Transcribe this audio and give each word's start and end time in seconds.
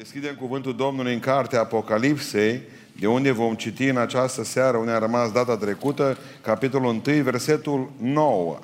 Deschidem 0.00 0.34
cuvântul 0.34 0.76
Domnului 0.76 1.12
în 1.12 1.20
cartea 1.20 1.60
Apocalipsei, 1.60 2.62
de 2.98 3.06
unde 3.06 3.30
vom 3.30 3.54
citi 3.54 3.84
în 3.84 3.96
această 3.96 4.44
seară, 4.44 4.76
unde 4.76 4.90
a 4.90 4.98
rămas 4.98 5.32
data 5.32 5.56
trecută, 5.56 6.18
capitolul 6.42 7.00
1, 7.06 7.22
versetul 7.22 7.90
9. 7.98 8.58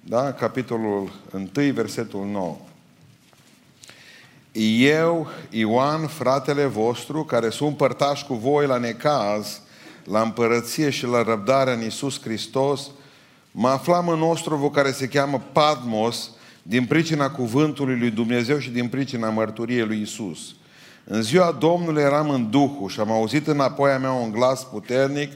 Da? 0.00 0.32
Capitolul 0.32 1.12
1, 1.56 1.72
versetul 1.72 2.26
9. 2.26 2.56
Eu, 4.78 5.28
Ioan, 5.50 6.06
fratele 6.06 6.64
vostru, 6.64 7.24
care 7.24 7.48
sunt 7.48 7.76
părtași 7.76 8.24
cu 8.24 8.34
voi 8.34 8.66
la 8.66 8.78
necaz, 8.78 9.60
la 10.04 10.20
împărăție 10.20 10.90
și 10.90 11.06
la 11.06 11.22
răbdarea 11.22 11.72
în 11.72 11.82
Iisus 11.82 12.20
Hristos, 12.20 12.90
mă 13.50 13.68
aflam 13.68 14.08
în 14.08 14.18
nostru 14.18 14.70
care 14.74 14.90
se 14.90 15.08
cheamă 15.08 15.42
Padmos, 15.52 16.30
din 16.62 16.84
pricina 16.84 17.30
cuvântului 17.30 17.98
lui 17.98 18.10
Dumnezeu 18.10 18.58
și 18.58 18.70
din 18.70 18.88
pricina 18.88 19.30
mărturiei 19.30 19.86
lui 19.86 20.00
Isus. 20.00 20.56
În 21.10 21.22
ziua 21.22 21.56
Domnului 21.58 22.02
eram 22.02 22.30
în 22.30 22.50
Duhul 22.50 22.88
și 22.88 23.00
am 23.00 23.10
auzit 23.10 23.46
înapoi 23.46 23.90
a 23.90 23.98
mea 23.98 24.10
un 24.10 24.32
glas 24.32 24.64
puternic 24.64 25.32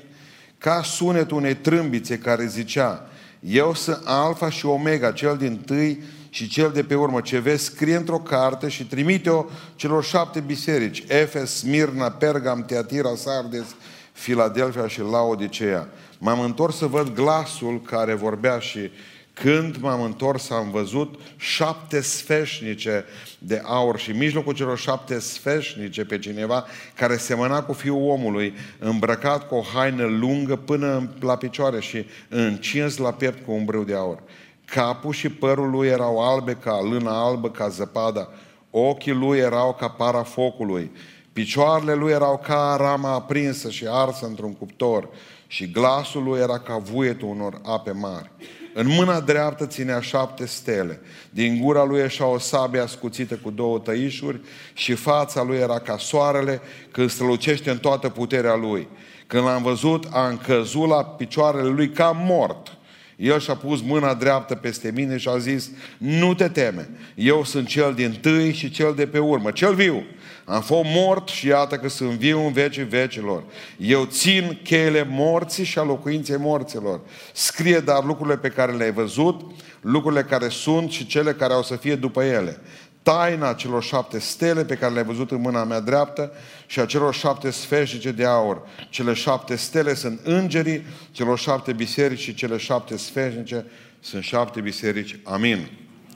ca 0.59 0.83
sunetul 0.83 1.37
unei 1.37 1.55
trâmbițe 1.55 2.19
care 2.19 2.47
zicea 2.47 3.07
Eu 3.41 3.75
sunt 3.75 4.03
Alfa 4.05 4.51
și 4.51 4.67
Omega, 4.67 5.13
cel 5.13 5.37
din 5.37 5.57
tâi 5.67 6.03
și 6.31 6.49
cel 6.49 6.71
de 6.71 6.83
pe 6.83 6.95
urmă. 6.95 7.21
Ce 7.21 7.39
vezi, 7.39 7.65
scrie 7.65 7.97
într-o 7.97 8.19
carte 8.19 8.69
și 8.69 8.87
trimite-o 8.87 9.45
celor 9.77 10.05
șapte 10.05 10.41
biserici. 10.41 11.05
Efes, 11.09 11.57
Smirna, 11.57 12.11
Pergam, 12.11 12.65
Teatira, 12.65 13.15
Sardes, 13.17 13.67
Filadelfia 14.13 14.89
și 14.89 15.01
Laodicea. 15.01 15.89
M-am 16.19 16.41
întors 16.41 16.77
să 16.77 16.87
văd 16.87 17.15
glasul 17.15 17.81
care 17.81 18.15
vorbea 18.15 18.59
și 18.59 18.91
când 19.35 19.77
m-am 19.77 20.03
întors, 20.03 20.51
am 20.51 20.71
văzut 20.71 21.15
șapte 21.37 22.01
sfeșnice 22.01 23.05
de 23.39 23.63
aur 23.65 23.99
și 23.99 24.11
în 24.11 24.17
mijlocul 24.17 24.55
celor 24.55 24.79
șapte 24.79 25.19
sfeșnice 25.19 26.05
pe 26.05 26.19
cineva 26.19 26.65
care 26.95 27.17
semăna 27.17 27.63
cu 27.63 27.73
fiul 27.73 28.09
omului, 28.09 28.55
îmbrăcat 28.79 29.49
cu 29.49 29.55
o 29.55 29.63
haină 29.75 30.05
lungă 30.05 30.57
până 30.57 31.11
la 31.21 31.37
picioare 31.37 31.81
și 31.81 32.07
încins 32.29 32.97
la 32.97 33.13
piept 33.13 33.45
cu 33.45 33.53
un 33.53 33.65
brâu 33.65 33.85
de 33.85 33.95
aur. 33.95 34.23
Capul 34.65 35.13
și 35.13 35.29
părul 35.29 35.71
lui 35.71 35.89
erau 35.89 36.33
albe 36.33 36.53
ca 36.55 36.81
lână 36.81 37.11
albă, 37.11 37.51
ca 37.51 37.69
zăpada. 37.69 38.29
Ochii 38.71 39.13
lui 39.13 39.39
erau 39.39 39.75
ca 39.75 39.89
para 39.89 40.23
focului. 40.23 40.91
Picioarele 41.33 41.95
lui 41.95 42.13
erau 42.13 42.39
ca 42.39 42.77
rama 42.79 43.13
aprinsă 43.13 43.71
și 43.71 43.87
arsă 43.89 44.27
într-un 44.27 44.55
cuptor 44.55 45.09
și 45.47 45.71
glasul 45.71 46.23
lui 46.23 46.41
era 46.41 46.59
ca 46.59 46.77
vuietul 46.77 47.29
unor 47.29 47.61
ape 47.65 47.91
mari. 47.91 48.31
În 48.75 48.87
mâna 48.89 49.21
dreaptă 49.21 49.67
ținea 49.67 50.01
șapte 50.01 50.47
stele. 50.47 51.01
Din 51.31 51.61
gura 51.61 51.85
lui 51.85 52.01
ieșea 52.01 52.27
o 52.27 52.39
sabie 52.39 52.81
ascuțită 52.81 53.35
cu 53.35 53.51
două 53.51 53.79
tăișuri 53.79 54.41
și 54.73 54.95
fața 54.95 55.43
lui 55.43 55.57
era 55.57 55.79
ca 55.79 55.97
soarele 55.99 56.61
când 56.91 57.11
strălucește 57.11 57.71
în 57.71 57.79
toată 57.79 58.09
puterea 58.09 58.55
lui. 58.55 58.89
Când 59.27 59.45
l-am 59.45 59.63
văzut, 59.63 60.07
a 60.11 60.29
încăzut 60.29 60.89
la 60.89 61.05
picioarele 61.05 61.69
lui 61.69 61.91
ca 61.91 62.11
mort. 62.25 62.77
El 63.17 63.41
și-a 63.41 63.55
pus 63.55 63.81
mâna 63.81 64.15
dreaptă 64.15 64.55
peste 64.55 64.91
mine 64.95 65.17
și 65.17 65.29
a 65.29 65.39
zis, 65.39 65.71
nu 65.99 66.35
te 66.35 66.49
teme, 66.49 66.89
eu 67.15 67.45
sunt 67.45 67.67
cel 67.67 67.95
din 67.95 68.19
tâi 68.21 68.53
și 68.53 68.71
cel 68.71 68.95
de 68.95 69.07
pe 69.07 69.19
urmă, 69.19 69.51
cel 69.51 69.75
viu. 69.75 70.05
Am 70.45 70.61
fost 70.61 70.85
mort 70.85 71.29
și 71.29 71.47
iată 71.47 71.77
că 71.77 71.89
sunt 71.89 72.11
viu 72.11 72.47
în 72.47 72.53
vecii 72.53 72.85
vecilor. 72.85 73.43
Eu 73.77 74.05
țin 74.05 74.59
cheile 74.63 75.07
morții 75.11 75.65
și 75.65 75.79
a 75.79 75.83
locuinței 75.83 76.37
morților. 76.37 77.01
Scrie 77.33 77.79
dar 77.79 78.05
lucrurile 78.05 78.37
pe 78.37 78.49
care 78.49 78.73
le-ai 78.73 78.93
văzut, 78.93 79.41
lucrurile 79.81 80.23
care 80.23 80.49
sunt 80.49 80.91
și 80.91 81.07
cele 81.07 81.33
care 81.33 81.53
au 81.53 81.63
să 81.63 81.77
fie 81.77 81.95
după 81.95 82.23
ele. 82.23 82.61
Taina 83.03 83.53
celor 83.53 83.83
șapte 83.83 84.19
stele 84.19 84.65
pe 84.65 84.75
care 84.75 84.93
le-ai 84.93 85.05
văzut 85.05 85.31
în 85.31 85.41
mâna 85.41 85.65
mea 85.65 85.81
dreaptă 85.81 86.33
și 86.67 86.81
a 86.81 86.87
celor 86.87 87.15
șapte 87.15 87.51
sfeșnice 87.51 88.11
de 88.11 88.25
aur. 88.25 88.63
Cele 88.91 89.13
șapte 89.13 89.57
stele 89.57 89.95
sunt 89.95 90.21
îngerii, 90.25 90.85
celor 91.11 91.39
șapte 91.39 91.73
biserici 91.73 92.21
și 92.21 92.35
cele 92.35 92.57
șapte 92.57 92.97
sfeșnice 92.97 93.65
sunt 94.01 94.23
șapte 94.23 94.61
biserici. 94.61 95.19
Amin. 95.25 95.71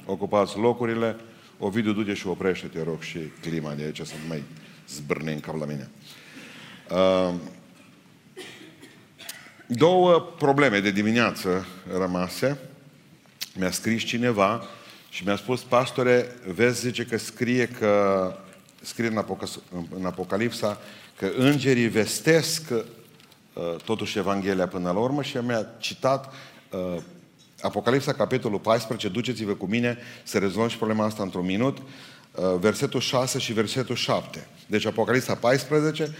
Ocupați 0.05 0.59
locurile. 0.59 1.17
Ovidiu, 1.59 1.93
du 1.93 2.15
și 2.15 2.27
oprește, 2.27 2.67
te 2.67 2.83
rog, 2.83 3.01
și 3.01 3.19
clima 3.41 3.75
de 3.75 3.83
aici 3.83 4.01
să 4.01 4.13
nu 4.23 4.29
mai 4.29 4.43
zbârne 4.89 5.33
în 5.33 5.41
cap 5.41 5.59
la 5.59 5.65
mine. 5.65 5.89
Uh, 6.91 7.35
două 9.67 10.21
probleme 10.21 10.81
de 10.81 10.91
dimineață 10.91 11.67
rămase. 11.99 12.59
Mi-a 13.55 13.71
scris 13.71 14.03
cineva 14.03 14.67
și 15.09 15.25
mi-a 15.25 15.37
spus, 15.37 15.63
pastore, 15.63 16.35
vezi, 16.55 16.81
zice 16.81 17.05
că 17.05 17.19
scrie 17.19 17.67
că 17.67 18.33
scrie 18.83 19.09
în, 19.09 19.17
Apoc- 19.17 19.63
în 19.99 20.05
Apocalipsa 20.05 20.81
că 21.17 21.31
îngerii 21.37 21.89
vestesc 21.89 22.71
uh, 22.71 23.77
totuși 23.85 24.19
Evanghelia 24.19 24.69
până 24.69 24.91
la 24.91 24.99
urmă 24.99 25.23
și 25.23 25.37
mi-a 25.37 25.67
citat 25.79 26.33
uh, 26.71 27.03
Apocalipsa, 27.67 28.13
capitolul 28.13 28.59
14, 28.59 29.09
duceți-vă 29.09 29.53
cu 29.53 29.67
mine 29.67 29.99
să 30.23 30.39
rezolvăm 30.39 30.69
și 30.69 30.77
problema 30.77 31.05
asta 31.05 31.23
într-un 31.23 31.45
minut, 31.45 31.79
uh, 31.79 32.45
versetul 32.61 33.01
6 33.01 33.39
și 33.39 33.53
versetul 33.53 33.95
7. 33.95 34.49
Deci 34.67 34.87
Apocalipsa 34.87 35.35
14, 35.35 36.15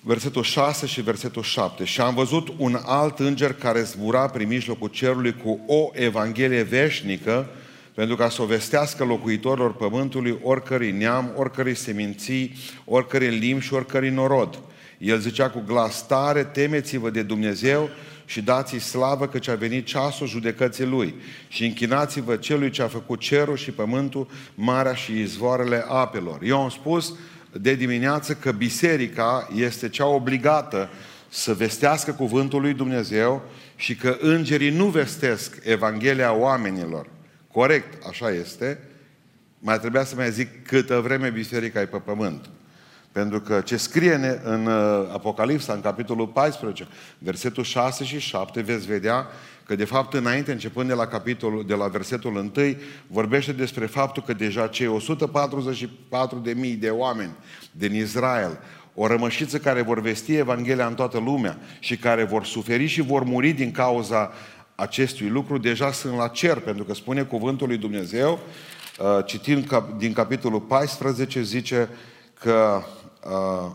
versetul 0.00 0.42
6 0.42 0.86
și 0.86 1.00
versetul 1.00 1.42
7. 1.42 1.84
Și 1.84 2.00
am 2.00 2.14
văzut 2.14 2.48
un 2.58 2.78
alt 2.84 3.18
înger 3.18 3.52
care 3.52 3.82
zbura 3.82 4.26
prin 4.26 4.48
mijlocul 4.48 4.88
cerului 4.88 5.36
cu 5.44 5.60
o 5.66 5.90
evanghelie 5.92 6.62
veșnică, 6.62 7.48
pentru 7.94 8.16
ca 8.16 8.28
să 8.28 8.42
o 8.42 8.46
vestească 8.46 9.04
locuitorilor 9.04 9.74
pământului 9.74 10.38
oricărui 10.42 10.90
neam, 10.90 11.32
oricărui 11.36 11.74
seminții, 11.74 12.56
oricărui 12.84 13.38
limbi 13.38 13.64
și 13.64 13.74
oricărui 13.74 14.10
norod. 14.10 14.58
El 14.98 15.18
zicea 15.18 15.50
cu 15.50 15.62
glas 15.66 16.06
tare, 16.06 16.44
temeți-vă 16.44 17.10
de 17.10 17.22
Dumnezeu 17.22 17.88
și 18.32 18.42
dați-i 18.42 18.78
slavă 18.78 19.26
căci 19.26 19.48
a 19.48 19.54
venit 19.54 19.86
ceasul 19.86 20.26
judecății 20.26 20.84
Lui 20.84 21.14
și 21.48 21.64
închinați-vă 21.64 22.36
celui 22.36 22.70
ce 22.70 22.82
a 22.82 22.88
făcut 22.88 23.20
cerul 23.20 23.56
și 23.56 23.70
pământul, 23.70 24.28
marea 24.54 24.94
și 24.94 25.20
izvoarele 25.20 25.84
apelor. 25.88 26.38
Eu 26.42 26.62
am 26.62 26.68
spus 26.68 27.14
de 27.60 27.74
dimineață 27.74 28.34
că 28.34 28.52
biserica 28.52 29.48
este 29.54 29.88
cea 29.88 30.06
obligată 30.06 30.90
să 31.28 31.54
vestească 31.54 32.12
cuvântul 32.12 32.60
lui 32.60 32.72
Dumnezeu 32.72 33.42
și 33.76 33.96
că 33.96 34.16
îngerii 34.20 34.70
nu 34.70 34.86
vestesc 34.86 35.58
Evanghelia 35.64 36.34
oamenilor. 36.34 37.06
Corect, 37.50 38.06
așa 38.06 38.30
este. 38.30 38.78
Mai 39.58 39.78
trebuia 39.78 40.04
să 40.04 40.14
mai 40.14 40.30
zic 40.30 40.66
câtă 40.66 41.00
vreme 41.00 41.30
biserica 41.30 41.80
e 41.80 41.86
pe 41.86 41.98
pământ. 41.98 42.50
Pentru 43.12 43.40
că 43.40 43.60
ce 43.60 43.76
scrie 43.76 44.40
în 44.44 44.66
uh, 44.66 45.08
Apocalipsa, 45.12 45.72
în 45.72 45.80
capitolul 45.80 46.26
14, 46.26 46.86
versetul 47.18 47.64
6 47.64 48.04
și 48.04 48.18
7, 48.18 48.60
veți 48.60 48.86
vedea 48.86 49.26
că 49.66 49.74
de 49.74 49.84
fapt 49.84 50.14
înainte, 50.14 50.52
începând 50.52 50.88
de 50.88 50.94
la 50.94 51.06
capitolul, 51.06 51.66
de 51.66 51.74
la 51.74 51.86
versetul 51.86 52.36
1, 52.36 52.76
vorbește 53.06 53.52
despre 53.52 53.86
faptul 53.86 54.22
că 54.26 54.32
deja 54.32 54.66
cei 54.66 54.96
144.000 56.74 56.78
de 56.78 56.90
oameni 56.90 57.32
din 57.70 57.94
Israel, 57.94 58.58
o 58.94 59.06
rămășiță 59.06 59.58
care 59.58 59.82
vor 59.82 60.00
vesti 60.00 60.34
Evanghelia 60.34 60.86
în 60.86 60.94
toată 60.94 61.18
lumea 61.18 61.58
și 61.78 61.96
care 61.96 62.24
vor 62.24 62.44
suferi 62.44 62.86
și 62.86 63.00
vor 63.00 63.22
muri 63.22 63.50
din 63.50 63.70
cauza 63.70 64.32
acestui 64.74 65.28
lucru, 65.28 65.58
deja 65.58 65.92
sunt 65.92 66.16
la 66.16 66.28
cer, 66.28 66.58
pentru 66.58 66.84
că 66.84 66.94
spune 66.94 67.22
cuvântul 67.22 67.66
lui 67.66 67.76
Dumnezeu, 67.76 68.38
uh, 68.98 69.24
citind 69.24 69.82
din 69.96 70.12
capitolul 70.12 70.60
14, 70.60 71.42
zice 71.42 71.88
că 72.40 72.82
uh, 73.24 73.70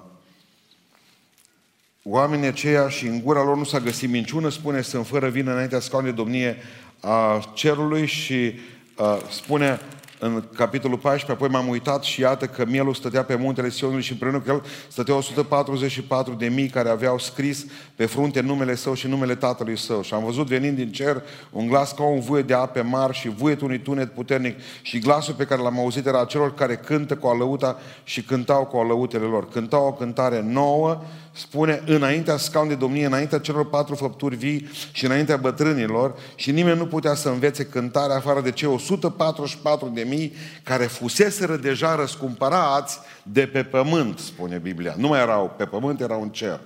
oamenii 2.04 2.48
aceia 2.48 2.90
și 2.90 3.08
în 3.08 3.22
gura 3.22 3.44
lor 3.44 3.58
nu 3.58 3.64
s-a 3.64 3.80
găsit 3.80 4.10
minciună, 4.10 4.50
spune, 4.50 4.82
sunt 4.82 5.08
fără 5.08 5.30
vină 5.30 5.52
înaintea 5.52 5.80
scaunului 5.80 6.16
domnie 6.16 6.58
a 7.00 7.52
cerului 7.54 8.06
și 8.06 8.54
uh, 8.98 9.18
spune 9.30 9.80
în 10.20 10.44
capitolul 10.56 10.98
14, 10.98 11.32
apoi 11.32 11.48
m-am 11.48 11.72
uitat 11.72 12.04
și 12.04 12.22
iată 12.22 12.46
că 12.46 12.66
mielul 12.66 12.94
stătea 12.94 13.24
pe 13.24 13.36
muntele 13.36 13.70
Sionului 13.70 14.04
și 14.04 14.12
împreună 14.12 14.40
cu 14.40 14.50
el 14.50 14.64
stăteau 14.88 15.18
144 15.18 16.34
de 16.34 16.48
mii 16.48 16.68
care 16.68 16.90
aveau 16.90 17.18
scris 17.18 17.66
pe 17.96 18.06
frunte 18.06 18.42
numele 18.42 18.76
său 18.76 18.94
și 18.94 19.08
numele 19.08 19.36
tatălui 19.36 19.78
său. 19.78 20.02
Și 20.02 20.14
am 20.14 20.24
văzut 20.24 20.48
venind 20.48 20.76
din 20.76 20.92
cer 20.92 21.24
un 21.52 21.68
glas 21.68 21.92
ca 21.94 22.04
un 22.04 22.20
vuie 22.20 22.42
de 22.42 22.54
ape 22.54 22.82
mari 22.82 23.14
și 23.14 23.30
vuietul 23.30 23.66
unui 23.66 23.80
tunet 23.80 24.14
puternic 24.14 24.60
și 24.82 25.00
glasul 25.00 25.34
pe 25.34 25.46
care 25.46 25.62
l-am 25.62 25.80
auzit 25.80 26.06
era 26.06 26.26
celor 26.26 26.54
care 26.54 26.76
cântă 26.76 27.16
cu 27.16 27.28
alăuta 27.28 27.80
și 28.04 28.22
cântau 28.22 28.66
cu 28.66 28.78
alăutele 28.78 29.26
lor. 29.26 29.50
Cântau 29.50 29.88
o 29.88 29.94
cântare 29.94 30.42
nouă, 30.42 31.02
spune, 31.38 31.82
înaintea 31.86 32.38
scaun 32.38 32.68
de 32.68 32.76
domnie, 32.76 33.06
înaintea 33.06 33.40
celor 33.40 33.70
patru 33.70 33.96
făpturi 33.96 34.36
vii 34.36 34.70
și 34.92 35.06
înaintea 35.06 35.38
bătrânilor 35.38 36.16
și 36.36 36.52
nimeni 36.52 36.78
nu 36.78 36.86
putea 36.86 37.14
să 37.14 37.30
învețe 37.30 37.66
cântarea 37.66 38.16
afară 38.16 38.42
de 38.42 38.52
cei 38.52 38.68
144 38.68 39.92
de 39.94 40.02
mii 40.02 40.34
care 40.64 40.84
fuseseră 40.84 41.56
deja 41.56 41.96
răscumpărați 41.96 43.00
de 43.24 43.46
pe 43.46 43.64
pământ, 43.64 44.20
spune 44.20 44.58
Biblia. 44.58 44.94
Nu 44.98 45.08
mai 45.08 45.22
erau 45.22 45.54
pe 45.58 45.66
pământ, 45.66 46.02
erau 46.02 46.22
în 46.22 46.30
cer. 46.30 46.60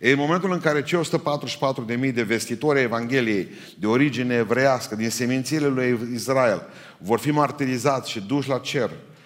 E 0.00 0.10
în 0.10 0.18
momentul 0.18 0.52
în 0.52 0.60
care 0.60 0.82
cei 0.82 0.98
144 0.98 1.82
de 1.82 1.94
mii 1.94 2.12
de 2.12 2.22
vestitori 2.22 2.80
Evangheliei 2.80 3.48
de 3.78 3.86
origine 3.86 4.34
evreiască, 4.34 4.96
din 4.96 5.10
semințiile 5.10 5.66
lui 5.66 5.98
Israel, 6.14 6.62
vor 6.98 7.18
fi 7.18 7.30
martirizați 7.30 8.10
și 8.10 8.20
duși 8.20 8.48
la 8.48 8.58
cer, 8.58 8.90
uh, 8.90 9.17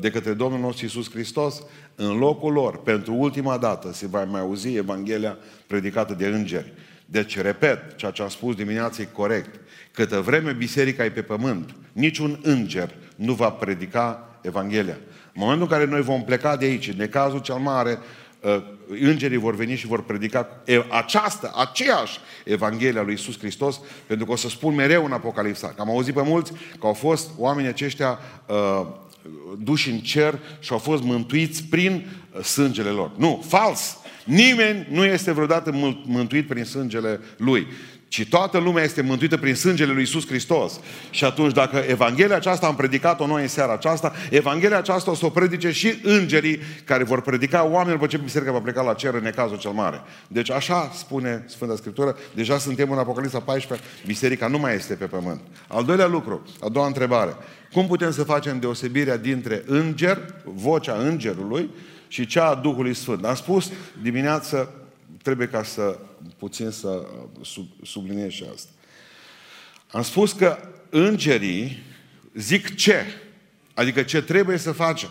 de 0.00 0.10
către 0.10 0.32
Domnul 0.32 0.60
nostru 0.60 0.84
Iisus 0.84 1.10
Hristos, 1.10 1.62
în 1.94 2.18
locul 2.18 2.52
lor, 2.52 2.82
pentru 2.82 3.14
ultima 3.14 3.58
dată, 3.58 3.92
se 3.92 4.06
va 4.06 4.24
mai 4.24 4.40
auzi 4.40 4.76
Evanghelia 4.76 5.38
predicată 5.66 6.14
de 6.14 6.26
îngeri. 6.26 6.72
Deci, 7.06 7.38
repet, 7.38 7.96
ceea 7.96 8.10
ce 8.10 8.22
am 8.22 8.28
spus 8.28 8.54
dimineața 8.54 9.02
e 9.02 9.08
corect. 9.12 9.60
Câtă 9.92 10.20
vreme 10.20 10.52
biserica 10.52 11.04
e 11.04 11.10
pe 11.10 11.22
pământ, 11.22 11.74
niciun 11.92 12.40
înger 12.42 12.94
nu 13.16 13.32
va 13.32 13.50
predica 13.50 14.38
Evanghelia. 14.40 14.98
În 15.24 15.44
momentul 15.44 15.62
în 15.62 15.68
care 15.78 15.84
noi 15.84 16.02
vom 16.02 16.24
pleca 16.24 16.56
de 16.56 16.64
aici, 16.64 16.92
în 16.98 17.08
cazul 17.08 17.38
cel 17.38 17.54
mare, 17.54 17.98
uh, 18.40 18.62
îngerii 19.00 19.36
vor 19.36 19.54
veni 19.54 19.76
și 19.76 19.86
vor 19.86 20.04
predica 20.04 20.62
această, 20.88 21.52
aceeași 21.56 22.18
Evanghelia 22.44 23.02
lui 23.02 23.12
Isus 23.12 23.38
Hristos, 23.38 23.80
pentru 24.06 24.26
că 24.26 24.32
o 24.32 24.36
să 24.36 24.48
spun 24.48 24.74
mereu 24.74 25.04
în 25.04 25.12
Apocalipsa, 25.12 25.68
că 25.68 25.80
am 25.80 25.90
auzit 25.90 26.14
pe 26.14 26.22
mulți 26.22 26.52
că 26.52 26.86
au 26.86 26.92
fost 26.92 27.30
oamenii 27.36 27.70
aceștia 27.70 28.18
uh, 28.46 28.86
duși 29.58 29.90
în 29.90 29.98
cer 29.98 30.38
și 30.60 30.72
au 30.72 30.78
fost 30.78 31.02
mântuiți 31.02 31.64
prin 31.64 32.06
uh, 32.32 32.44
sângele 32.44 32.88
lor. 32.88 33.10
Nu, 33.16 33.44
fals! 33.48 33.96
Nimeni 34.24 34.86
nu 34.90 35.04
este 35.04 35.32
vreodată 35.32 36.00
mântuit 36.06 36.46
prin 36.46 36.64
sângele 36.64 37.20
lui 37.36 37.66
ci 38.08 38.26
toată 38.28 38.58
lumea 38.58 38.84
este 38.84 39.02
mântuită 39.02 39.36
prin 39.36 39.54
sângele 39.54 39.92
lui 39.92 40.02
Isus 40.02 40.26
Hristos. 40.26 40.80
Și 41.10 41.24
atunci, 41.24 41.52
dacă 41.52 41.76
Evanghelia 41.76 42.36
aceasta 42.36 42.66
am 42.66 42.76
predicat-o 42.76 43.26
noi 43.26 43.42
în 43.42 43.48
seara 43.48 43.72
aceasta, 43.72 44.12
Evanghelia 44.30 44.78
aceasta 44.78 45.10
o 45.10 45.14
să 45.14 45.26
o 45.26 45.28
predice 45.28 45.70
și 45.70 45.94
îngerii 46.02 46.58
care 46.84 47.04
vor 47.04 47.20
predica 47.20 47.64
oamenii 47.64 47.92
după 47.92 48.06
ce 48.06 48.16
biserica 48.16 48.52
va 48.52 48.60
pleca 48.60 48.82
la 48.82 48.94
cer 48.94 49.14
în 49.14 49.22
necazul 49.22 49.58
cel 49.58 49.70
mare. 49.70 50.00
Deci 50.28 50.50
așa 50.50 50.90
spune 50.94 51.44
Sfânta 51.46 51.76
Scriptură, 51.76 52.16
deja 52.34 52.58
suntem 52.58 52.90
în 52.90 52.98
Apocalipsa 52.98 53.40
14, 53.40 53.86
biserica 54.06 54.46
nu 54.46 54.58
mai 54.58 54.74
este 54.74 54.94
pe 54.94 55.04
pământ. 55.04 55.40
Al 55.66 55.84
doilea 55.84 56.06
lucru, 56.06 56.46
a 56.60 56.68
doua 56.68 56.86
întrebare, 56.86 57.36
cum 57.72 57.86
putem 57.86 58.10
să 58.10 58.24
facem 58.24 58.58
deosebirea 58.58 59.16
dintre 59.16 59.62
înger, 59.66 60.34
vocea 60.44 60.94
îngerului, 60.94 61.70
și 62.08 62.26
cea 62.26 62.48
a 62.48 62.54
Duhului 62.54 62.94
Sfânt? 62.94 63.24
Am 63.24 63.34
spus 63.34 63.70
dimineață 64.02 64.72
trebuie 65.22 65.46
ca 65.46 65.62
să 65.62 65.98
puțin 66.36 66.70
să 66.70 66.88
uh, 66.88 67.44
sub, 67.44 67.66
subliniez 67.82 68.30
și 68.30 68.44
asta. 68.54 68.70
Am 69.90 70.02
spus 70.02 70.32
că 70.32 70.58
îngerii 70.90 71.82
zic 72.34 72.74
ce, 72.74 73.04
adică 73.74 74.02
ce 74.02 74.22
trebuie 74.22 74.56
să 74.56 74.72
facem. 74.72 75.10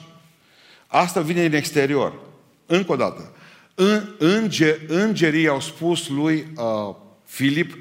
Asta 0.88 1.21
vine 1.21 1.42
din 1.42 1.57
exterior. 1.57 2.19
Încă 2.65 2.92
o 2.92 2.95
dată. 2.95 3.31
În, 3.75 4.15
înger, 4.18 4.80
îngerii 4.88 5.48
au 5.48 5.60
spus 5.62 6.07
lui 6.07 6.48
uh, 6.56 6.95
Filip, 7.25 7.77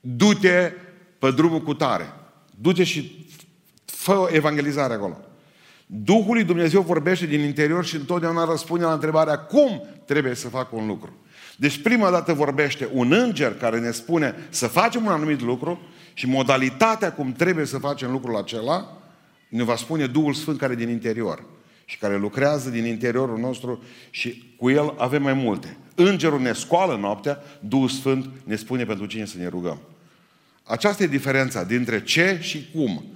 du-te 0.00 0.72
pe 1.18 1.30
drumul 1.30 1.62
cu 1.62 1.74
tare. 1.74 2.12
Du-te 2.60 2.84
și 2.84 3.25
fă 4.06 4.28
evangelizare 4.32 4.94
acolo. 4.94 5.16
Duhul 5.86 6.34
lui 6.34 6.44
Dumnezeu 6.44 6.80
vorbește 6.80 7.26
din 7.26 7.40
interior 7.40 7.84
și 7.84 7.96
întotdeauna 7.96 8.44
răspunde 8.44 8.84
la 8.84 8.92
întrebarea 8.92 9.38
cum 9.38 9.82
trebuie 10.04 10.34
să 10.34 10.48
fac 10.48 10.72
un 10.72 10.86
lucru. 10.86 11.16
Deci 11.56 11.82
prima 11.82 12.10
dată 12.10 12.32
vorbește 12.32 12.88
un 12.92 13.12
înger 13.12 13.54
care 13.54 13.78
ne 13.78 13.90
spune 13.90 14.34
să 14.48 14.66
facem 14.66 15.04
un 15.04 15.12
anumit 15.12 15.40
lucru 15.40 15.80
și 16.14 16.26
modalitatea 16.26 17.12
cum 17.12 17.32
trebuie 17.32 17.64
să 17.64 17.78
facem 17.78 18.10
lucrul 18.10 18.36
acela 18.36 19.02
ne 19.48 19.62
va 19.62 19.76
spune 19.76 20.06
Duhul 20.06 20.34
Sfânt 20.34 20.58
care 20.58 20.72
e 20.72 20.76
din 20.76 20.88
interior 20.88 21.44
și 21.84 21.98
care 21.98 22.16
lucrează 22.16 22.70
din 22.70 22.84
interiorul 22.84 23.38
nostru 23.38 23.82
și 24.10 24.54
cu 24.56 24.70
el 24.70 24.94
avem 24.96 25.22
mai 25.22 25.32
multe. 25.32 25.76
Îngerul 25.94 26.40
ne 26.40 26.52
scoală 26.52 26.96
noaptea, 26.96 27.38
Duhul 27.60 27.88
Sfânt 27.88 28.30
ne 28.44 28.56
spune 28.56 28.84
pentru 28.84 29.06
cine 29.06 29.24
să 29.24 29.38
ne 29.38 29.48
rugăm. 29.48 29.80
Aceasta 30.62 31.02
e 31.02 31.06
diferența 31.06 31.64
dintre 31.64 32.02
ce 32.02 32.38
și 32.40 32.70
cum. 32.74 33.15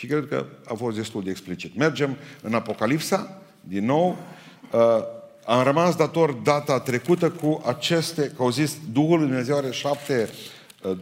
Și 0.00 0.06
cred 0.06 0.26
că 0.28 0.46
a 0.64 0.74
fost 0.74 0.96
destul 0.96 1.22
de 1.22 1.30
explicit. 1.30 1.76
Mergem 1.76 2.16
în 2.42 2.54
Apocalipsa, 2.54 3.40
din 3.60 3.84
nou, 3.84 4.16
uh, 4.72 4.80
am 5.44 5.62
rămas 5.62 5.96
dator 5.96 6.32
data 6.32 6.80
trecută 6.80 7.30
cu 7.30 7.62
aceste, 7.66 8.32
că 8.36 8.42
au 8.42 8.50
zis, 8.50 8.76
Duhul 8.92 9.18
Lui 9.18 9.26
Dumnezeu 9.26 9.56
are 9.56 9.70
șapte, 9.70 10.28
uh, 10.82 10.96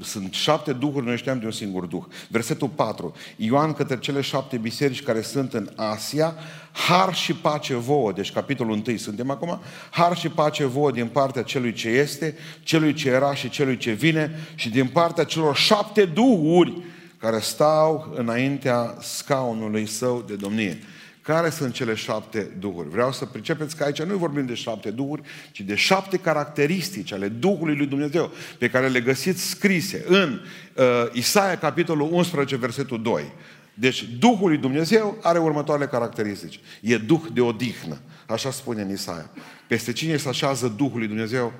sunt 0.00 0.32
șapte 0.32 0.72
duhuri, 0.72 1.06
noi 1.06 1.16
știam 1.16 1.38
de 1.38 1.44
un 1.44 1.50
singur 1.50 1.84
duh. 1.84 2.04
Versetul 2.28 2.68
4. 2.68 3.14
Ioan 3.36 3.72
către 3.72 3.98
cele 3.98 4.20
șapte 4.20 4.56
biserici 4.56 5.02
care 5.02 5.20
sunt 5.20 5.54
în 5.54 5.70
Asia, 5.76 6.34
har 6.72 7.14
și 7.14 7.32
pace 7.34 7.74
vouă, 7.74 8.12
deci 8.12 8.32
capitolul 8.32 8.82
1 8.86 8.96
suntem 8.96 9.30
acum, 9.30 9.60
har 9.90 10.16
și 10.16 10.28
pace 10.28 10.64
vouă 10.64 10.90
din 10.90 11.06
partea 11.06 11.42
celui 11.42 11.72
ce 11.72 11.88
este, 11.88 12.36
celui 12.62 12.92
ce 12.92 13.08
era 13.08 13.34
și 13.34 13.48
celui 13.48 13.76
ce 13.76 13.92
vine 13.92 14.38
și 14.54 14.70
din 14.70 14.86
partea 14.86 15.24
celor 15.24 15.56
șapte 15.56 16.04
duhuri 16.04 16.82
care 17.22 17.38
stau 17.38 18.12
înaintea 18.16 18.96
scaunului 19.00 19.86
său 19.86 20.24
de 20.26 20.34
domnie. 20.34 20.78
Care 21.20 21.50
sunt 21.50 21.74
cele 21.74 21.94
șapte 21.94 22.50
duhuri? 22.58 22.88
Vreau 22.88 23.12
să 23.12 23.24
pricepeți 23.24 23.76
că 23.76 23.84
aici 23.84 24.02
nu 24.02 24.16
vorbim 24.16 24.46
de 24.46 24.54
șapte 24.54 24.90
duhuri, 24.90 25.22
ci 25.52 25.60
de 25.60 25.74
șapte 25.74 26.16
caracteristici 26.16 27.12
ale 27.12 27.28
Duhului 27.28 27.76
lui 27.76 27.86
Dumnezeu, 27.86 28.30
pe 28.58 28.70
care 28.70 28.88
le 28.88 29.00
găsiți 29.00 29.48
scrise 29.48 30.04
în 30.08 30.40
uh, 30.74 30.84
Isaia, 31.12 31.58
capitolul 31.58 32.08
11, 32.12 32.56
versetul 32.56 33.02
2. 33.02 33.32
Deci 33.74 34.04
Duhul 34.18 34.48
lui 34.48 34.58
Dumnezeu 34.58 35.18
are 35.22 35.38
următoarele 35.38 35.86
caracteristici. 35.86 36.60
E 36.80 36.96
Duh 36.96 37.22
de 37.32 37.40
odihnă. 37.40 38.00
Așa 38.26 38.50
spune 38.50 38.82
în 38.82 38.90
Isaia. 38.90 39.30
Peste 39.66 39.92
cine 39.92 40.16
se 40.16 40.28
așează 40.28 40.72
Duhul 40.76 40.98
lui 40.98 41.08
Dumnezeu, 41.08 41.52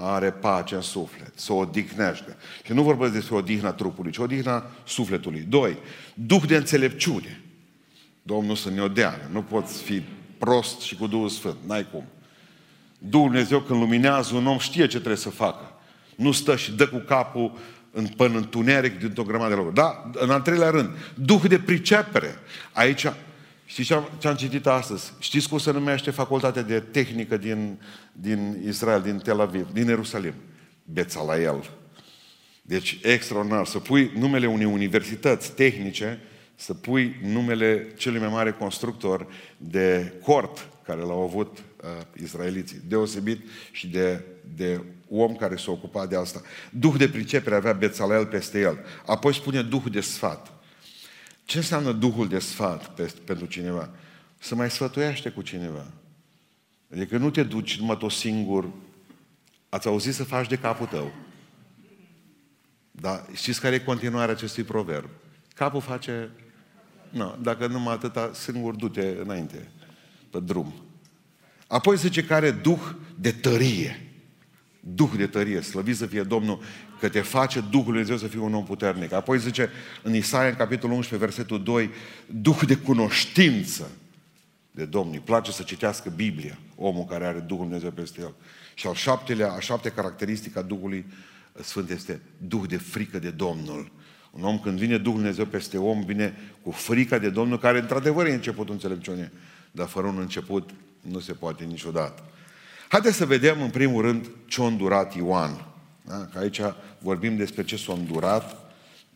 are 0.00 0.30
pace 0.30 0.74
în 0.74 0.80
suflet, 0.80 1.32
să 1.34 1.52
odihnește. 1.52 2.36
Și 2.64 2.72
nu 2.72 2.82
vorbesc 2.82 3.12
despre 3.12 3.34
odihna 3.34 3.72
trupului, 3.72 4.10
ci 4.10 4.18
odihna 4.18 4.64
sufletului. 4.84 5.46
Doi, 5.48 5.76
Duh 6.14 6.42
de 6.46 6.56
înțelepciune. 6.56 7.40
Domnul 8.22 8.56
să 8.56 8.70
ne 8.70 8.82
odeană. 8.82 9.28
Nu 9.32 9.42
poți 9.42 9.82
fi 9.82 10.02
prost 10.38 10.80
și 10.80 10.96
cu 10.96 11.06
Duhul 11.06 11.28
Sfânt. 11.28 11.56
N-ai 11.66 11.86
cum. 11.92 12.04
Duhul 12.98 13.26
Dumnezeu 13.28 13.60
când 13.60 13.80
luminează 13.80 14.34
un 14.34 14.46
om 14.46 14.58
știe 14.58 14.86
ce 14.86 14.96
trebuie 14.96 15.16
să 15.16 15.30
facă. 15.30 15.72
Nu 16.16 16.32
stă 16.32 16.56
și 16.56 16.72
dă 16.72 16.88
cu 16.88 16.96
capul 16.96 17.58
în, 17.92 18.06
până 18.06 18.36
întuneric 18.36 18.98
dintr-o 18.98 19.22
grămadă 19.22 19.48
de 19.48 19.54
lucruri. 19.54 19.76
Da, 19.76 20.10
în 20.12 20.30
al 20.30 20.40
treilea 20.40 20.70
rând, 20.70 20.90
Duh 21.14 21.42
de 21.48 21.58
pricepere. 21.58 22.38
Aici, 22.72 23.06
știți 23.70 23.88
ce 23.88 23.94
am, 23.94 24.10
ce 24.18 24.28
am 24.28 24.34
citit 24.34 24.66
astăzi? 24.66 25.12
Știți 25.18 25.48
cum 25.48 25.58
se 25.58 25.70
numește 25.70 26.10
facultatea 26.10 26.62
de 26.62 26.80
tehnică 26.80 27.36
din, 27.36 27.80
din 28.12 28.62
Israel, 28.66 29.02
din 29.02 29.18
Tel 29.18 29.40
Aviv, 29.40 29.72
din 29.72 29.86
Ierusalim? 29.86 30.34
Bețalael. 30.84 31.70
Deci, 32.62 32.98
extraordinar, 33.02 33.66
să 33.66 33.78
pui 33.78 34.10
numele 34.14 34.46
unei 34.46 34.66
universități 34.66 35.52
tehnice 35.52 36.20
să 36.54 36.74
pui 36.74 37.16
numele 37.22 37.92
celui 37.96 38.20
mai 38.20 38.28
mare 38.28 38.52
constructor 38.52 39.26
de 39.56 40.12
cort 40.22 40.68
care 40.86 41.00
l-au 41.00 41.22
avut 41.22 41.58
uh, 41.58 41.88
israeliții. 42.22 42.80
Deosebit 42.88 43.40
și 43.72 43.88
de, 43.88 44.24
de 44.56 44.80
om 45.08 45.36
care 45.36 45.56
s-a 45.56 45.70
ocupat 45.70 46.08
de 46.08 46.16
asta. 46.16 46.40
Duh 46.70 46.94
de 46.96 47.08
pricepere 47.08 47.54
avea 47.54 47.72
Bețalel 47.72 48.26
peste 48.26 48.60
el. 48.60 48.78
Apoi 49.06 49.34
spune 49.34 49.62
Duhul 49.62 49.90
de 49.90 50.00
sfat. 50.00 50.59
Ce 51.50 51.56
înseamnă 51.56 51.92
Duhul 51.92 52.28
de 52.28 52.38
sfat 52.38 52.94
pe, 52.94 53.14
pentru 53.24 53.46
cineva? 53.46 53.90
Să 54.38 54.54
mai 54.54 54.70
sfătuiește 54.70 55.30
cu 55.30 55.42
cineva. 55.42 55.86
Adică 56.92 57.16
nu 57.16 57.30
te 57.30 57.42
duci 57.42 57.78
numai 57.78 57.96
tot 57.96 58.10
singur. 58.10 58.68
Ați 59.68 59.86
auzit 59.86 60.14
să 60.14 60.24
faci 60.24 60.48
de 60.48 60.56
capul 60.56 60.86
tău. 60.86 61.12
Dar 62.90 63.26
știți 63.34 63.60
care 63.60 63.74
e 63.74 63.78
continuarea 63.78 64.34
acestui 64.34 64.62
proverb? 64.62 65.08
Capul 65.54 65.80
face 65.80 66.30
nu, 67.08 67.38
dacă 67.42 67.66
numai 67.66 67.94
atâta, 67.94 68.30
singur 68.34 68.74
du-te 68.74 69.16
înainte, 69.22 69.70
pe 70.30 70.40
drum. 70.40 70.74
Apoi 71.66 71.96
zice 71.96 72.24
că 72.24 72.34
are 72.34 72.50
duh 72.50 72.90
de 73.18 73.32
tărie. 73.32 74.09
Duh 74.80 75.10
de 75.16 75.26
tărie, 75.26 75.60
slăvit 75.60 75.96
să 75.96 76.06
fie 76.06 76.22
Domnul, 76.22 76.62
că 77.00 77.08
te 77.08 77.20
face 77.20 77.60
Duhul 77.60 77.92
Lui 77.92 78.02
Dumnezeu 78.02 78.16
să 78.16 78.26
fii 78.26 78.38
un 78.38 78.54
om 78.54 78.64
puternic. 78.64 79.12
Apoi 79.12 79.38
zice 79.38 79.70
în 80.02 80.14
Isaia, 80.14 80.48
în 80.48 80.56
capitolul 80.56 80.96
11, 80.96 81.26
versetul 81.26 81.62
2, 81.62 81.90
Duh 82.26 82.60
de 82.66 82.76
cunoștință 82.76 83.90
de 84.70 84.84
Domnul. 84.84 85.14
Îi 85.14 85.20
place 85.20 85.52
să 85.52 85.62
citească 85.62 86.12
Biblia, 86.16 86.58
omul 86.76 87.04
care 87.04 87.24
are 87.24 87.38
Duhul 87.38 87.64
Dumnezeu 87.64 87.90
peste 87.90 88.20
el. 88.20 88.34
Și 88.74 88.86
al 88.86 88.94
șaptelea, 88.94 89.52
a 89.52 89.60
șapte 89.60 89.90
caracteristică 89.90 90.58
a 90.58 90.62
Duhului 90.62 91.06
Sfânt 91.62 91.90
este 91.90 92.20
Duh 92.36 92.62
de 92.68 92.76
frică 92.76 93.18
de 93.18 93.30
Domnul. 93.30 93.90
Un 94.30 94.44
om 94.44 94.58
când 94.58 94.78
vine 94.78 94.98
Duhul 94.98 95.18
Dumnezeu 95.18 95.44
peste 95.44 95.78
om, 95.78 96.04
vine 96.04 96.34
cu 96.62 96.70
frica 96.70 97.18
de 97.18 97.30
Domnul, 97.30 97.58
care 97.58 97.78
într-adevăr 97.78 98.26
e 98.26 98.32
începutul 98.32 98.74
înțelepciunii, 98.74 99.30
dar 99.70 99.86
fără 99.86 100.06
un 100.06 100.18
început 100.18 100.70
nu 101.00 101.18
se 101.18 101.32
poate 101.32 101.64
niciodată. 101.64 102.22
Haideți 102.90 103.16
să 103.16 103.26
vedem 103.26 103.62
în 103.62 103.70
primul 103.70 104.02
rând 104.02 104.30
ce 104.46 104.62
a 104.62 104.66
îndurat 104.66 105.14
Ioan. 105.14 105.66
Da? 106.06 106.28
Că 106.32 106.38
aici 106.38 106.60
vorbim 106.98 107.36
despre 107.36 107.64
ce 107.64 107.76
s-a 107.76 107.92
îndurat, 107.92 108.56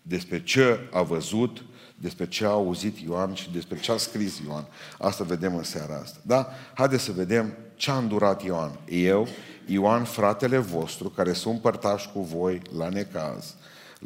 despre 0.03 0.43
ce 0.43 0.79
a 0.93 1.03
văzut, 1.03 1.65
despre 1.97 2.29
ce 2.29 2.45
a 2.45 2.49
auzit 2.49 2.99
Ioan 2.99 3.35
și 3.35 3.51
despre 3.53 3.79
ce 3.79 3.93
a 3.93 3.97
scris 3.97 4.41
Ioan. 4.47 4.67
Asta 4.99 5.25
vedem 5.25 5.57
în 5.57 5.63
seara 5.63 6.01
asta. 6.03 6.19
Da? 6.23 6.49
Haideți 6.75 7.05
să 7.05 7.13
vedem 7.13 7.55
ce 7.75 7.91
a 7.91 7.97
îndurat 7.97 8.45
Ioan. 8.45 8.79
Eu, 8.89 9.29
Ioan, 9.67 10.05
fratele 10.05 10.59
vostru, 10.59 11.09
care 11.09 11.33
sunt 11.33 11.61
părtași 11.61 12.09
cu 12.13 12.21
voi 12.21 12.63
la 12.77 12.89
necaz, 12.89 13.55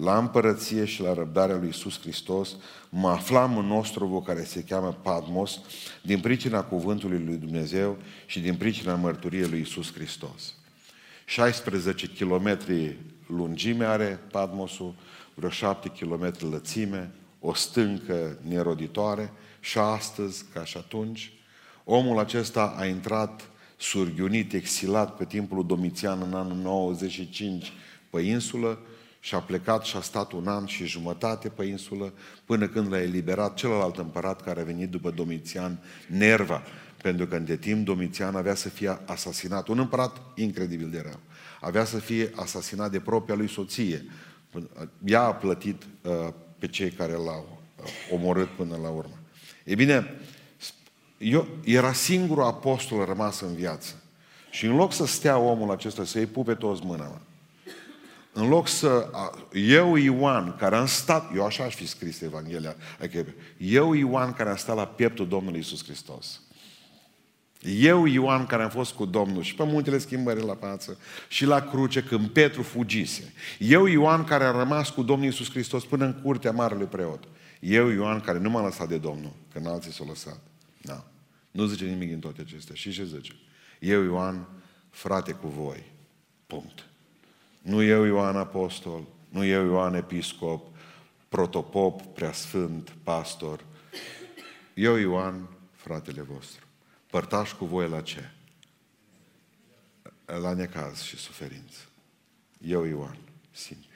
la 0.02 0.18
împărăție 0.18 0.84
și 0.84 1.02
la 1.02 1.14
răbdarea 1.14 1.56
lui 1.56 1.66
Iisus 1.66 2.00
Hristos, 2.00 2.56
mă 2.88 3.08
aflam 3.08 3.58
în 3.58 3.66
nostru 3.66 4.22
care 4.26 4.44
se 4.44 4.64
cheamă 4.64 4.98
Patmos, 5.02 5.60
din 6.02 6.20
pricina 6.20 6.62
cuvântului 6.62 7.22
lui 7.24 7.36
Dumnezeu 7.36 7.96
și 8.26 8.40
din 8.40 8.54
pricina 8.54 8.94
mărturiei 8.94 9.48
lui 9.48 9.58
Iisus 9.58 9.92
Hristos. 9.92 10.54
16 11.24 12.08
km 12.08 12.58
lungime 13.26 13.84
are 13.84 14.20
Patmosul, 14.30 14.94
vreo 15.34 15.50
7 15.50 15.88
km 15.88 16.50
lățime, 16.50 17.10
o 17.40 17.54
stâncă 17.54 18.38
neroditoare 18.48 19.32
și 19.60 19.78
astăzi, 19.78 20.44
ca 20.52 20.64
și 20.64 20.76
atunci, 20.76 21.32
omul 21.84 22.18
acesta 22.18 22.74
a 22.78 22.86
intrat 22.86 23.50
surghiunit, 23.76 24.52
exilat 24.52 25.16
pe 25.16 25.24
timpul 25.24 25.56
lui 25.56 25.66
Domitian 25.66 26.22
în 26.22 26.34
anul 26.34 26.56
95 26.56 27.72
pe 28.10 28.20
insulă 28.20 28.78
și 29.20 29.34
a 29.34 29.38
plecat 29.38 29.84
și 29.84 29.96
a 29.96 30.00
stat 30.00 30.32
un 30.32 30.46
an 30.46 30.66
și 30.66 30.86
jumătate 30.86 31.48
pe 31.48 31.64
insulă 31.64 32.12
până 32.44 32.68
când 32.68 32.92
l-a 32.92 33.00
eliberat 33.00 33.54
celălalt 33.54 33.96
împărat 33.96 34.42
care 34.42 34.60
a 34.60 34.64
venit 34.64 34.90
după 34.90 35.10
Domitian, 35.10 35.78
Nerva, 36.06 36.62
pentru 37.02 37.26
că 37.26 37.36
între 37.36 37.56
timp 37.56 37.84
Domitian 37.84 38.36
avea 38.36 38.54
să 38.54 38.68
fie 38.68 39.00
asasinat. 39.06 39.68
Un 39.68 39.78
împărat 39.78 40.16
incredibil 40.34 40.90
de 40.90 41.00
rău. 41.02 41.20
Avea 41.60 41.84
să 41.84 41.98
fie 41.98 42.32
asasinat 42.34 42.90
de 42.90 43.00
propria 43.00 43.34
lui 43.34 43.48
soție. 43.48 44.04
Ea 45.04 45.22
a 45.22 45.34
plătit 45.34 45.82
uh, 46.02 46.28
pe 46.58 46.66
cei 46.66 46.90
care 46.90 47.12
l-au 47.12 47.60
uh, 47.76 47.84
omorât 48.12 48.48
până 48.48 48.76
la 48.82 48.88
urmă. 48.88 49.18
E 49.64 49.74
bine, 49.74 50.14
eu, 51.18 51.48
era 51.64 51.92
singurul 51.92 52.42
apostol 52.42 53.04
rămas 53.04 53.40
în 53.40 53.54
viață. 53.54 53.94
Și 54.50 54.66
în 54.66 54.76
loc 54.76 54.92
să 54.92 55.06
stea 55.06 55.38
omul 55.38 55.70
acesta, 55.70 56.04
să-i 56.04 56.26
pupe 56.26 56.54
toți 56.54 56.84
mâna, 56.84 57.20
în 58.38 58.48
loc 58.48 58.68
să... 58.68 59.10
Eu, 59.52 59.96
Ioan, 59.96 60.56
care 60.56 60.76
am 60.76 60.86
stat... 60.86 61.34
Eu 61.34 61.44
așa 61.44 61.64
aș 61.64 61.74
fi 61.74 61.86
scris 61.86 62.20
Evanghelia. 62.20 62.76
Adică, 63.00 63.26
eu, 63.56 63.92
Ioan, 63.92 64.32
care 64.32 64.50
am 64.50 64.56
stat 64.56 64.76
la 64.76 64.86
pieptul 64.86 65.28
Domnului 65.28 65.58
Isus 65.58 65.84
Hristos. 65.84 66.40
Eu, 67.62 68.06
Ioan, 68.06 68.46
care 68.46 68.62
am 68.62 68.70
fost 68.70 68.92
cu 68.92 69.04
Domnul 69.04 69.42
și 69.42 69.54
pe 69.54 69.64
muntele 69.64 69.98
schimbării 69.98 70.44
la 70.44 70.54
față 70.54 70.98
și 71.28 71.44
la 71.44 71.60
cruce 71.60 72.02
când 72.02 72.28
Petru 72.28 72.62
fugise. 72.62 73.32
Eu, 73.58 73.86
Ioan, 73.86 74.24
care 74.24 74.44
am 74.44 74.56
rămas 74.56 74.90
cu 74.90 75.02
Domnul 75.02 75.28
Isus 75.28 75.50
Hristos 75.50 75.84
până 75.84 76.04
în 76.04 76.12
curtea 76.22 76.52
Marelui 76.52 76.86
Preot. 76.86 77.24
Eu, 77.60 77.88
Ioan, 77.88 78.20
care 78.20 78.38
nu 78.38 78.50
m-a 78.50 78.64
lăsat 78.64 78.88
de 78.88 78.98
Domnul, 78.98 79.32
când 79.52 79.66
alții 79.66 79.92
s-au 79.92 80.06
lăsat. 80.06 80.40
Da. 80.82 81.04
Nu 81.50 81.66
zice 81.66 81.84
nimic 81.84 82.08
din 82.08 82.18
toate 82.18 82.40
acestea. 82.40 82.74
Și 82.74 82.92
ce 82.92 83.04
zice? 83.04 83.32
Eu, 83.80 84.02
Ioan, 84.02 84.48
frate 84.90 85.32
cu 85.32 85.48
voi. 85.48 85.84
Punct. 86.46 86.87
Nu 87.62 87.82
eu, 87.82 88.04
Ioan 88.04 88.36
Apostol, 88.36 89.06
nu 89.28 89.44
eu, 89.44 89.64
Ioan 89.64 89.94
Episcop, 89.94 90.76
protopop, 91.28 92.02
preasfânt, 92.02 92.96
pastor. 93.02 93.64
Eu, 94.74 94.96
Ioan, 94.96 95.48
fratele 95.72 96.22
vostru. 96.22 96.66
Părtaș 97.10 97.52
cu 97.52 97.64
voi 97.64 97.88
la 97.88 98.00
ce? 98.00 98.30
La 100.24 100.54
necaz 100.54 101.00
și 101.00 101.16
suferință. 101.16 101.78
Eu, 102.60 102.84
Ioan, 102.84 103.16
simplu. 103.50 103.86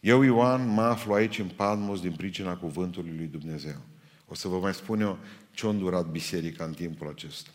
Eu, 0.00 0.22
Ioan, 0.22 0.68
mă 0.68 0.82
aflu 0.82 1.12
aici 1.12 1.38
în 1.38 1.48
Palmos 1.48 2.00
din 2.00 2.12
pricina 2.12 2.56
cuvântului 2.56 3.16
lui 3.16 3.26
Dumnezeu. 3.26 3.80
O 4.26 4.34
să 4.34 4.48
vă 4.48 4.58
mai 4.58 4.74
spun 4.74 5.00
eu 5.00 5.18
ce 5.50 5.66
a 5.66 5.68
îndurat 5.68 6.06
biserica 6.06 6.64
în 6.64 6.72
timpul 6.72 7.08
acesta. 7.08 7.50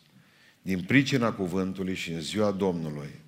Din 0.62 0.84
pricina 0.84 1.34
cuvântului 1.34 1.94
și 1.94 2.12
în 2.12 2.22
ziua 2.22 2.52
Domnului, 2.52 3.20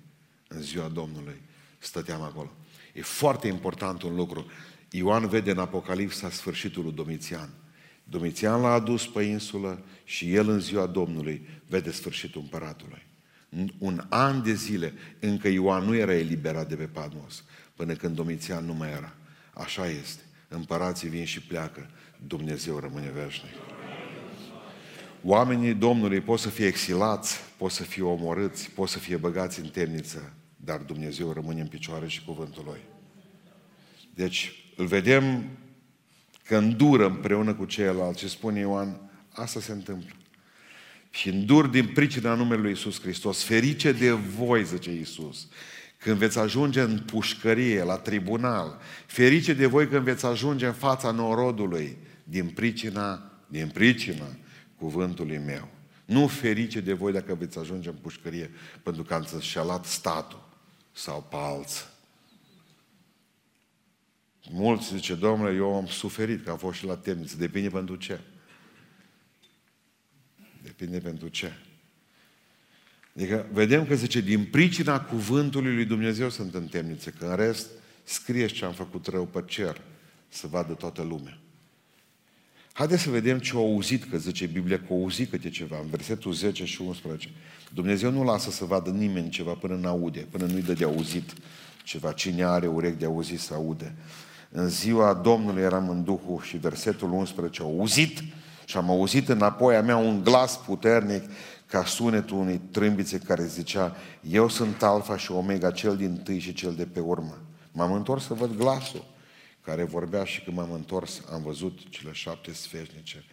în 0.54 0.62
ziua 0.62 0.88
Domnului, 0.88 1.40
stăteam 1.78 2.22
acolo. 2.22 2.52
E 2.92 3.02
foarte 3.02 3.48
important 3.48 4.02
un 4.02 4.14
lucru. 4.14 4.46
Ioan 4.90 5.28
vede 5.28 5.50
în 5.50 5.58
Apocalipsa 5.58 6.30
sfârșitul 6.30 6.82
lui 6.82 6.92
Domitian. 6.92 7.50
Domitian 8.04 8.60
l-a 8.60 8.72
adus 8.72 9.06
pe 9.06 9.22
insulă 9.22 9.84
și 10.04 10.34
el 10.34 10.48
în 10.48 10.60
ziua 10.60 10.86
Domnului 10.86 11.48
vede 11.66 11.90
sfârșitul 11.90 12.40
împăratului. 12.40 13.06
Un 13.78 14.04
an 14.08 14.42
de 14.42 14.54
zile 14.54 14.92
încă 15.20 15.48
Ioan 15.48 15.84
nu 15.84 15.94
era 15.94 16.14
eliberat 16.14 16.68
de 16.68 16.74
pe 16.76 16.86
Patmos, 16.86 17.44
până 17.76 17.94
când 17.94 18.16
Domitian 18.16 18.64
nu 18.64 18.74
mai 18.74 18.90
era. 18.90 19.14
Așa 19.54 19.86
este. 19.86 20.22
Împărații 20.48 21.08
vin 21.08 21.24
și 21.24 21.40
pleacă, 21.40 21.90
Dumnezeu 22.26 22.78
rămâne 22.78 23.10
veșnic. 23.10 23.52
Oamenii 25.22 25.74
Domnului 25.74 26.20
pot 26.20 26.38
să 26.38 26.48
fie 26.48 26.66
exilați, 26.66 27.38
pot 27.56 27.70
să 27.70 27.82
fie 27.82 28.02
omorâți, 28.02 28.70
pot 28.70 28.88
să 28.88 28.98
fie 28.98 29.16
băgați 29.16 29.60
în 29.60 29.68
temniță, 29.68 30.32
dar 30.64 30.78
Dumnezeu 30.78 31.32
rămâne 31.32 31.60
în 31.60 31.66
picioare 31.66 32.06
și 32.06 32.24
cuvântul 32.24 32.62
Lui. 32.66 32.80
Deci 34.14 34.52
îl 34.76 34.86
vedem 34.86 35.44
că 36.44 36.56
îndură 36.56 37.06
împreună 37.06 37.54
cu 37.54 37.64
ceilalți 37.64 38.20
și 38.20 38.28
spune 38.28 38.58
Ioan, 38.58 39.10
asta 39.32 39.60
se 39.60 39.72
întâmplă. 39.72 40.14
Și 41.10 41.28
îndur 41.28 41.66
din 41.66 41.86
pricina 41.86 42.34
numelui 42.34 42.62
lui 42.62 42.70
Iisus 42.70 43.00
Hristos. 43.00 43.42
Ferice 43.42 43.92
de 43.92 44.10
voi, 44.10 44.64
zice 44.64 44.90
Iisus, 44.90 45.48
când 45.98 46.16
veți 46.16 46.38
ajunge 46.38 46.80
în 46.80 46.98
pușcărie, 46.98 47.82
la 47.82 47.96
tribunal. 47.96 48.78
Ferice 49.06 49.52
de 49.52 49.66
voi 49.66 49.88
când 49.88 50.02
veți 50.02 50.26
ajunge 50.26 50.66
în 50.66 50.72
fața 50.72 51.10
norodului, 51.10 51.96
din 52.24 52.48
pricina, 52.48 53.32
din 53.46 53.68
pricina 53.68 54.26
cuvântului 54.76 55.38
meu. 55.38 55.68
Nu 56.04 56.26
ferice 56.26 56.80
de 56.80 56.92
voi 56.92 57.12
dacă 57.12 57.34
veți 57.34 57.58
ajunge 57.58 57.88
în 57.88 57.94
pușcărie 57.94 58.50
pentru 58.82 59.02
că 59.02 59.14
ați 59.14 59.34
înșelat 59.34 59.84
statul 59.84 60.49
sau 61.00 61.26
pe 61.30 61.36
alții. 61.36 61.84
Mulți 64.50 64.94
zice, 64.94 65.14
domnule, 65.14 65.54
eu 65.54 65.74
am 65.74 65.86
suferit 65.86 66.44
că 66.44 66.50
am 66.50 66.58
fost 66.58 66.78
și 66.78 66.84
la 66.84 66.96
temniță. 66.96 67.36
Depinde 67.36 67.68
pentru 67.68 67.96
ce. 67.96 68.20
Depinde 70.62 70.98
pentru 70.98 71.28
ce. 71.28 71.52
Adică 73.16 73.46
vedem 73.52 73.86
că 73.86 73.94
zice, 73.94 74.20
din 74.20 74.44
pricina 74.44 75.00
cuvântului 75.00 75.74
lui 75.74 75.84
Dumnezeu 75.84 76.28
sunt 76.30 76.54
în 76.54 76.66
temniță, 76.66 77.10
că 77.10 77.26
în 77.26 77.36
rest 77.36 77.68
scrie 78.04 78.46
ce 78.46 78.64
am 78.64 78.72
făcut 78.72 79.06
rău 79.06 79.26
pe 79.26 79.44
cer, 79.46 79.80
să 80.28 80.46
vadă 80.46 80.72
toată 80.72 81.02
lumea. 81.02 81.38
Haideți 82.72 83.02
să 83.02 83.10
vedem 83.10 83.38
ce 83.38 83.52
au 83.54 83.72
auzit, 83.72 84.04
că 84.04 84.18
zice 84.18 84.46
Biblia 84.46 84.78
că 84.78 84.86
au 84.90 85.00
auzit 85.00 85.30
câte 85.30 85.50
ceva, 85.50 85.78
în 85.80 85.86
versetul 85.86 86.32
10 86.32 86.64
și 86.64 86.82
11. 86.82 87.28
Dumnezeu 87.74 88.10
nu 88.10 88.24
lasă 88.24 88.50
să 88.50 88.64
vadă 88.64 88.90
nimeni 88.90 89.28
ceva 89.28 89.52
până 89.52 89.74
nu 89.74 89.88
aude, 89.88 90.26
până 90.30 90.46
nu-i 90.46 90.62
dă 90.62 90.72
de 90.72 90.84
auzit 90.84 91.32
ceva. 91.84 92.12
Cine 92.12 92.44
are 92.44 92.66
urechi 92.66 92.98
de 92.98 93.04
auzit 93.04 93.40
să 93.40 93.54
aude. 93.54 93.94
În 94.50 94.68
ziua 94.68 95.14
Domnului 95.14 95.62
eram 95.62 95.88
în 95.88 96.04
Duhul 96.04 96.40
și 96.42 96.56
versetul 96.56 97.12
11 97.12 97.62
au 97.62 97.78
auzit 97.78 98.22
și 98.64 98.76
am 98.76 98.90
auzit 98.90 99.28
înapoi 99.28 99.76
a 99.76 99.82
mea 99.82 99.96
un 99.96 100.24
glas 100.24 100.56
puternic 100.56 101.22
ca 101.66 101.84
sunetul 101.84 102.36
unei 102.36 102.60
trâmbițe 102.70 103.18
care 103.18 103.44
zicea 103.46 103.96
Eu 104.30 104.48
sunt 104.48 104.82
Alfa 104.82 105.16
și 105.16 105.32
Omega, 105.32 105.70
cel 105.70 105.96
din 105.96 106.16
tâi 106.16 106.38
și 106.38 106.52
cel 106.52 106.74
de 106.74 106.84
pe 106.84 107.00
urmă. 107.00 107.38
M-am 107.72 107.92
întors 107.92 108.24
să 108.24 108.34
văd 108.34 108.56
glasul 108.56 109.04
care 109.64 109.84
vorbea 109.84 110.24
și 110.24 110.40
când 110.40 110.56
m-am 110.56 110.72
întors 110.72 111.20
am 111.32 111.42
văzut 111.42 111.78
cele 111.88 112.12
șapte 112.12 112.52
sfeșnice 112.52 113.24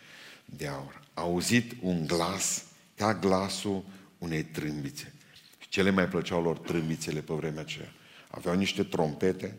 de 0.46 0.68
aur. 0.68 1.02
A 1.14 1.22
auzit 1.22 1.72
un 1.82 2.06
glas 2.08 2.64
ca 2.96 3.14
glasul 3.14 3.84
unei 4.18 4.44
trâmbițe. 4.44 5.14
Și 5.60 5.70
cele 5.70 5.90
mai 5.90 6.08
plăceau 6.08 6.42
lor 6.42 6.58
trâmbițele 6.58 7.20
pe 7.20 7.34
vremea 7.34 7.62
aceea. 7.62 7.92
Aveau 8.28 8.56
niște 8.56 8.84
trompete, 8.84 9.58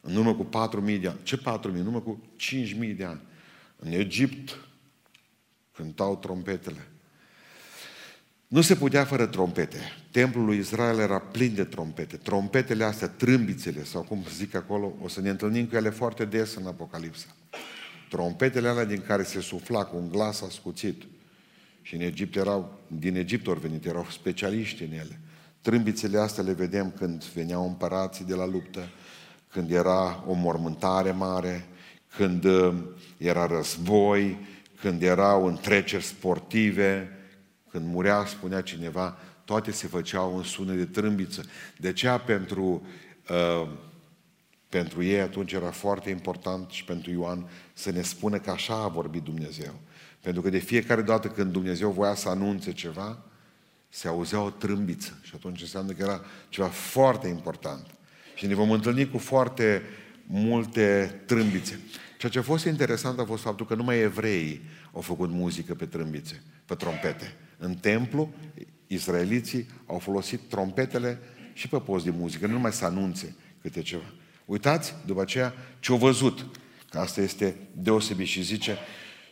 în 0.00 0.16
urmă 0.16 0.34
cu 0.34 0.48
4.000 0.94 1.00
de 1.00 1.08
ani. 1.08 1.18
Ce 1.22 1.36
4.000? 1.36 1.42
În 1.62 1.86
urmă 1.86 2.00
cu 2.00 2.22
5.000 2.38 2.96
de 2.96 3.04
ani. 3.04 3.20
În 3.76 3.92
Egipt 3.92 4.58
cântau 5.72 6.16
trompetele. 6.16 6.88
Nu 8.46 8.60
se 8.60 8.76
putea 8.76 9.04
fără 9.04 9.26
trompete. 9.26 9.78
Templul 10.10 10.44
lui 10.44 10.58
Israel 10.58 10.98
era 10.98 11.18
plin 11.18 11.54
de 11.54 11.64
trompete. 11.64 12.16
Trompetele 12.16 12.84
astea, 12.84 13.08
trâmbițele, 13.08 13.84
sau 13.84 14.02
cum 14.02 14.24
zic 14.34 14.54
acolo, 14.54 14.92
o 15.02 15.08
să 15.08 15.20
ne 15.20 15.30
întâlnim 15.30 15.66
cu 15.66 15.76
ele 15.76 15.90
foarte 15.90 16.24
des 16.24 16.54
în 16.54 16.66
Apocalipsa. 16.66 17.26
Trompetele 18.08 18.68
alea 18.68 18.84
din 18.84 19.02
care 19.06 19.22
se 19.22 19.40
sufla 19.40 19.84
cu 19.84 19.96
un 19.96 20.08
glas 20.08 20.40
ascuțit. 20.40 21.02
Și 21.82 21.94
în 21.94 22.00
Egipt 22.00 22.36
erau, 22.36 22.78
din 22.86 23.16
Egipt 23.16 23.46
ori 23.46 23.60
venit, 23.60 23.86
erau 23.86 24.06
specialiști 24.10 24.82
în 24.82 24.92
ele. 24.92 25.20
Trâmbițele 25.60 26.18
astea 26.18 26.42
le 26.42 26.52
vedem 26.52 26.90
când 26.90 27.24
veneau 27.24 27.66
împărații 27.66 28.24
de 28.24 28.34
la 28.34 28.46
luptă, 28.46 28.88
când 29.48 29.70
era 29.70 30.24
o 30.26 30.32
mormântare 30.32 31.10
mare, 31.10 31.66
când 32.16 32.44
uh, 32.44 32.74
era 33.16 33.46
război, 33.46 34.38
când 34.80 35.02
erau 35.02 35.46
întreceri 35.46 36.04
sportive, 36.04 37.18
când 37.70 37.86
murea, 37.86 38.24
spunea 38.24 38.60
cineva, 38.60 39.18
toate 39.44 39.70
se 39.70 39.86
făceau 39.86 40.36
în 40.36 40.42
sunet 40.42 40.76
de 40.76 40.84
trâmbiță. 40.84 41.44
De 41.76 41.88
aceea 41.88 42.18
pentru, 42.18 42.86
uh, 43.28 43.68
pentru 44.68 45.02
ei 45.02 45.20
atunci 45.20 45.52
era 45.52 45.70
foarte 45.70 46.10
important 46.10 46.70
și 46.70 46.84
pentru 46.84 47.10
Ioan 47.10 47.48
să 47.72 47.90
ne 47.90 48.02
spună 48.02 48.38
că 48.38 48.50
așa 48.50 48.74
a 48.74 48.88
vorbit 48.88 49.22
Dumnezeu. 49.22 49.80
Pentru 50.20 50.42
că 50.42 50.50
de 50.50 50.58
fiecare 50.58 51.02
dată 51.02 51.28
când 51.28 51.52
Dumnezeu 51.52 51.90
voia 51.90 52.14
să 52.14 52.28
anunțe 52.28 52.72
ceva, 52.72 53.18
se 53.88 54.08
auzea 54.08 54.40
o 54.40 54.50
trâmbiță 54.50 55.18
și 55.22 55.32
atunci 55.34 55.60
înseamnă 55.60 55.92
că 55.92 56.02
era 56.02 56.20
ceva 56.48 56.68
foarte 56.68 57.28
important. 57.28 57.86
Și 58.34 58.46
ne 58.46 58.54
vom 58.54 58.70
întâlni 58.70 59.10
cu 59.10 59.18
foarte 59.18 59.82
multe 60.26 61.20
trâmbițe. 61.26 61.80
Ceea 62.18 62.32
ce 62.32 62.38
a 62.38 62.42
fost 62.42 62.64
interesant 62.64 63.18
a 63.18 63.24
fost 63.24 63.42
faptul 63.42 63.66
că 63.66 63.74
numai 63.74 63.98
evreii 63.98 64.60
au 64.92 65.00
făcut 65.00 65.30
muzică 65.30 65.74
pe 65.74 65.86
trâmbițe, 65.86 66.42
pe 66.66 66.74
trompete. 66.74 67.36
În 67.58 67.74
templu, 67.74 68.32
israeliții 68.86 69.68
au 69.86 69.98
folosit 69.98 70.40
trompetele 70.48 71.18
și 71.52 71.68
pe 71.68 71.78
post 71.78 72.04
de 72.04 72.10
muzică, 72.10 72.46
nu 72.46 72.52
numai 72.52 72.72
să 72.72 72.84
anunțe 72.84 73.36
câte 73.62 73.82
ceva. 73.82 74.12
Uitați, 74.44 74.94
după 75.06 75.20
aceea, 75.20 75.54
ce 75.80 75.92
au 75.92 75.98
văzut. 75.98 76.46
Că 76.90 76.98
asta 76.98 77.20
este 77.20 77.56
deosebit 77.72 78.26
și 78.26 78.42
zice, 78.42 78.76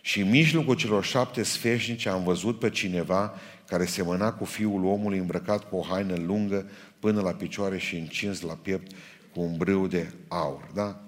și 0.01 0.21
în 0.21 0.31
mijlocul 0.31 0.75
celor 0.75 1.05
șapte 1.05 1.43
sfeșnici 1.43 2.07
am 2.07 2.23
văzut 2.23 2.59
pe 2.59 2.71
cineva 2.71 3.35
care 3.67 3.85
semăna 3.85 4.33
cu 4.33 4.45
fiul 4.45 4.85
omului 4.85 5.19
îmbrăcat 5.19 5.69
cu 5.69 5.77
o 5.77 5.83
haină 5.83 6.17
lungă 6.17 6.71
până 6.99 7.21
la 7.21 7.33
picioare 7.33 7.79
și 7.79 7.97
încins 7.97 8.41
la 8.41 8.59
piept 8.63 8.93
cu 9.35 9.41
un 9.41 9.57
brâu 9.57 9.87
de 9.87 10.13
aur. 10.29 10.71
Da? 10.75 11.01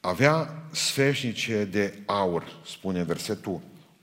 Avea 0.00 0.64
sfeșnice 0.70 1.64
de 1.64 1.98
aur, 2.06 2.44
spune 2.66 3.02
versetul 3.02 3.60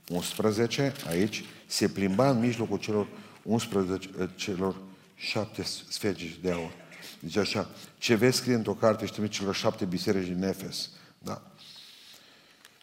11, 0.08 0.92
aici, 1.08 1.44
se 1.66 1.88
plimba 1.88 2.30
în 2.30 2.38
mijlocul 2.38 2.78
celor 2.78 3.06
11, 3.42 4.08
celor 4.34 4.76
șapte 5.14 5.62
sfeșnice 5.88 6.36
de 6.42 6.50
aur. 6.50 6.72
Deci 7.20 7.36
așa, 7.36 7.70
ce 7.98 8.14
vezi 8.14 8.36
scrie 8.36 8.54
într-o 8.54 8.74
carte 8.74 9.06
și 9.06 9.12
trimite 9.12 9.34
celor 9.34 9.54
șapte 9.54 9.84
biserici 9.84 10.26
din 10.26 10.42
Efes. 10.42 10.90
Da? 11.18 11.42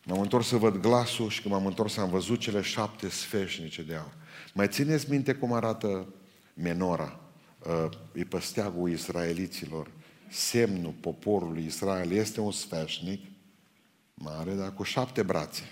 M-am 0.05 0.19
întors 0.21 0.47
să 0.47 0.55
văd 0.55 0.77
glasul 0.77 1.29
și 1.29 1.41
când 1.41 1.53
m-am 1.53 1.65
întors 1.65 1.97
am 1.97 2.09
văzut 2.09 2.39
cele 2.39 2.61
șapte 2.61 3.09
sfeșnice 3.09 3.83
de 3.83 3.95
aur. 3.95 4.13
Mai 4.53 4.67
țineți 4.67 5.09
minte 5.09 5.33
cum 5.33 5.53
arată 5.53 6.13
menora? 6.53 7.19
Uh, 7.59 7.89
e 8.13 8.23
pe 8.23 8.39
steagul 8.39 8.89
israeliților. 8.89 9.91
Semnul 10.29 10.93
poporului 10.99 11.65
Israel 11.65 12.11
este 12.11 12.39
un 12.39 12.51
sfeșnic 12.51 13.25
mare, 14.13 14.53
dar 14.53 14.73
cu 14.73 14.83
șapte 14.83 15.23
brațe. 15.23 15.71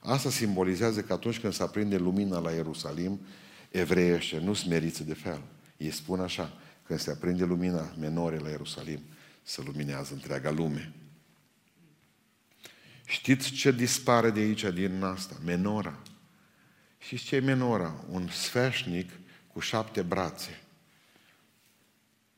Asta 0.00 0.30
simbolizează 0.30 1.00
că 1.00 1.12
atunci 1.12 1.40
când 1.40 1.52
se 1.52 1.62
aprinde 1.62 1.96
lumina 1.96 2.38
la 2.38 2.50
Ierusalim, 2.50 3.20
evreii 3.70 4.14
ăștia 4.14 4.38
nu 4.38 4.54
smeriți 4.54 5.04
de 5.04 5.14
fel. 5.14 5.40
Ei 5.76 5.90
spun 5.90 6.20
așa, 6.20 6.52
când 6.82 6.98
se 6.98 7.10
aprinde 7.10 7.44
lumina 7.44 7.92
menore 7.98 8.38
la 8.38 8.48
Ierusalim, 8.48 9.00
se 9.42 9.62
luminează 9.66 10.12
întreaga 10.12 10.50
lume. 10.50 10.92
Știți 13.08 13.50
ce 13.50 13.70
dispare 13.70 14.30
de 14.30 14.40
aici, 14.40 14.64
din 14.64 15.02
asta? 15.02 15.36
Menora. 15.44 15.98
Știți 16.98 17.24
ce 17.24 17.36
e 17.36 17.40
menora? 17.40 18.04
Un 18.10 18.28
sfeșnic 18.28 19.10
cu 19.52 19.60
șapte 19.60 20.02
brațe. 20.02 20.62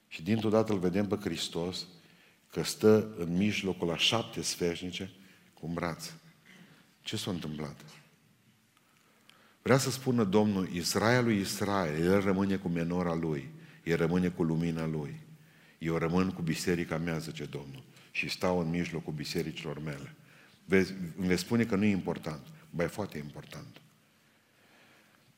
Și 0.08 0.22
dintr-o 0.22 0.48
dată 0.48 0.72
îl 0.72 0.78
vedem 0.78 1.06
pe 1.06 1.16
Hristos 1.16 1.86
că 2.50 2.62
stă 2.62 3.14
în 3.18 3.36
mijlocul 3.36 3.86
la 3.86 3.96
șapte 3.96 4.42
sfeșnice 4.42 5.10
cu 5.54 5.66
un 5.66 5.74
braț. 5.74 6.12
Ce 7.02 7.16
s-a 7.16 7.30
întâmplat? 7.30 7.80
Vrea 9.62 9.78
să 9.78 9.90
spună 9.90 10.24
Domnul, 10.24 10.68
Israelul 10.72 11.32
Israel, 11.32 12.02
el 12.02 12.20
rămâne 12.20 12.56
cu 12.56 12.68
menora 12.68 13.14
lui, 13.14 13.50
el 13.84 13.96
rămâne 13.96 14.28
cu 14.28 14.42
lumina 14.42 14.86
lui. 14.86 15.20
Eu 15.78 15.96
rămân 15.96 16.30
cu 16.30 16.42
biserica 16.42 16.98
mea, 16.98 17.18
zice 17.18 17.44
Domnul, 17.44 17.82
și 18.10 18.28
stau 18.28 18.58
în 18.58 18.70
mijlocul 18.70 19.12
bisericilor 19.12 19.82
mele. 19.82 20.14
Vezi, 20.70 20.94
veți 21.16 21.40
spune 21.40 21.64
că 21.64 21.76
nu 21.76 21.84
e 21.84 21.90
important. 21.90 22.46
Ba, 22.70 22.82
e 22.82 22.86
foarte 22.86 23.18
important. 23.18 23.80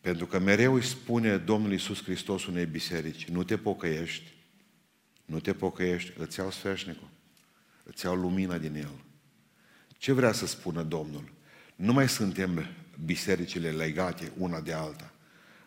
Pentru 0.00 0.26
că 0.26 0.38
mereu 0.38 0.74
îi 0.74 0.84
spune 0.84 1.36
Domnul 1.36 1.72
Iisus 1.72 2.02
Hristos 2.02 2.46
unei 2.46 2.66
biserici, 2.66 3.28
nu 3.28 3.42
te 3.42 3.56
pocăiești, 3.56 4.32
nu 5.24 5.40
te 5.40 5.52
pocăiești, 5.52 6.12
îți 6.18 6.38
iau 6.38 6.50
sfeșnicul, 6.50 7.08
îți 7.82 8.04
iau 8.04 8.14
lumina 8.14 8.58
din 8.58 8.74
el. 8.74 8.92
Ce 9.98 10.12
vrea 10.12 10.32
să 10.32 10.46
spună 10.46 10.82
Domnul? 10.82 11.32
Nu 11.76 11.92
mai 11.92 12.08
suntem 12.08 12.66
bisericile 13.04 13.70
legate 13.70 14.32
una 14.36 14.60
de 14.60 14.72
alta, 14.72 15.12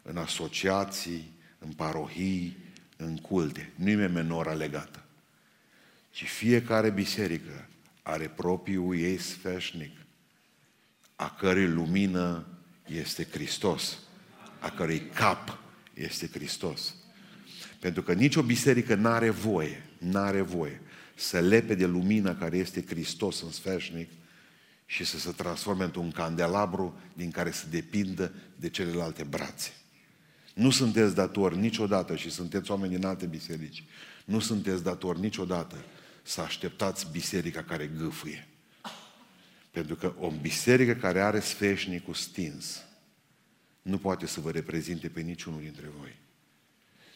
în 0.01 0.17
asociații, 0.17 1.31
în 1.59 1.71
parohii, 1.71 2.57
în 2.97 3.17
culte. 3.17 3.71
Nu 3.75 3.89
e 3.89 4.07
menora 4.07 4.53
legată. 4.53 5.03
Ci 6.11 6.23
fiecare 6.23 6.89
biserică 6.89 7.69
are 8.07 8.27
propriul 8.27 8.97
ei 8.97 9.17
sfeșnic, 9.17 9.97
a 11.15 11.35
cărei 11.39 11.67
lumină 11.67 12.47
este 12.87 13.27
Hristos, 13.31 13.99
a 14.59 14.69
cărei 14.69 14.99
cap 14.99 15.59
este 15.93 16.27
Hristos. 16.27 16.95
Pentru 17.79 18.03
că 18.03 18.13
nicio 18.13 18.41
biserică 18.41 18.95
nu 18.95 19.07
are 19.07 19.29
voie, 19.29 19.89
nu 19.97 20.19
are 20.19 20.41
voie 20.41 20.81
să 21.15 21.39
lepe 21.39 21.75
de 21.75 21.85
lumina 21.85 22.35
care 22.35 22.57
este 22.57 22.85
Hristos 22.85 23.41
în 23.41 23.51
sfeșnic 23.51 24.09
și 24.85 25.05
să 25.05 25.19
se 25.19 25.31
transforme 25.31 25.83
într-un 25.83 26.11
candelabru 26.11 26.99
din 27.13 27.31
care 27.31 27.51
să 27.51 27.65
depindă 27.69 28.33
de 28.55 28.69
celelalte 28.69 29.23
brațe. 29.23 29.71
Nu 30.53 30.69
sunteți 30.69 31.15
datori 31.15 31.57
niciodată 31.57 32.15
și 32.15 32.29
sunteți 32.29 32.71
oameni 32.71 32.95
din 32.95 33.05
alte 33.05 33.25
biserici. 33.25 33.83
Nu 34.25 34.39
sunteți 34.39 34.83
datori 34.83 35.19
niciodată 35.19 35.75
să 36.27 36.41
așteptați 36.41 37.11
biserica 37.11 37.63
care 37.63 37.91
gâfâie. 37.97 38.47
Pentru 39.71 39.95
că 39.95 40.13
o 40.19 40.31
biserică 40.41 40.93
care 40.93 41.21
are 41.21 41.39
sfeșnicul 41.39 42.13
stins 42.13 42.83
nu 43.81 43.97
poate 43.97 44.25
să 44.25 44.39
vă 44.39 44.51
reprezinte 44.51 45.07
pe 45.07 45.21
niciunul 45.21 45.59
dintre 45.59 45.85
voi. 45.99 46.15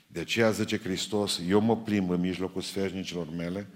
De 0.08 0.19
aceea 0.19 0.52
zice 0.52 0.78
Hristos, 0.78 1.41
eu 1.48 1.60
mă 1.60 1.78
plimb 1.78 2.10
în 2.10 2.19
mijlocul 2.19 2.62
sfeșnicilor 2.62 3.30
mele 3.30 3.67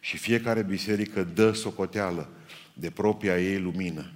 și 0.00 0.16
fiecare 0.16 0.62
biserică 0.62 1.22
dă 1.24 1.52
socoteală 1.52 2.30
de 2.74 2.90
propria 2.90 3.40
ei 3.40 3.60
lumină. 3.60 4.12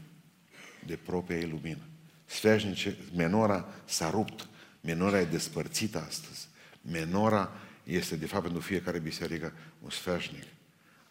De 0.86 0.96
propria 0.96 1.38
ei 1.38 1.48
lumină. 1.48 1.82
Sfeșnice, 2.24 2.96
menora 3.16 3.68
s-a 3.84 4.10
rupt, 4.10 4.48
menora 4.80 5.20
e 5.20 5.24
despărțită 5.24 6.04
astăzi. 6.08 6.48
Menora 6.82 7.52
este, 7.84 8.16
de 8.16 8.26
fapt, 8.26 8.42
pentru 8.42 8.60
fiecare 8.60 8.98
biserică 8.98 9.52
un 9.80 9.90
sfeșnic 9.90 10.44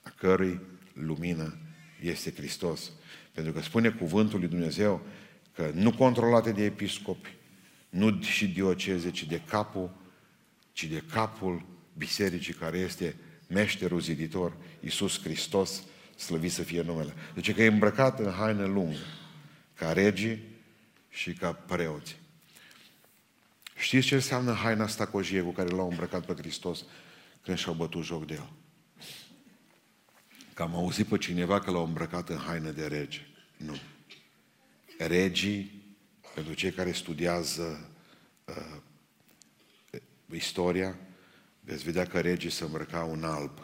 a 0.09 0.13
cărui 0.17 0.59
lumină 0.93 1.57
este 2.01 2.31
Hristos. 2.31 2.91
Pentru 3.31 3.53
că 3.53 3.61
spune 3.61 3.89
cuvântul 3.89 4.39
lui 4.39 4.47
Dumnezeu 4.47 5.01
că 5.55 5.71
nu 5.73 5.91
controlate 5.91 6.51
de 6.51 6.63
episcopi, 6.63 7.35
nu 7.89 8.21
și 8.21 8.47
dioceze, 8.47 9.11
ci 9.11 9.23
de 9.23 9.41
capul, 9.47 9.91
ci 10.71 10.85
de 10.85 11.03
capul 11.11 11.65
bisericii 11.97 12.53
care 12.53 12.77
este 12.77 13.15
meșterul 13.47 13.99
ziditor, 13.99 14.57
Iisus 14.79 15.21
Hristos, 15.21 15.83
slăvit 16.15 16.51
să 16.51 16.63
fie 16.63 16.81
numele. 16.81 17.13
Deci 17.33 17.53
că 17.53 17.63
e 17.63 17.67
îmbrăcat 17.67 18.19
în 18.19 18.31
haine 18.31 18.65
lungă, 18.65 18.97
ca 19.73 19.91
regii 19.91 20.41
și 21.09 21.33
ca 21.33 21.51
preoți. 21.51 22.19
Știți 23.75 24.07
ce 24.07 24.15
înseamnă 24.15 24.53
haina 24.53 24.83
asta 24.83 25.05
cojie 25.05 25.41
cu 25.41 25.51
care 25.51 25.69
l-au 25.69 25.89
îmbrăcat 25.89 26.25
pe 26.25 26.33
Hristos 26.33 26.83
când 27.41 27.57
și-au 27.57 27.73
bătut 27.73 28.03
joc 28.03 28.25
de 28.25 28.33
el? 28.33 28.49
Că 30.59 30.65
am 30.65 30.75
auzit 30.75 31.07
pe 31.07 31.17
cineva 31.17 31.59
că 31.59 31.71
l-au 31.71 31.85
îmbrăcat 31.85 32.29
în 32.29 32.37
haine 32.37 32.71
de 32.71 32.87
rege. 32.87 33.27
Nu. 33.57 33.77
Regii, 34.97 35.95
pentru 36.33 36.53
cei 36.53 36.71
care 36.71 36.91
studiază 36.91 37.89
uh, 38.45 40.01
istoria, 40.31 40.99
veți 41.59 41.83
vedea 41.83 42.05
că 42.05 42.19
regii 42.19 42.49
se 42.49 42.63
îmbrăcau 42.63 43.13
în 43.13 43.23
alb. 43.23 43.59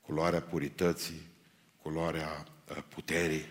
Culoarea 0.00 0.42
purității, 0.42 1.20
culoarea 1.82 2.46
uh, 2.70 2.82
puterii. 2.88 3.46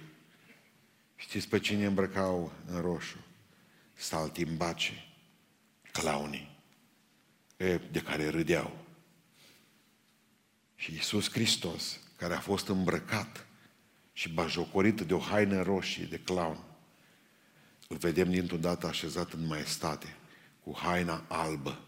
Știți 1.15 1.47
pe 1.47 1.59
cine 1.59 1.85
îmbrăcau 1.85 2.51
în 2.65 2.81
roșu? 2.81 3.17
Saltimbace, 3.93 5.05
claunii, 5.91 6.59
de 7.91 8.01
care 8.05 8.27
râdeau. 8.27 8.77
Și 10.75 10.93
Iisus 10.93 11.31
Hristos 11.31 11.99
care 12.15 12.33
a 12.33 12.39
fost 12.39 12.67
îmbrăcat 12.67 13.45
și 14.13 14.29
bajocorit 14.29 15.01
de 15.01 15.13
o 15.13 15.19
haină 15.19 15.61
roșie, 15.61 16.05
de 16.05 16.19
clown. 16.19 16.59
Îl 17.87 17.97
vedem 17.97 18.29
dintr-o 18.29 18.57
dată 18.57 18.87
așezat 18.87 19.31
în 19.31 19.47
maestate, 19.47 20.15
cu 20.63 20.77
haina 20.77 21.23
albă 21.27 21.79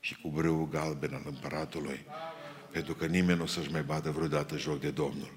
și 0.00 0.20
cu 0.20 0.28
brâul 0.28 0.68
galben 0.68 1.14
al 1.14 1.22
împăratului. 1.26 2.06
Pentru 2.70 2.94
că 2.94 3.06
nimeni 3.06 3.38
nu 3.38 3.44
o 3.44 3.46
să-și 3.46 3.70
mai 3.70 3.82
bată 3.82 4.10
vreodată 4.10 4.56
joc 4.56 4.80
de 4.80 4.90
Domnul. 4.90 5.32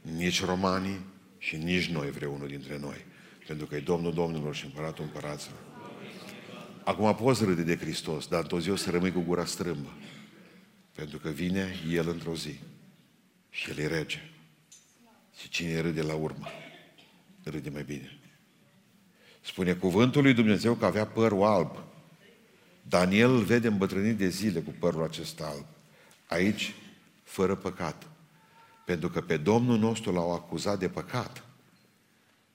Nici 0.00 0.44
romanii 0.44 1.00
și 1.38 1.56
nici 1.56 1.88
noi 1.88 2.10
vreunul 2.10 2.48
dintre 2.48 2.78
noi. 2.78 3.04
Pentru 3.46 3.66
că 3.66 3.76
e 3.76 3.80
Domnul 3.80 4.14
Domnilor 4.14 4.54
și 4.54 4.64
Împăratul 4.64 5.04
Împăraților. 5.04 5.58
Acum 6.84 7.14
poți 7.14 7.44
râde 7.44 7.62
de 7.62 7.76
Hristos, 7.76 8.26
dar 8.26 8.40
într-o 8.40 8.60
zi 8.60 8.70
o 8.70 8.76
să 8.76 8.90
rămâi 8.90 9.12
cu 9.12 9.20
gura 9.20 9.44
strâmbă. 9.44 9.92
Pentru 10.94 11.18
că 11.18 11.28
vine 11.28 11.74
El 11.88 12.08
într-o 12.08 12.34
zi 12.34 12.58
și 13.52 13.70
el 13.70 13.78
e 13.78 13.86
rege. 13.86 14.30
Și 15.38 15.48
cine 15.48 15.80
râde 15.80 16.02
la 16.02 16.14
urmă, 16.14 16.46
râde 17.44 17.70
mai 17.70 17.82
bine. 17.82 18.18
Spune 19.40 19.74
cuvântul 19.74 20.22
lui 20.22 20.34
Dumnezeu 20.34 20.74
că 20.74 20.84
avea 20.84 21.06
părul 21.06 21.42
alb. 21.42 21.82
Daniel 22.82 23.30
îl 23.30 23.42
vede 23.42 23.68
îmbătrânit 23.68 24.16
de 24.16 24.28
zile 24.28 24.60
cu 24.60 24.74
părul 24.78 25.02
acesta 25.02 25.46
alb. 25.46 25.66
Aici, 26.26 26.74
fără 27.22 27.54
păcat. 27.54 28.06
Pentru 28.84 29.10
că 29.10 29.20
pe 29.20 29.36
Domnul 29.36 29.78
nostru 29.78 30.12
l-au 30.12 30.34
acuzat 30.34 30.78
de 30.78 30.88
păcat. 30.88 31.44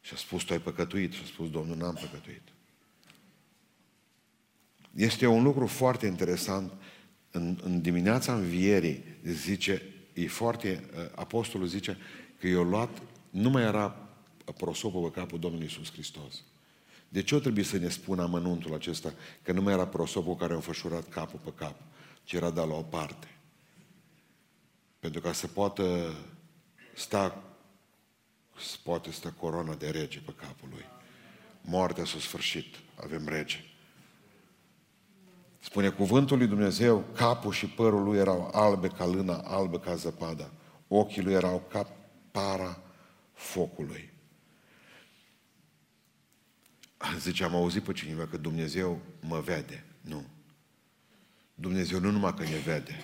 Și 0.01 0.13
a 0.13 0.17
spus, 0.17 0.43
tu 0.43 0.53
ai 0.53 0.59
păcătuit. 0.59 1.13
Și 1.13 1.21
a 1.23 1.27
spus, 1.27 1.49
Domnul, 1.49 1.77
n-am 1.77 1.93
păcătuit. 1.93 2.41
Este 4.95 5.25
un 5.25 5.43
lucru 5.43 5.67
foarte 5.67 6.05
interesant. 6.05 6.71
În, 7.31 7.59
în 7.63 7.81
dimineața 7.81 8.33
învierii, 8.33 9.03
zice, 9.23 9.81
e 10.21 10.27
foarte, 10.27 10.89
apostolul 11.15 11.67
zice 11.67 11.97
că 12.39 12.47
i-a 12.47 12.61
luat, 12.61 13.01
nu 13.29 13.49
mai 13.49 13.63
era 13.63 14.09
prosopul 14.57 15.09
pe 15.09 15.19
capul 15.19 15.39
Domnului 15.39 15.65
Iisus 15.65 15.91
Hristos. 15.91 16.43
De 17.09 17.23
ce 17.23 17.35
o 17.35 17.39
trebuie 17.39 17.63
să 17.63 17.77
ne 17.77 17.89
spună 17.89 18.21
amănuntul 18.21 18.73
acesta 18.73 19.13
că 19.41 19.51
nu 19.51 19.61
mai 19.61 19.73
era 19.73 19.87
prosopul 19.87 20.35
care 20.35 20.51
a 20.53 20.55
înfășurat 20.55 21.09
capul 21.09 21.39
pe 21.43 21.51
cap, 21.55 21.81
ci 22.23 22.33
era 22.33 22.49
dat 22.49 22.67
la 22.67 22.73
o 22.73 22.81
parte? 22.81 23.37
Pentru 24.99 25.21
ca 25.21 25.33
să 25.33 25.47
poată 25.47 26.13
sta, 26.95 27.43
să 28.57 28.77
poate 28.83 29.11
sta 29.11 29.31
corona 29.31 29.75
de 29.75 29.89
rege 29.89 30.19
pe 30.19 30.33
capul 30.35 30.69
lui. 30.71 30.85
Moartea 31.61 32.05
s-a 32.05 32.19
sfârșit, 32.19 32.75
avem 32.95 33.27
rege. 33.27 33.76
Spune 35.67 35.89
cuvântul 35.89 36.37
lui 36.37 36.47
Dumnezeu, 36.47 37.05
capul 37.13 37.51
și 37.51 37.65
părul 37.65 38.03
lui 38.03 38.17
erau 38.17 38.49
albe 38.53 38.87
ca 38.87 39.05
lâna, 39.05 39.37
albe 39.37 39.79
ca 39.79 39.95
zăpada. 39.95 40.51
Ochii 40.87 41.21
lui 41.21 41.33
erau 41.33 41.63
ca 41.71 41.89
para 42.31 42.81
focului. 43.33 44.13
Zice, 47.19 47.43
am 47.43 47.55
auzit 47.55 47.83
pe 47.83 47.91
cineva 47.91 48.27
că 48.27 48.37
Dumnezeu 48.37 49.01
mă 49.19 49.39
vede. 49.39 49.85
Nu. 50.01 50.25
Dumnezeu 51.55 51.99
nu 51.99 52.11
numai 52.11 52.33
că 52.33 52.43
ne 52.43 52.57
vede. 52.57 52.95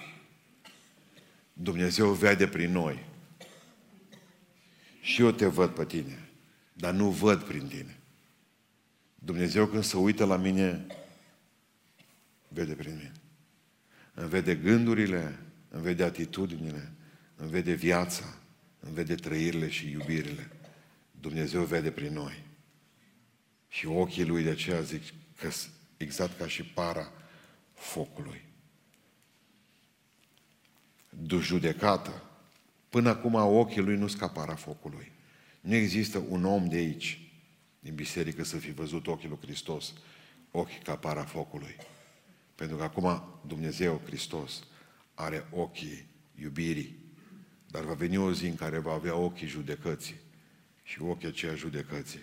Dumnezeu 1.54 2.12
vede 2.12 2.47
prin 2.47 2.71
noi. 2.71 3.06
Și 5.02 5.21
eu 5.21 5.32
te 5.32 5.45
văd 5.45 5.69
pe 5.69 5.86
tine, 5.86 6.30
dar 6.73 6.93
nu 6.93 7.10
văd 7.10 7.41
prin 7.41 7.67
tine. 7.67 7.99
Dumnezeu 9.15 9.65
când 9.65 9.84
se 9.84 9.97
uită 9.97 10.26
la 10.26 10.38
mine, 10.38 10.86
vede 12.53 12.73
prin 12.73 12.95
mine. 12.95 13.11
Îmi 14.13 14.29
vede 14.29 14.55
gândurile, 14.55 15.39
îmi 15.69 15.83
vede 15.83 16.03
atitudinile, 16.03 16.91
îmi 17.35 17.49
vede 17.49 17.73
viața, 17.73 18.37
îmi 18.79 18.93
vede 18.93 19.15
trăirile 19.15 19.69
și 19.69 19.89
iubirile. 19.89 20.51
Dumnezeu 21.19 21.63
vede 21.63 21.91
prin 21.91 22.13
noi. 22.13 22.43
Și 23.67 23.85
ochii 23.85 24.25
lui 24.25 24.43
de 24.43 24.49
aceea 24.49 24.81
zic 24.81 25.01
că 25.37 25.49
exact 25.97 26.37
ca 26.37 26.47
și 26.47 26.63
para 26.63 27.11
focului. 27.73 28.41
Du 31.09 31.39
judecată. 31.39 32.23
Până 32.89 33.09
acum 33.09 33.33
ochii 33.33 33.81
lui 33.81 33.95
nu 33.95 34.07
scapara 34.07 34.55
focului. 34.55 35.11
Nu 35.61 35.73
există 35.73 36.25
un 36.29 36.45
om 36.45 36.67
de 36.67 36.75
aici, 36.75 37.31
din 37.79 37.95
biserică, 37.95 38.43
să 38.43 38.57
fi 38.57 38.71
văzut 38.71 39.07
ochii 39.07 39.27
lui 39.27 39.37
Hristos, 39.41 39.93
ochii 40.51 40.79
ca 40.79 40.95
para 40.95 41.23
focului. 41.23 41.75
Pentru 42.63 42.82
că 42.82 42.88
acum 42.88 43.23
Dumnezeu, 43.47 44.02
Hristos, 44.06 44.63
are 45.13 45.47
ochii 45.52 46.06
iubirii. 46.41 46.95
Dar 47.67 47.84
va 47.84 47.93
veni 47.93 48.17
o 48.17 48.34
zi 48.34 48.45
în 48.45 48.56
care 48.56 48.78
va 48.78 48.91
avea 48.91 49.15
ochii 49.15 49.47
judecății. 49.47 50.15
Și 50.84 51.02
ochii 51.02 51.28
aceia 51.28 51.56
judecății 51.56 52.19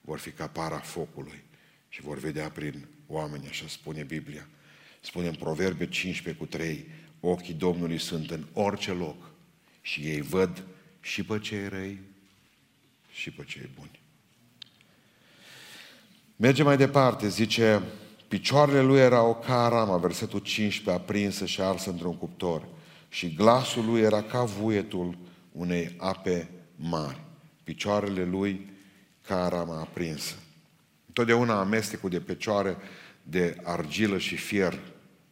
vor 0.00 0.18
fi 0.18 0.30
ca 0.30 0.46
para 0.46 0.78
focului 0.78 1.44
și 1.88 2.00
vor 2.00 2.18
vedea 2.18 2.50
prin 2.50 2.86
oameni, 3.06 3.48
așa 3.48 3.66
spune 3.68 4.02
Biblia. 4.02 4.48
Spune 5.00 5.28
în 5.28 5.34
Proverbe 5.34 5.88
15 5.88 6.42
cu 6.42 6.48
3, 6.48 6.86
ochii 7.20 7.54
Domnului 7.54 7.98
sunt 7.98 8.30
în 8.30 8.46
orice 8.52 8.92
loc 8.92 9.30
și 9.80 10.00
ei 10.00 10.20
văd 10.20 10.64
și 11.00 11.22
pe 11.22 11.38
cei 11.38 11.68
răi 11.68 12.00
și 13.10 13.30
pe 13.30 13.44
cei 13.44 13.70
buni. 13.74 14.00
Merge 16.36 16.62
mai 16.62 16.76
departe, 16.76 17.28
zice, 17.28 17.82
picioarele 18.28 18.80
lui 18.80 18.98
erau 18.98 19.42
ca 19.46 19.64
arama, 19.64 19.96
versetul 19.96 20.38
15, 20.38 21.02
aprinsă 21.02 21.46
și 21.46 21.60
arsă 21.60 21.90
într-un 21.90 22.16
cuptor 22.16 22.68
și 23.08 23.34
glasul 23.34 23.84
lui 23.84 24.00
era 24.00 24.22
ca 24.22 24.44
vuietul 24.44 25.18
unei 25.52 25.94
ape 25.98 26.48
mari. 26.76 27.20
Picioarele 27.64 28.24
lui 28.24 28.70
ca 29.26 29.44
arama 29.44 29.80
aprinsă. 29.80 30.34
Întotdeauna 31.06 31.60
amestecul 31.60 32.10
de 32.10 32.20
pecioare 32.20 32.76
de 33.22 33.56
argilă 33.62 34.18
și 34.18 34.36
fier 34.36 34.78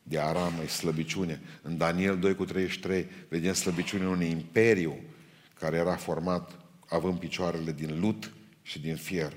de 0.03 0.19
aramă 0.19 0.63
e 0.63 0.67
slăbiciune. 0.67 1.41
În 1.63 1.77
Daniel 1.77 2.19
2 2.19 2.35
cu 2.35 2.45
33 2.45 3.07
vedem 3.29 3.53
slăbiciunea 3.53 4.09
unui 4.09 4.31
imperiu 4.31 4.99
care 5.59 5.77
era 5.77 5.95
format 5.95 6.51
având 6.89 7.19
picioarele 7.19 7.73
din 7.73 8.01
lut 8.01 8.33
și 8.63 8.81
din 8.81 8.97
fier. 8.97 9.33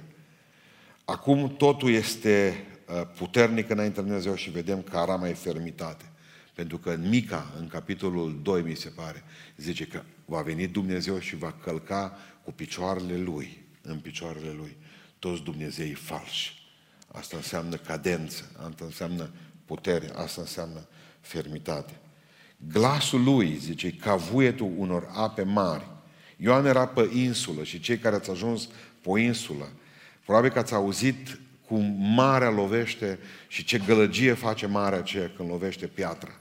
Acum 1.06 1.56
totul 1.58 1.90
este 1.90 2.54
uh, 2.58 2.79
puternic 3.18 3.70
înaintea 3.70 4.02
lui 4.02 4.12
Dumnezeu 4.12 4.36
și 4.36 4.50
vedem 4.50 4.82
că 4.82 4.98
arama 4.98 5.28
e 5.28 5.34
fermitate. 5.34 6.06
Pentru 6.54 6.78
că 6.78 6.90
în 6.90 7.10
Mica, 7.10 7.54
în 7.60 7.68
capitolul 7.68 8.40
2, 8.42 8.62
mi 8.62 8.76
se 8.76 8.90
pare, 8.90 9.24
zice 9.58 9.86
că 9.86 10.02
va 10.26 10.42
veni 10.42 10.68
Dumnezeu 10.68 11.20
și 11.20 11.36
va 11.36 11.56
călca 11.64 12.18
cu 12.44 12.52
picioarele 12.52 13.18
Lui 13.18 13.66
în 13.82 14.00
picioarele 14.00 14.52
lui 14.52 14.78
toți 15.20 15.42
Dumnezeii 15.42 15.94
falși. 15.94 16.72
Asta 17.08 17.38
înseamnă 17.38 17.76
cadență, 17.76 18.52
asta 18.70 18.86
înseamnă 18.86 19.30
putere, 19.66 20.10
asta 20.16 20.42
înseamnă 20.42 20.88
fermitate. 21.20 22.00
Glasul 22.72 23.24
lui, 23.24 23.58
zice, 23.58 23.92
ca 23.92 24.16
vuietul 24.16 24.72
unor 24.78 25.10
ape 25.14 25.44
mari. 25.44 25.88
Ioan 26.38 26.66
era 26.66 26.88
pe 26.88 27.10
insulă 27.14 27.64
și 27.64 27.80
cei 27.80 27.98
care 27.98 28.16
ați 28.16 28.30
ajuns 28.30 28.66
pe 29.02 29.10
o 29.10 29.18
insulă, 29.18 29.70
probabil 30.26 30.50
că 30.52 30.60
ați 30.60 30.74
auzit 30.74 31.40
cum 31.70 31.96
marea 32.16 32.50
lovește 32.50 33.20
și 33.48 33.64
ce 33.64 33.78
gălăgie 33.78 34.34
face 34.34 34.66
marea 34.66 34.98
aceea 34.98 35.32
când 35.36 35.50
lovește 35.50 35.88
piatra. 35.88 36.32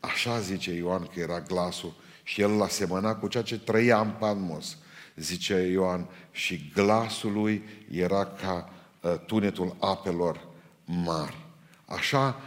Așa 0.00 0.40
zice 0.40 0.72
Ioan 0.72 1.02
că 1.14 1.20
era 1.20 1.40
glasul 1.40 1.94
și 2.22 2.40
el 2.40 2.50
l-a 2.50 2.68
semănat 2.68 3.20
cu 3.20 3.28
ceea 3.28 3.42
ce 3.42 3.58
trăia 3.58 4.00
în 4.00 4.10
Patmos 4.10 4.76
zice 5.16 5.54
Ioan, 5.54 6.08
și 6.30 6.70
glasul 6.74 7.32
lui 7.32 7.62
era 7.90 8.26
ca 8.26 8.72
uh, 9.00 9.14
tunetul 9.26 9.76
apelor 9.80 10.48
mari. 10.84 11.36
Așa 11.84 12.40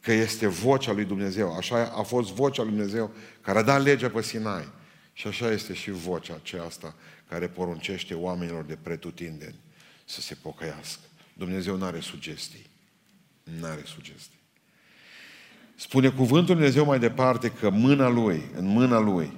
că 0.00 0.12
este 0.12 0.46
vocea 0.46 0.92
lui 0.92 1.04
Dumnezeu, 1.04 1.56
așa 1.56 1.92
a 1.96 2.02
fost 2.02 2.32
vocea 2.32 2.62
lui 2.62 2.72
Dumnezeu 2.72 3.10
care 3.40 3.58
a 3.58 3.62
dat 3.62 3.82
legea 3.82 4.08
pe 4.08 4.22
Sinai. 4.22 4.68
Și 5.12 5.26
așa 5.26 5.50
este 5.50 5.74
și 5.74 5.90
vocea 5.90 6.34
aceasta 6.34 6.94
care 7.28 7.48
poruncește 7.48 8.14
oamenilor 8.14 8.64
de 8.64 8.78
pretutindeni 8.82 9.58
să 10.04 10.20
se 10.20 10.34
pocăiască. 10.34 11.02
Dumnezeu 11.34 11.76
nu 11.76 11.84
are 11.84 12.00
sugestii. 12.00 12.66
Nu 13.42 13.66
are 13.66 13.82
sugestii. 13.84 14.38
Spune 15.74 16.10
cuvântul 16.10 16.54
Dumnezeu 16.54 16.84
mai 16.84 16.98
departe 16.98 17.50
că 17.50 17.70
mâna 17.70 18.08
Lui, 18.08 18.50
în 18.54 18.66
mâna 18.66 18.98
Lui, 18.98 19.32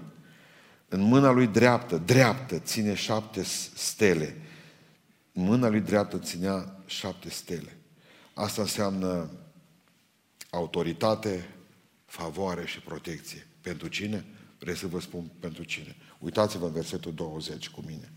în 0.89 1.01
mâna 1.01 1.31
lui 1.31 1.47
dreaptă, 1.47 1.97
dreaptă, 1.97 2.59
ține 2.59 2.95
șapte 2.95 3.43
stele. 3.75 4.37
În 5.33 5.43
mâna 5.43 5.69
lui 5.69 5.81
dreaptă 5.81 6.19
ținea 6.19 6.83
șapte 6.87 7.31
stele. 7.31 7.77
Asta 8.35 8.63
înseamnă 8.63 9.31
autoritate, 10.51 11.49
favoare 12.05 12.67
și 12.67 12.81
protecție. 12.81 13.47
Pentru 13.61 13.89
cine? 13.89 14.25
Vreau 14.59 14.77
să 14.77 14.87
vă 14.87 15.01
spun 15.01 15.31
pentru 15.41 15.65
cine. 15.65 15.97
Uitați-vă 16.19 16.67
în 16.67 16.73
versetul 16.73 17.15
20 17.15 17.69
cu 17.69 17.83
mine. 17.87 18.13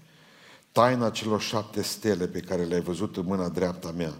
Taina 0.80 1.10
celor 1.10 1.42
șapte 1.42 1.82
stele 1.82 2.28
pe 2.28 2.40
care 2.40 2.64
le-ai 2.64 2.82
văzut 2.82 3.18
în 3.18 3.26
mâna 3.26 3.50
dreapta 3.50 3.92
mea 3.92 4.14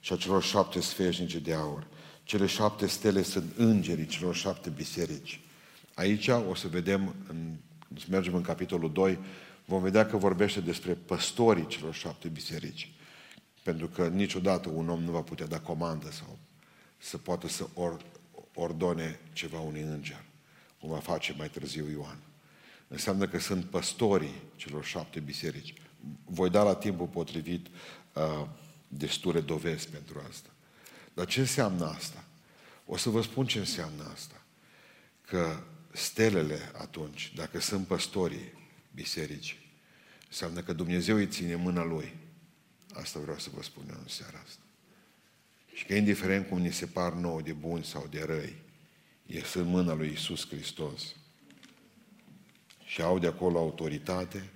și 0.00 0.12
a 0.12 0.16
celor 0.16 0.42
șapte 0.42 0.80
sfeșnice 0.80 1.38
de 1.38 1.54
aur. 1.54 1.86
Cele 2.24 2.46
șapte 2.46 2.86
stele 2.86 3.22
sunt 3.22 3.52
îngerii 3.56 4.06
celor 4.06 4.34
șapte 4.34 4.70
biserici. 4.70 5.40
Aici 5.94 6.28
o 6.28 6.54
să 6.54 6.68
vedem 6.68 7.14
în 7.28 7.56
să 7.98 8.06
mergem 8.10 8.34
în 8.34 8.42
capitolul 8.42 8.92
2, 8.92 9.18
vom 9.64 9.82
vedea 9.82 10.06
că 10.06 10.16
vorbește 10.16 10.60
despre 10.60 10.92
păstorii 10.92 11.66
celor 11.66 11.94
șapte 11.94 12.28
biserici. 12.28 12.92
Pentru 13.62 13.88
că 13.88 14.08
niciodată 14.08 14.68
un 14.68 14.88
om 14.88 15.02
nu 15.02 15.10
va 15.10 15.22
putea 15.22 15.46
da 15.46 15.60
comandă 15.60 16.10
sau 16.10 16.38
să 16.98 17.18
poată 17.18 17.48
să 17.48 17.66
or, 17.74 17.96
ordone 18.54 19.20
ceva 19.32 19.60
unui 19.60 19.80
înger, 19.80 20.24
cum 20.80 20.88
va 20.88 20.98
face 20.98 21.34
mai 21.38 21.48
târziu 21.48 21.90
Ioan. 21.90 22.18
Înseamnă 22.88 23.28
că 23.28 23.38
sunt 23.38 23.64
păstorii 23.64 24.42
celor 24.56 24.84
șapte 24.84 25.20
biserici. 25.20 25.74
Voi 26.24 26.50
da 26.50 26.62
la 26.62 26.74
timpul 26.74 27.06
potrivit 27.06 27.66
uh, 28.12 28.46
destule 28.88 29.40
dovezi 29.40 29.88
pentru 29.88 30.22
asta. 30.28 30.48
Dar 31.14 31.26
ce 31.26 31.40
înseamnă 31.40 31.86
asta? 31.86 32.24
O 32.86 32.96
să 32.96 33.10
vă 33.10 33.22
spun 33.22 33.46
ce 33.46 33.58
înseamnă 33.58 34.10
asta. 34.12 34.42
Că 35.26 35.62
stelele 35.92 36.70
atunci, 36.78 37.32
dacă 37.34 37.60
sunt 37.60 37.86
păstorii 37.86 38.52
bisericii, 38.94 39.70
înseamnă 40.28 40.60
că 40.60 40.72
Dumnezeu 40.72 41.16
îi 41.16 41.26
ține 41.26 41.54
mâna 41.54 41.84
Lui. 41.84 42.14
Asta 42.92 43.20
vreau 43.20 43.38
să 43.38 43.50
vă 43.54 43.62
spun 43.62 43.84
eu 43.90 43.98
în 44.00 44.08
seara 44.08 44.42
asta. 44.44 44.62
Și 45.74 45.84
că 45.84 45.94
indiferent 45.94 46.48
cum 46.48 46.58
ni 46.58 46.72
se 46.72 46.86
par 46.86 47.12
nouă 47.12 47.40
de 47.40 47.52
buni 47.52 47.84
sau 47.84 48.06
de 48.10 48.22
răi, 48.26 48.54
e 49.26 49.42
în 49.54 49.64
mâna 49.64 49.94
lui 49.94 50.12
Isus 50.12 50.48
Hristos. 50.48 51.02
și 52.84 53.02
au 53.02 53.18
de 53.18 53.26
acolo 53.26 53.58
autoritate 53.58 54.50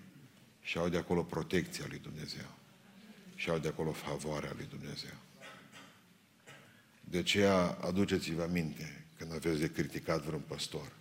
și 0.67 0.79
au 0.79 0.89
de 0.89 0.97
acolo 0.97 1.23
protecția 1.23 1.85
lui 1.89 1.99
Dumnezeu 1.99 2.47
și 3.35 3.51
au 3.51 3.59
de 3.59 3.69
acolo 3.69 3.93
favoarea 3.93 4.53
lui 4.57 4.67
Dumnezeu. 4.67 5.15
De 7.01 7.19
aceea 7.19 7.67
aduceți-vă 7.67 8.43
aminte 8.43 9.05
când 9.17 9.33
aveți 9.33 9.61
de 9.61 9.71
criticat 9.71 10.23
vreun 10.23 10.43
păstor 10.47 10.93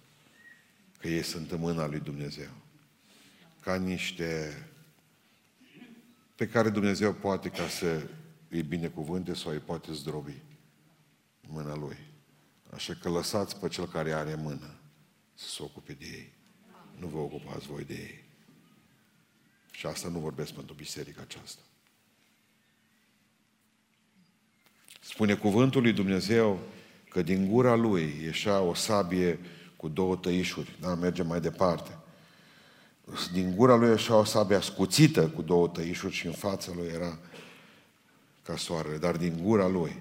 că 0.99 1.07
ei 1.07 1.23
sunt 1.23 1.51
în 1.51 1.59
mâna 1.59 1.87
lui 1.87 1.99
Dumnezeu. 1.99 2.49
Ca 3.61 3.75
niște 3.75 4.57
pe 6.35 6.47
care 6.47 6.69
Dumnezeu 6.69 7.13
poate 7.13 7.49
ca 7.49 7.67
să 7.67 8.07
îi 8.49 8.63
binecuvânte 8.63 9.33
sau 9.33 9.51
îi 9.51 9.59
poate 9.59 9.93
zdrobi 9.93 10.41
în 11.41 11.49
mâna 11.49 11.75
Lui. 11.75 11.97
Așa 12.71 12.93
că 12.93 13.09
lăsați 13.09 13.59
pe 13.59 13.67
cel 13.67 13.87
care 13.87 14.11
are 14.11 14.35
mână 14.35 14.79
să 15.33 15.49
se 15.49 15.63
ocupe 15.63 15.93
de 15.93 16.05
ei. 16.05 16.33
Nu 16.99 17.07
vă 17.07 17.17
ocupați 17.17 17.67
voi 17.67 17.83
de 17.83 17.93
ei. 17.93 18.24
Și 19.77 19.85
asta 19.85 20.07
nu 20.07 20.19
vorbesc 20.19 20.51
pentru 20.51 20.73
biserica 20.73 21.21
aceasta. 21.21 21.61
Spune 24.99 25.35
cuvântul 25.35 25.81
lui 25.81 25.93
Dumnezeu 25.93 26.59
că 27.09 27.21
din 27.21 27.47
gura 27.47 27.75
lui 27.75 28.19
ieșea 28.23 28.59
o 28.59 28.73
sabie 28.73 29.39
cu 29.75 29.87
două 29.87 30.15
tăișuri. 30.15 30.75
Da, 30.79 30.95
mergem 30.95 31.27
mai 31.27 31.41
departe. 31.41 31.97
Din 33.31 33.55
gura 33.55 33.75
lui 33.75 33.89
ieșea 33.89 34.15
o 34.15 34.23
sabie 34.23 34.55
ascuțită 34.55 35.27
cu 35.29 35.41
două 35.41 35.67
tăișuri 35.67 36.13
și 36.13 36.25
în 36.25 36.33
fața 36.33 36.71
lui 36.75 36.87
era 36.87 37.19
ca 38.43 38.57
soarele. 38.57 38.97
Dar 38.97 39.17
din 39.17 39.39
gura 39.41 39.67
lui 39.67 39.95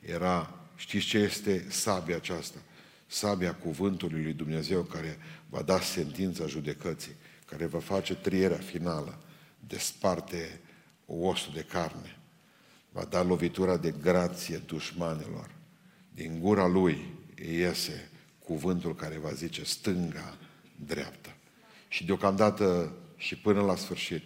era, 0.00 0.54
știți 0.76 1.06
ce 1.06 1.18
este 1.18 1.66
sabia 1.68 2.16
aceasta? 2.16 2.58
Sabia 3.06 3.54
cuvântului 3.54 4.22
lui 4.22 4.32
Dumnezeu 4.32 4.82
care 4.82 5.18
va 5.48 5.62
da 5.62 5.80
sentința 5.80 6.46
judecății, 6.46 7.14
care 7.50 7.66
va 7.66 7.78
face 7.78 8.14
trierea 8.14 8.58
finală, 8.58 9.18
desparte 9.66 10.60
osul 11.06 11.52
de 11.52 11.62
carne, 11.62 12.18
va 12.92 13.04
da 13.04 13.22
lovitura 13.22 13.76
de 13.76 13.90
grație 13.90 14.56
dușmanilor. 14.56 15.50
Din 16.14 16.40
gura 16.40 16.66
lui 16.66 17.14
iese 17.48 18.10
cuvântul 18.38 18.94
care 18.94 19.18
va 19.18 19.32
zice 19.32 19.64
stânga, 19.64 20.38
dreapta. 20.86 21.36
Și 21.88 22.04
deocamdată 22.04 22.92
și 23.16 23.36
până 23.36 23.60
la 23.60 23.76
sfârșit, 23.76 24.22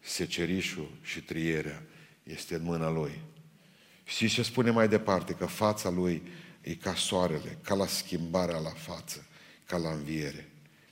secerișul 0.00 0.90
și 1.02 1.22
trierea 1.22 1.82
este 2.22 2.54
în 2.54 2.62
mâna 2.62 2.90
lui. 2.90 3.20
Și 4.04 4.28
ce 4.28 4.42
spune 4.42 4.70
mai 4.70 4.88
departe? 4.88 5.32
Că 5.32 5.46
fața 5.46 5.90
lui 5.90 6.22
e 6.60 6.74
ca 6.74 6.94
soarele, 6.94 7.58
ca 7.62 7.74
la 7.74 7.86
schimbarea 7.86 8.58
la 8.58 8.70
față, 8.70 9.26
ca 9.66 9.76
la 9.76 9.90
înviere. 9.90 10.48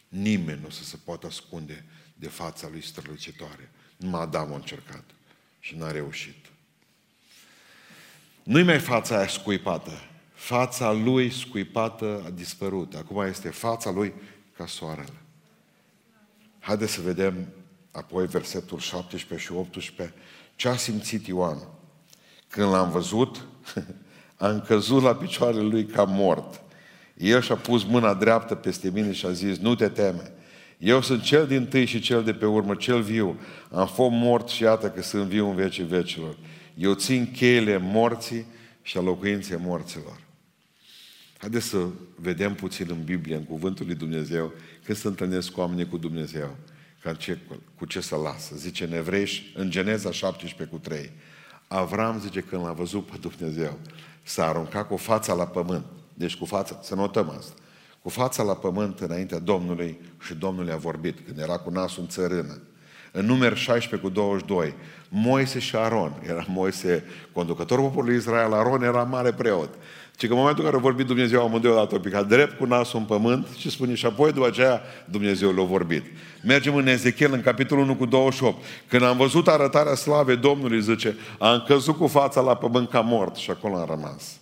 Nimeni 0.08 0.60
nu 0.60 0.66
o 0.66 0.70
să 0.70 0.84
se 0.84 0.96
poată 1.04 1.26
ascunde 1.26 1.84
de 2.14 2.28
fața 2.28 2.68
lui 2.70 2.82
strălucitoare. 2.82 3.70
Numai 3.96 4.20
Adam 4.20 4.52
a 4.52 4.54
încercat 4.54 5.04
și 5.60 5.76
n-a 5.76 5.90
reușit. 5.90 6.46
Nu-i 8.42 8.62
mai 8.62 8.78
fața 8.78 9.16
aia 9.16 9.28
scuipată. 9.28 9.90
Fața 10.32 10.92
lui 10.92 11.30
scuipată 11.30 12.22
a 12.26 12.30
dispărut. 12.30 12.94
Acum 12.94 13.22
este 13.22 13.48
fața 13.48 13.90
lui 13.90 14.14
ca 14.56 14.66
soarele. 14.66 15.12
Haideți 16.58 16.92
să 16.92 17.00
vedem 17.00 17.48
apoi 17.90 18.26
versetul 18.26 18.78
17 18.78 19.46
și 19.46 19.52
18 19.52 20.14
ce 20.56 20.68
a 20.68 20.76
simțit 20.76 21.26
Ioan. 21.26 21.58
Când 22.48 22.70
l-am 22.70 22.90
văzut, 22.90 23.44
am 24.36 24.60
căzut 24.60 25.02
la 25.02 25.14
picioarele 25.14 25.62
lui 25.62 25.86
ca 25.86 26.04
mort. 26.04 26.62
El 27.18 27.40
și-a 27.40 27.54
pus 27.54 27.84
mâna 27.84 28.14
dreaptă 28.14 28.54
peste 28.54 28.90
mine 28.90 29.12
și 29.12 29.26
a 29.26 29.32
zis, 29.32 29.58
nu 29.58 29.74
te 29.74 29.88
teme. 29.88 30.32
Eu 30.78 31.02
sunt 31.02 31.22
cel 31.22 31.46
din 31.46 31.66
tâi 31.66 31.84
și 31.84 32.00
cel 32.00 32.24
de 32.24 32.32
pe 32.32 32.46
urmă, 32.46 32.74
cel 32.74 33.02
viu. 33.02 33.40
Am 33.70 33.86
fost 33.86 34.10
mort 34.10 34.48
și 34.48 34.62
iată 34.62 34.90
că 34.90 35.02
sunt 35.02 35.28
viu 35.28 35.48
în 35.48 35.54
vecii 35.54 35.84
vecilor. 35.84 36.36
Eu 36.74 36.94
țin 36.94 37.30
cheile 37.30 37.76
morții 37.76 38.46
și 38.82 38.98
a 38.98 39.00
locuinței 39.00 39.58
morților. 39.60 40.20
Haideți 41.38 41.66
să 41.66 41.86
vedem 42.14 42.54
puțin 42.54 42.86
în 42.90 43.04
Biblie, 43.04 43.36
în 43.36 43.44
Cuvântul 43.44 43.86
lui 43.86 43.94
Dumnezeu, 43.94 44.52
când 44.84 44.98
se 44.98 45.06
întâlnesc 45.06 45.50
cu 45.50 45.60
oamenii 45.60 45.88
cu 45.88 45.96
Dumnezeu, 45.96 46.56
ca 47.02 47.14
ce, 47.14 47.38
cu 47.74 47.86
ce 47.86 48.00
să 48.00 48.16
lasă. 48.16 48.54
Zice 48.56 48.84
în 48.84 48.92
Evrești, 48.92 49.44
în 49.54 49.70
Geneza 49.70 50.10
17 50.10 50.76
cu 50.76 50.80
3. 50.80 51.10
Avram 51.68 52.20
zice 52.20 52.40
când 52.40 52.64
l-a 52.64 52.72
văzut 52.72 53.06
pe 53.06 53.16
Dumnezeu, 53.20 53.78
s-a 54.22 54.46
aruncat 54.46 54.86
cu 54.86 54.96
fața 54.96 55.32
la 55.32 55.46
pământ. 55.46 55.84
Deci 56.18 56.36
cu 56.36 56.44
fața, 56.44 56.78
să 56.82 56.94
notăm 56.94 57.34
asta. 57.38 57.52
Cu 58.02 58.08
fața 58.08 58.42
la 58.42 58.54
pământ 58.54 59.00
înaintea 59.00 59.38
Domnului 59.38 60.00
și 60.20 60.34
Domnul 60.34 60.66
i-a 60.66 60.76
vorbit, 60.76 61.18
când 61.26 61.38
era 61.38 61.58
cu 61.58 61.70
nasul 61.70 62.02
în 62.02 62.08
țărână. 62.08 62.60
În 63.12 63.26
numeri 63.26 63.56
16 63.56 64.08
cu 64.08 64.14
22, 64.14 64.74
Moise 65.08 65.58
și 65.58 65.76
Aron, 65.76 66.22
era 66.28 66.44
Moise 66.48 67.04
conducătorul 67.32 67.84
poporului 67.84 68.16
Israel, 68.16 68.52
Aron 68.52 68.82
era 68.82 69.02
mare 69.02 69.32
preot. 69.32 69.68
Și 70.18 70.26
că 70.26 70.32
în 70.32 70.38
momentul 70.38 70.64
în 70.64 70.70
care 70.70 70.82
a 70.82 70.84
vorbit 70.84 71.06
Dumnezeu, 71.06 71.42
amândoi 71.42 71.70
odată 71.70 71.94
a 71.94 72.00
picat 72.00 72.26
drept 72.26 72.58
cu 72.58 72.64
nasul 72.64 72.98
în 72.98 73.04
pământ 73.04 73.46
și 73.56 73.70
spune 73.70 73.94
și 73.94 74.06
apoi 74.06 74.32
după 74.32 74.46
aceea 74.46 74.82
Dumnezeu 75.04 75.52
l-a 75.52 75.62
vorbit. 75.62 76.04
Mergem 76.44 76.74
în 76.74 76.86
Ezechiel, 76.86 77.32
în 77.32 77.42
capitolul 77.42 77.84
1 77.84 77.96
cu 77.96 78.06
28. 78.06 78.64
Când 78.88 79.02
am 79.02 79.16
văzut 79.16 79.48
arătarea 79.48 79.94
slavei 79.94 80.36
Domnului, 80.36 80.82
zice, 80.82 81.16
am 81.38 81.64
căzut 81.66 81.96
cu 81.96 82.06
fața 82.06 82.40
la 82.40 82.56
pământ 82.56 82.90
ca 82.90 83.00
mort 83.00 83.36
și 83.36 83.50
acolo 83.50 83.76
am 83.76 83.86
rămas. 83.88 84.38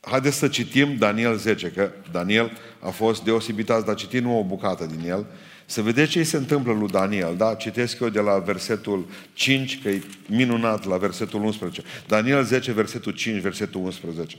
Haideți 0.00 0.36
să 0.36 0.48
citim 0.48 0.96
Daniel 0.96 1.36
10, 1.36 1.68
că 1.68 1.90
Daniel 2.12 2.50
a 2.78 2.88
fost 2.88 3.24
deosebit 3.24 3.70
azi, 3.70 3.84
dar 3.84 3.94
citim 3.94 4.30
o 4.30 4.44
bucată 4.44 4.84
din 4.84 5.10
el. 5.10 5.26
Să 5.66 5.82
vedeți 5.82 6.10
ce 6.10 6.22
se 6.22 6.36
întâmplă 6.36 6.72
lui 6.72 6.88
Daniel, 6.88 7.34
da? 7.36 7.54
Citesc 7.54 8.00
eu 8.00 8.08
de 8.08 8.20
la 8.20 8.38
versetul 8.38 9.06
5, 9.32 9.82
că 9.82 9.88
e 9.88 10.02
minunat 10.26 10.86
la 10.86 10.96
versetul 10.96 11.42
11. 11.42 11.82
Daniel 12.06 12.44
10, 12.44 12.72
versetul 12.72 13.12
5, 13.12 13.40
versetul 13.40 13.80
11. 13.80 14.36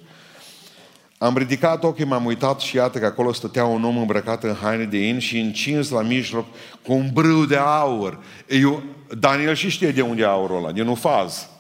Am 1.18 1.38
ridicat 1.38 1.84
ochii, 1.84 2.06
m-am 2.06 2.26
uitat 2.26 2.60
și 2.60 2.76
iată 2.76 3.00
că 3.00 3.06
acolo 3.06 3.34
stătea 3.34 3.66
un 3.66 3.84
om 3.84 3.98
îmbrăcat 3.98 4.44
în 4.44 4.56
haine 4.62 4.84
de 4.84 4.98
in 4.98 5.20
și 5.20 5.40
încins 5.40 5.90
la 5.90 6.02
mijloc 6.02 6.46
cu 6.84 6.94
un 6.94 7.10
brâu 7.14 7.46
de 7.46 7.56
aur. 7.56 8.20
Eu, 8.48 8.84
Daniel 9.20 9.56
și 9.56 9.70
știe 9.70 9.92
de 9.92 10.02
unde 10.02 10.22
e 10.22 10.26
aurul 10.26 10.58
ăla, 10.58 10.72
din 10.72 10.88
ufaz. 10.88 11.51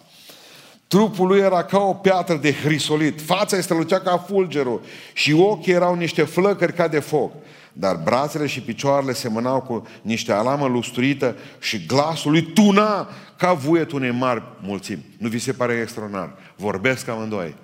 Trupul 0.92 1.28
lui 1.28 1.40
era 1.40 1.64
ca 1.64 1.80
o 1.80 1.94
piatră 1.94 2.36
de 2.36 2.54
hrisolit, 2.54 3.22
fața 3.22 3.58
este 3.58 3.62
strălucea 3.62 4.00
ca 4.00 4.18
fulgerul 4.18 4.82
și 5.14 5.34
ochii 5.34 5.74
erau 5.74 5.96
niște 5.96 6.24
flăcări 6.24 6.74
ca 6.74 6.88
de 6.88 7.00
foc. 7.00 7.34
Dar 7.74 7.96
brațele 7.96 8.48
și 8.48 8.62
picioarele 8.62 9.14
semănau 9.14 9.62
cu 9.62 9.88
niște 10.02 10.32
alamă 10.32 10.68
lustruită 10.68 11.36
și 11.60 11.86
glasul 11.86 12.32
lui 12.32 12.42
tuna 12.42 13.10
ca 13.38 13.54
vuietul 13.54 14.00
unei 14.00 14.12
mari 14.12 14.44
mulțimi. 14.62 15.06
Nu 15.18 15.28
vi 15.28 15.40
se 15.40 15.52
pare 15.52 15.80
extraordinar? 15.82 16.36
Vorbesc 16.56 17.08
amândoi. 17.08 17.56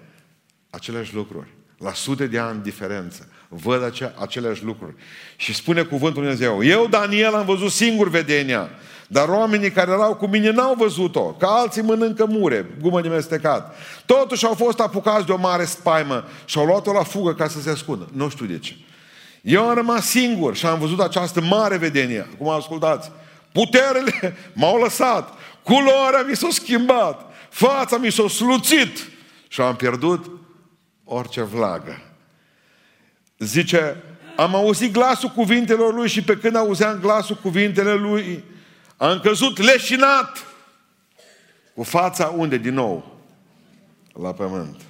Aceleași 0.69 1.13
lucruri 1.13 1.47
la 1.77 1.93
sute 1.93 2.27
de 2.27 2.39
ani 2.39 2.63
diferență, 2.63 3.27
văd 3.47 3.83
ace- 3.83 4.13
aceleași 4.19 4.63
lucruri. 4.63 4.93
Și 5.35 5.53
spune 5.53 5.81
cuvântul 5.81 6.21
Dumnezeu, 6.21 6.63
eu, 6.63 6.87
Daniel, 6.87 7.33
am 7.33 7.45
văzut 7.45 7.71
singur 7.71 8.09
vedenia, 8.09 8.69
dar 9.07 9.27
oamenii 9.27 9.71
care 9.71 9.91
erau 9.91 10.15
cu 10.15 10.27
mine 10.27 10.49
n-au 10.49 10.73
văzut-o, 10.73 11.23
ca 11.23 11.47
alții 11.47 11.81
mănâncă 11.81 12.25
mure, 12.25 12.75
gumă 12.81 13.01
de 13.01 13.07
mestecat. 13.07 13.75
Totuși 14.05 14.45
au 14.45 14.53
fost 14.53 14.79
apucați 14.79 15.25
de 15.25 15.31
o 15.31 15.37
mare 15.37 15.65
spaimă 15.65 16.23
și 16.45 16.57
au 16.57 16.65
luat-o 16.65 16.91
la 16.91 17.03
fugă 17.03 17.33
ca 17.33 17.47
să 17.47 17.61
se 17.61 17.69
ascundă. 17.69 18.07
Nu 18.13 18.29
știu 18.29 18.45
de 18.45 18.59
ce. 18.59 18.75
Eu 19.41 19.67
am 19.67 19.75
rămas 19.75 20.05
singur 20.05 20.55
și 20.55 20.65
am 20.65 20.79
văzut 20.79 20.99
această 20.99 21.41
mare 21.41 21.77
vedenie. 21.77 22.27
Acum 22.33 22.49
ascultați. 22.49 23.11
Puterele 23.51 24.37
m-au 24.53 24.81
lăsat. 24.81 25.33
Culoarea 25.63 26.21
mi 26.21 26.35
s-a 26.35 26.47
schimbat. 26.51 27.33
Fața 27.49 27.97
mi 27.97 28.11
s-a 28.11 28.27
sluțit. 28.27 29.09
Și 29.47 29.61
am 29.61 29.75
pierdut 29.75 30.31
orice 31.03 31.41
vlagă. 31.41 32.01
Zice, 33.37 34.03
am 34.35 34.55
auzit 34.55 34.91
glasul 34.91 35.29
cuvintelor 35.29 35.93
lui 35.93 36.07
și 36.07 36.23
pe 36.23 36.37
când 36.37 36.55
auzeam 36.55 36.99
glasul 37.01 37.39
cuvintele 37.41 37.93
lui, 37.93 38.43
am 38.97 39.19
căzut 39.19 39.57
leșinat 39.57 40.45
cu 41.75 41.83
fața 41.83 42.27
unde 42.27 42.57
din 42.57 42.73
nou? 42.73 43.21
La 44.13 44.33
pământ. 44.33 44.81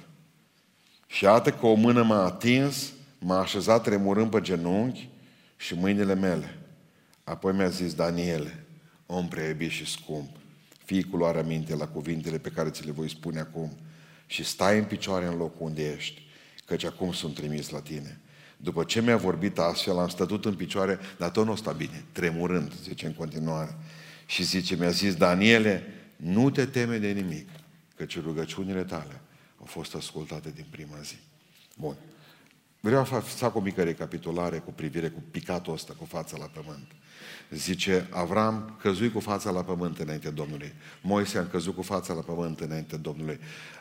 Și 1.06 1.24
iată 1.24 1.50
că 1.50 1.66
o 1.66 1.74
mână 1.74 2.02
m-a 2.02 2.24
atins, 2.24 2.92
m-a 3.18 3.40
așezat 3.40 3.82
tremurând 3.82 4.30
pe 4.30 4.40
genunchi 4.40 5.08
și 5.56 5.74
mâinile 5.74 6.14
mele. 6.14 6.58
Apoi 7.24 7.52
mi-a 7.52 7.68
zis, 7.68 7.94
Daniele, 7.94 8.66
om 9.06 9.28
preiebit 9.28 9.70
și 9.70 9.86
scump, 9.86 10.36
fii 10.84 11.04
cu 11.04 11.16
luarea 11.16 11.42
minte 11.42 11.74
la 11.74 11.86
cuvintele 11.86 12.38
pe 12.38 12.50
care 12.50 12.70
ți 12.70 12.84
le 12.84 12.90
voi 12.90 13.10
spune 13.10 13.40
acum 13.40 13.78
și 14.26 14.44
stai 14.44 14.78
în 14.78 14.84
picioare 14.84 15.26
în 15.26 15.36
locul 15.36 15.66
unde 15.66 15.92
ești, 15.92 16.22
căci 16.64 16.84
acum 16.84 17.12
sunt 17.12 17.34
trimis 17.34 17.70
la 17.70 17.80
tine. 17.80 18.20
După 18.56 18.84
ce 18.84 19.00
mi-a 19.00 19.16
vorbit 19.16 19.58
astfel, 19.58 19.98
am 19.98 20.08
stătut 20.08 20.44
în 20.44 20.54
picioare, 20.54 20.98
dar 21.18 21.30
tot 21.30 21.46
nu 21.46 21.56
sta 21.56 21.72
bine, 21.72 22.04
tremurând, 22.12 22.72
zice 22.82 23.06
în 23.06 23.14
continuare. 23.14 23.76
Și 24.28 24.42
zice, 24.42 24.76
mi-a 24.76 24.90
zis, 24.90 25.14
Daniele, 25.14 25.82
nu 26.16 26.50
te 26.50 26.66
teme 26.66 26.96
de 26.96 27.10
nimic, 27.10 27.48
căci 27.96 28.20
rugăciunile 28.20 28.84
tale 28.84 29.20
au 29.58 29.64
fost 29.64 29.94
ascultate 29.94 30.50
din 30.54 30.66
prima 30.70 30.96
zi. 31.02 31.14
Bun. 31.76 31.96
Vreau 32.80 33.04
să 33.04 33.14
fac 33.14 33.54
o 33.54 33.60
mică 33.60 33.82
recapitulare 33.82 34.58
cu 34.58 34.72
privire 34.72 35.08
cu 35.08 35.22
picatul 35.30 35.72
ăsta, 35.72 35.94
cu 35.98 36.04
fața 36.04 36.36
la 36.38 36.44
pământ. 36.44 36.86
Zice, 37.50 38.08
Avram 38.10 38.76
căzui 38.80 39.10
cu 39.10 39.20
fața 39.20 39.50
la 39.50 39.62
pământ 39.62 39.98
înainte 39.98 40.30
Domnului. 40.30 40.72
Moise 41.02 41.38
a 41.38 41.46
căzut 41.46 41.74
cu 41.74 41.82
fața 41.82 42.14
la 42.14 42.20
pământ 42.20 42.60
înainte 42.60 42.96
Domnului. 42.96 43.38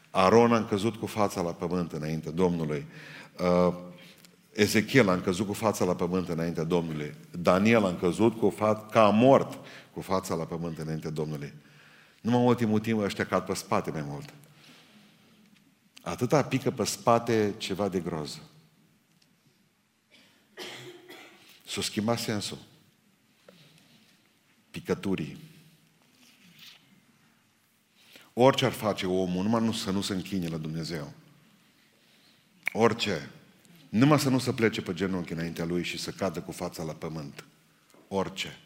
Aron 0.10 0.54
a 0.54 0.66
căzut 0.66 0.96
cu 0.96 1.06
fața 1.06 1.42
la 1.42 1.52
pământ 1.52 1.92
înainte 1.92 2.30
Domnului. 2.30 2.86
Uh, 3.40 3.74
Ezechiel 4.58 5.10
a 5.10 5.22
căzut 5.22 5.48
cu 5.48 5.54
fața 5.54 5.86
la 5.86 5.96
pământ 5.96 6.30
înainte 6.30 6.64
Domnului. 6.64 7.14
Daniel 7.32 7.86
a 7.86 7.96
căzut 7.96 8.38
cu 8.40 8.50
fața, 8.50 8.86
ca 8.92 9.10
mort 9.10 9.60
cu 9.98 10.04
fața 10.04 10.36
la 10.36 10.46
pământ 10.46 10.78
înainte 10.78 11.10
Domnului. 11.10 11.54
Numai 12.22 12.46
ultimul 12.46 12.80
timp 12.80 13.00
ăștia 13.00 13.26
cad 13.26 13.46
pe 13.46 13.54
spate 13.54 13.92
mai 13.92 14.02
mult. 14.02 14.34
Atâta 16.02 16.44
pică 16.44 16.72
pe 16.72 16.84
spate 16.84 17.54
ceva 17.58 17.90
de 17.90 18.00
groză. 18.00 18.40
S-a 21.68 21.82
schimbat 21.82 22.20
sensul. 22.20 22.58
Picăturii. 24.72 25.38
Orice 28.34 28.66
ar 28.66 28.72
face 28.72 29.06
omul, 29.06 29.44
numai 29.44 29.64
nu 29.64 29.72
să 29.72 29.92
nu 29.92 30.02
se 30.02 30.14
închine 30.14 30.48
la 30.48 30.58
Dumnezeu. 30.58 31.14
Orice. 32.74 33.32
Numai 33.90 34.20
să 34.20 34.30
nu 34.30 34.40
se 34.40 34.54
plece 34.54 34.82
pe 34.82 34.94
genunchi 34.94 35.34
înaintea 35.34 35.66
lui 35.66 35.84
și 35.84 35.98
să 35.98 36.12
cadă 36.12 36.42
cu 36.42 36.52
fața 36.52 36.84
la 36.84 36.94
pământ. 36.94 37.46
Orice. 38.08 38.62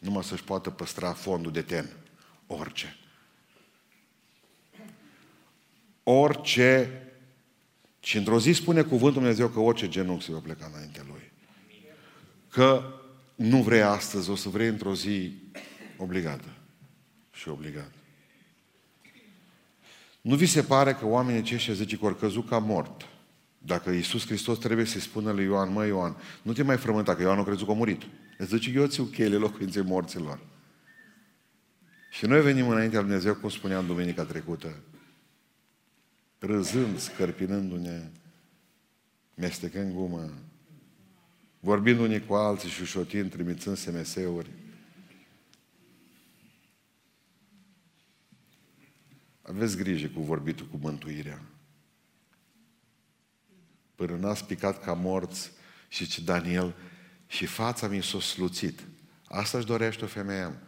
Numai 0.00 0.24
să-și 0.24 0.44
poată 0.44 0.70
păstra 0.70 1.12
fondul 1.12 1.52
de 1.52 1.62
ten. 1.62 1.88
Orice. 2.46 2.96
Orice. 6.02 7.02
Și 8.00 8.16
într-o 8.16 8.40
zi 8.40 8.52
spune 8.52 8.82
cuvântul 8.82 9.20
Dumnezeu 9.20 9.48
că 9.48 9.60
orice 9.60 9.88
genunchi 9.88 10.24
se 10.24 10.32
va 10.32 10.38
pleca 10.38 10.70
înaintea 10.72 11.02
lui. 11.06 11.32
Că 12.48 12.94
nu 13.34 13.62
vrei 13.62 13.82
astăzi, 13.82 14.30
o 14.30 14.36
să 14.36 14.48
vrei 14.48 14.68
într-o 14.68 14.94
zi 14.94 15.32
obligată. 15.96 16.48
Și 17.32 17.48
obligat. 17.48 17.90
Nu 20.20 20.34
vi 20.34 20.46
se 20.46 20.62
pare 20.62 20.94
că 20.94 21.06
oamenii 21.06 21.40
aceștia 21.40 21.74
zice 21.74 21.96
că 21.96 22.06
au 22.06 22.14
căzut 22.14 22.48
ca 22.48 22.58
mort? 22.58 23.08
Dacă 23.62 23.90
Iisus 23.90 24.26
Hristos 24.26 24.58
trebuie 24.58 24.84
să-i 24.84 25.00
spună 25.00 25.32
lui 25.32 25.44
Ioan, 25.44 25.72
mă 25.72 25.86
Ioan, 25.86 26.16
nu 26.42 26.52
te 26.52 26.62
mai 26.62 26.76
frământa, 26.76 27.14
că 27.14 27.22
Ioan 27.22 27.38
a 27.38 27.44
crezut 27.44 27.66
că 27.66 27.72
a 27.72 27.74
murit. 27.74 28.02
Îți 28.38 28.48
zice, 28.48 28.70
eu 28.70 28.86
ți-o 28.86 29.04
cheile 29.04 29.36
locuinței 29.36 29.82
morților. 29.82 30.40
Și 32.10 32.26
noi 32.26 32.42
venim 32.42 32.68
înaintea 32.68 33.00
lui 33.00 33.08
Dumnezeu, 33.08 33.34
cum 33.34 33.48
spuneam 33.48 33.86
duminica 33.86 34.24
trecută, 34.24 34.76
râzând, 36.38 36.98
scărpinându-ne, 36.98 38.10
mestecând 39.34 39.92
gumă, 39.92 40.30
vorbind 41.60 41.98
unii 41.98 42.26
cu 42.26 42.34
alții, 42.34 42.68
șușotind, 42.68 43.30
trimițând 43.30 43.76
SMS-uri. 43.76 44.50
Aveți 49.42 49.76
grijă 49.76 50.06
cu 50.08 50.20
vorbitul 50.20 50.66
cu 50.66 50.78
mântuirea. 50.80 51.49
Până 54.00 54.16
n-ați 54.16 54.44
picat 54.44 54.82
ca 54.82 54.92
morți 54.92 55.52
și 55.88 56.06
ce 56.06 56.20
Daniel 56.20 56.74
și 57.26 57.46
fața 57.46 57.88
mi 57.88 58.02
s-a 58.02 58.20
sluțit. 58.20 58.86
Asta 59.28 59.58
își 59.58 59.66
dorește 59.66 60.04
o 60.04 60.06
femeie. 60.06 60.58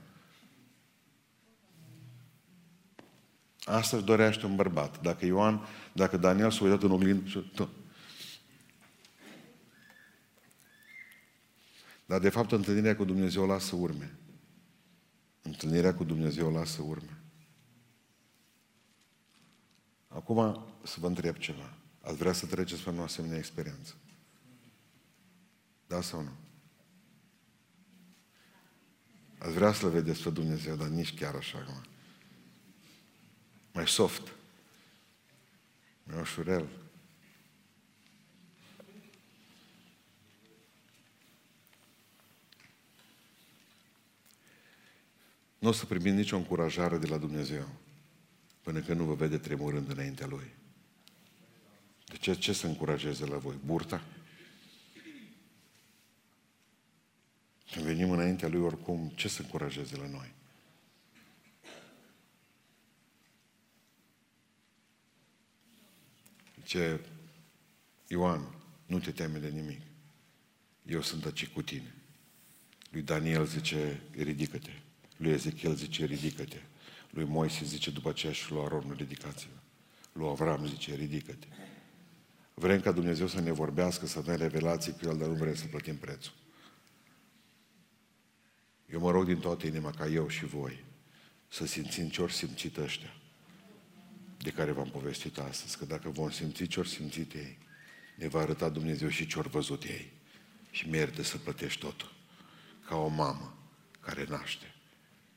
Asta 3.65 3.97
își 3.97 4.05
dorește 4.05 4.47
un 4.47 4.57
bărbat. 4.57 5.01
Dacă 5.01 5.25
Ioan, 5.25 5.67
dacă 5.93 6.17
Daniel 6.17 6.51
s-a 6.51 6.65
uitat 6.65 6.83
în 6.83 6.91
oglindă, 6.91 7.45
Dar 12.07 12.21
de 12.21 12.29
fapt 12.29 12.53
întâlnirea 12.53 12.97
cu 12.97 13.05
Dumnezeu 13.05 13.47
lasă 13.47 13.77
urme. 13.77 14.19
Întâlnirea 15.43 15.95
cu 15.95 16.05
Dumnezeu 16.05 16.53
lasă 16.53 16.83
urme. 16.83 17.21
Acum 20.09 20.67
să 20.83 20.97
vă 21.01 21.07
întreb 21.07 21.37
ceva. 21.37 21.82
Ați 22.03 22.17
vrea 22.17 22.33
să 22.33 22.47
treceți 22.47 22.83
pe 22.83 22.91
o 22.91 23.03
asemenea 23.03 23.39
experiență? 23.39 23.95
Da 25.87 26.01
sau 26.01 26.23
nu? 26.23 26.33
Ați 29.39 29.53
vrea 29.53 29.73
să-L 29.73 29.91
vedeți 29.91 30.23
pe 30.23 30.31
Dumnezeu, 30.31 30.77
dar 30.77 30.89
nici 30.89 31.15
chiar 31.15 31.35
așa 31.35 31.59
acum. 31.59 31.83
Mai 33.73 33.89
soft. 33.89 34.33
Mai 36.05 36.21
ușurel. 36.21 36.69
Nu 45.59 45.69
o 45.69 45.73
să 45.73 45.87
primim 45.87 46.15
nicio 46.15 46.37
încurajare 46.37 46.99
de 46.99 47.07
la 47.07 47.19
Dumnezeu 47.19 47.69
până 48.63 48.81
când 48.81 48.99
nu 48.99 49.05
vă 49.05 49.15
vede 49.15 49.39
tremurând 49.39 49.91
înaintea 49.91 50.27
Lui. 50.27 50.61
De 52.13 52.19
ce, 52.19 52.35
ce 52.35 52.53
să 52.53 52.67
încurajeze 52.67 53.27
la 53.27 53.37
voi? 53.37 53.59
Burta? 53.65 54.03
Când 57.71 57.85
venim 57.85 58.11
înaintea 58.11 58.49
Lui 58.49 58.61
oricum, 58.61 59.13
ce 59.15 59.29
să 59.29 59.43
încurajeze 59.43 59.97
la 59.97 60.07
noi? 60.07 60.33
Ce 66.65 67.01
Ioan, 68.07 68.55
nu 68.87 68.99
te 68.99 69.11
teme 69.11 69.39
de 69.39 69.49
nimic. 69.49 69.81
Eu 70.87 71.03
sunt 71.03 71.25
aici 71.25 71.47
cu 71.49 71.63
tine. 71.63 71.95
Lui 72.91 73.03
Daniel 73.03 73.47
zice, 73.47 74.03
ridică-te. 74.11 74.81
Lui 75.17 75.31
Ezechiel 75.31 75.75
zice, 75.75 76.05
ridică-te. 76.05 76.61
Lui 77.11 77.25
Moise 77.25 77.65
zice 77.65 77.91
după 77.91 78.09
aceea 78.09 78.33
și 78.33 78.51
lui 78.51 78.61
Aron, 78.61 78.95
ridicați-vă. 78.99 79.57
Lui 80.13 80.29
Avram 80.29 80.67
zice, 80.67 80.95
ridică-te. 80.95 81.47
Vrem 82.55 82.81
ca 82.81 82.93
Dumnezeu 82.93 83.27
să 83.27 83.41
ne 83.41 83.53
vorbească, 83.53 84.07
să 84.07 84.19
avem 84.19 84.37
revelații 84.37 84.93
cu 84.93 84.99
El, 85.03 85.19
dar 85.19 85.29
nu 85.29 85.35
vrem 85.35 85.55
să 85.55 85.67
plătim 85.67 85.97
prețul. 85.97 86.33
Eu 88.93 89.01
mă 89.01 89.11
rog 89.11 89.25
din 89.25 89.39
toată 89.39 89.67
inima 89.67 89.91
ca 89.91 90.07
eu 90.07 90.29
și 90.29 90.45
voi 90.45 90.85
să 91.49 91.67
simțim 91.67 92.09
ce 92.09 92.23
ori 92.23 92.33
simțit 92.33 92.77
ăștia 92.77 93.15
de 94.43 94.51
care 94.51 94.73
v-am 94.73 94.91
povestit 94.91 95.39
astăzi. 95.39 95.79
Că 95.79 95.85
dacă 95.85 96.09
vom 96.09 96.31
simți 96.31 96.65
ce 96.65 96.81
ori 96.81 96.89
simțit 96.89 97.33
ei, 97.33 97.59
ne 98.17 98.29
va 98.29 98.41
arăta 98.41 98.69
Dumnezeu 98.69 99.09
și 99.09 99.27
ce 99.27 99.39
ori 99.39 99.49
văzut 99.49 99.83
ei. 99.83 100.13
Și 100.71 100.89
merită 100.89 101.23
să 101.23 101.39
plătești 101.39 101.81
totul. 101.81 102.13
Ca 102.87 102.97
o 102.97 103.09
mamă 103.09 103.57
care 104.01 104.25
naște. 104.29 104.75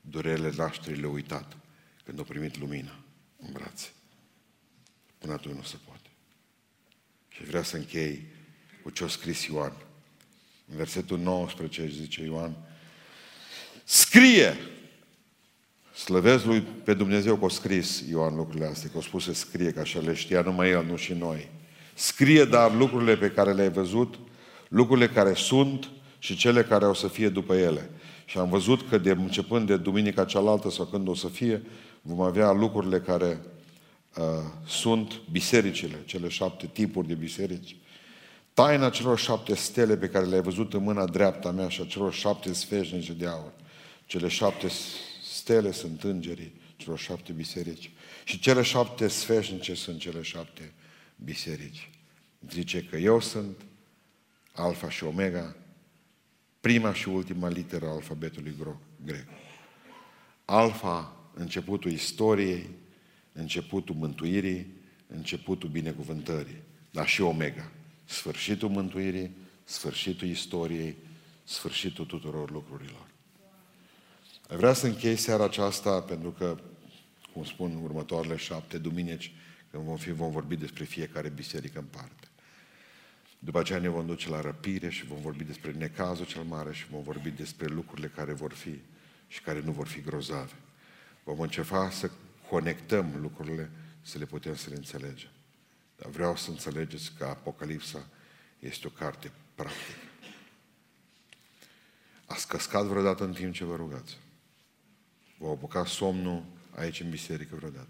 Durerile 0.00 0.52
nașterii 0.56 1.00
le 1.00 1.06
uitat 1.06 1.56
când 2.04 2.18
au 2.18 2.24
primit 2.24 2.58
lumina 2.58 2.98
în 3.38 3.52
brațe. 3.52 3.88
Până 5.18 5.32
atunci 5.32 5.54
nu 5.54 5.62
se 5.62 5.76
poate. 5.86 6.05
Și 7.36 7.44
vreau 7.44 7.62
să 7.62 7.76
închei 7.76 8.26
cu 8.82 8.90
ce 8.90 9.04
a 9.04 9.08
scris 9.08 9.46
Ioan. 9.46 9.72
În 10.70 10.76
versetul 10.76 11.18
19 11.18 11.88
zice 11.88 12.24
Ioan, 12.24 12.56
scrie! 13.84 14.56
Slăvesc 15.94 16.44
lui 16.44 16.60
pe 16.60 16.94
Dumnezeu 16.94 17.36
că 17.36 17.44
a 17.44 17.48
scris 17.48 18.04
Ioan 18.10 18.36
lucrurile 18.36 18.66
astea, 18.66 18.90
că 18.92 18.98
a 18.98 19.00
spus 19.00 19.24
să 19.24 19.32
scrie, 19.32 19.72
că 19.72 19.80
așa 19.80 20.00
le 20.00 20.14
știa 20.14 20.40
numai 20.40 20.70
el, 20.70 20.84
nu 20.84 20.96
și 20.96 21.12
noi. 21.12 21.48
Scrie 21.94 22.44
dar 22.44 22.74
lucrurile 22.74 23.16
pe 23.16 23.30
care 23.30 23.52
le-ai 23.52 23.70
văzut, 23.70 24.18
lucrurile 24.68 25.08
care 25.08 25.34
sunt 25.34 25.90
și 26.18 26.36
cele 26.36 26.62
care 26.62 26.86
o 26.86 26.94
să 26.94 27.08
fie 27.08 27.28
după 27.28 27.54
ele. 27.54 27.90
Și 28.24 28.38
am 28.38 28.48
văzut 28.48 28.88
că 28.88 28.98
de 28.98 29.10
începând 29.10 29.66
de 29.66 29.76
duminica 29.76 30.24
cealaltă 30.24 30.70
sau 30.70 30.84
când 30.84 31.08
o 31.08 31.14
să 31.14 31.28
fie, 31.28 31.62
vom 32.02 32.20
avea 32.20 32.52
lucrurile 32.52 33.00
care 33.00 33.26
uh, 33.26 33.55
sunt 34.66 35.20
bisericile, 35.30 36.02
cele 36.04 36.28
șapte 36.28 36.66
tipuri 36.66 37.06
de 37.06 37.14
biserici. 37.14 37.76
Taina 38.54 38.90
celor 38.90 39.18
șapte 39.18 39.54
stele 39.54 39.96
pe 39.96 40.08
care 40.08 40.24
le-ai 40.24 40.42
văzut 40.42 40.74
în 40.74 40.82
mâna 40.82 41.06
dreapta 41.06 41.50
mea 41.50 41.68
și 41.68 41.80
a 41.80 41.84
celor 41.84 42.12
șapte 42.12 42.52
sfeșnice 42.52 43.12
de 43.12 43.26
aur. 43.26 43.52
Cele 44.06 44.28
șapte 44.28 44.68
stele 45.22 45.70
sunt 45.70 46.02
îngerii 46.02 46.52
celor 46.76 46.98
șapte 46.98 47.32
biserici. 47.32 47.90
Și 48.24 48.38
cele 48.38 48.62
șapte 48.62 49.08
sfeșnice 49.08 49.74
sunt 49.74 50.00
cele 50.00 50.22
șapte 50.22 50.72
biserici. 51.16 51.90
Zice 52.50 52.82
că 52.82 52.96
eu 52.96 53.20
sunt 53.20 53.60
Alfa 54.52 54.90
și 54.90 55.04
Omega, 55.04 55.56
prima 56.60 56.92
și 56.94 57.08
ultima 57.08 57.48
literă 57.48 57.86
a 57.86 57.92
alfabetului 57.92 58.56
grec. 59.04 59.26
Alfa, 60.44 61.16
începutul 61.34 61.90
istoriei, 61.90 62.70
începutul 63.36 63.94
mântuirii, 63.94 64.66
începutul 65.06 65.68
binecuvântării, 65.68 66.62
dar 66.90 67.06
și 67.06 67.20
Omega, 67.22 67.70
sfârșitul 68.04 68.68
mântuirii, 68.68 69.36
sfârșitul 69.64 70.28
istoriei, 70.28 70.96
sfârșitul 71.44 72.04
tuturor 72.04 72.50
lucrurilor. 72.50 73.06
Vreau 74.48 74.74
să 74.74 74.86
închei 74.86 75.16
seara 75.16 75.44
aceasta 75.44 76.00
pentru 76.00 76.30
că, 76.30 76.58
cum 77.32 77.44
spun 77.44 77.80
următoarele 77.82 78.36
șapte 78.36 78.78
duminici, 78.78 79.32
când 79.70 79.82
vom 79.82 79.96
fi, 79.96 80.12
vom 80.12 80.30
vorbi 80.30 80.56
despre 80.56 80.84
fiecare 80.84 81.28
biserică 81.28 81.78
în 81.78 81.84
parte. 81.84 82.28
După 83.38 83.58
aceea 83.58 83.78
ne 83.78 83.88
vom 83.88 84.06
duce 84.06 84.28
la 84.28 84.40
răpire 84.40 84.90
și 84.90 85.06
vom 85.06 85.20
vorbi 85.20 85.44
despre 85.44 85.72
necazul 85.72 86.26
cel 86.26 86.42
mare 86.42 86.72
și 86.72 86.86
vom 86.90 87.02
vorbi 87.02 87.30
despre 87.30 87.66
lucrurile 87.66 88.06
care 88.06 88.32
vor 88.32 88.52
fi 88.52 88.78
și 89.28 89.40
care 89.40 89.60
nu 89.64 89.72
vor 89.72 89.86
fi 89.86 90.00
grozave. 90.00 90.52
Vom 91.24 91.40
încerca 91.40 91.90
să 91.90 92.10
conectăm 92.48 93.20
lucrurile, 93.20 93.70
să 94.02 94.18
le 94.18 94.24
putem 94.24 94.54
să 94.54 94.70
le 94.70 94.76
înțelegem. 94.76 95.30
Dar 95.96 96.10
vreau 96.10 96.36
să 96.36 96.50
înțelegeți 96.50 97.12
că 97.18 97.24
Apocalipsa 97.24 98.08
este 98.58 98.86
o 98.86 98.90
carte 98.90 99.32
practică. 99.54 99.98
Ați 102.26 102.48
căscat 102.48 102.84
vreodată 102.84 103.24
în 103.24 103.32
timp 103.32 103.54
ce 103.54 103.64
vă 103.64 103.76
rugați? 103.76 104.18
Vă 105.38 105.48
apuca 105.48 105.84
somnul 105.84 106.44
aici 106.74 107.00
în 107.00 107.10
biserică 107.10 107.54
vreodată? 107.54 107.88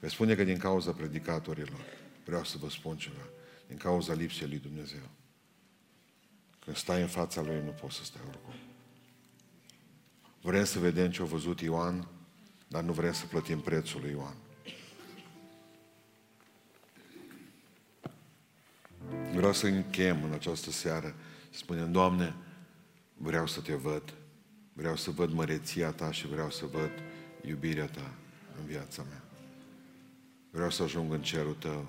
Vă 0.00 0.08
spune 0.08 0.34
că 0.34 0.44
din 0.44 0.58
cauza 0.58 0.92
predicatorilor, 0.92 1.80
vreau 2.24 2.44
să 2.44 2.58
vă 2.58 2.70
spun 2.70 2.96
ceva, 2.96 3.28
din 3.66 3.76
cauza 3.76 4.12
lipsei 4.12 4.48
lui 4.48 4.58
Dumnezeu. 4.58 5.08
Când 6.64 6.76
stai 6.76 7.00
în 7.00 7.08
fața 7.08 7.40
Lui, 7.40 7.62
nu 7.64 7.70
poți 7.70 7.96
să 7.96 8.04
stai 8.04 8.22
oricum. 8.28 8.54
Vrem 10.40 10.64
să 10.64 10.78
vedem 10.78 11.10
ce 11.10 11.22
a 11.22 11.24
văzut 11.24 11.60
Ioan, 11.60 12.08
dar 12.74 12.82
nu 12.82 12.92
vrem 12.92 13.12
să 13.12 13.26
plătim 13.26 13.60
prețul 13.60 14.00
lui 14.00 14.10
Ioan. 14.10 14.34
Vreau 19.34 19.52
să 19.52 19.66
închem 19.66 20.24
în 20.24 20.32
această 20.32 20.70
seară. 20.70 21.14
Spunem, 21.50 21.92
Doamne, 21.92 22.34
vreau 23.16 23.46
să 23.46 23.60
Te 23.60 23.74
văd, 23.74 24.14
vreau 24.72 24.96
să 24.96 25.10
văd 25.10 25.32
măreția 25.32 25.90
Ta 25.90 26.12
și 26.12 26.26
vreau 26.26 26.50
să 26.50 26.66
văd 26.66 26.90
iubirea 27.46 27.86
Ta 27.86 28.14
în 28.58 28.66
viața 28.66 29.04
mea. 29.08 29.22
Vreau 30.50 30.70
să 30.70 30.82
ajung 30.82 31.12
în 31.12 31.22
cerul 31.22 31.54
Tău, 31.54 31.86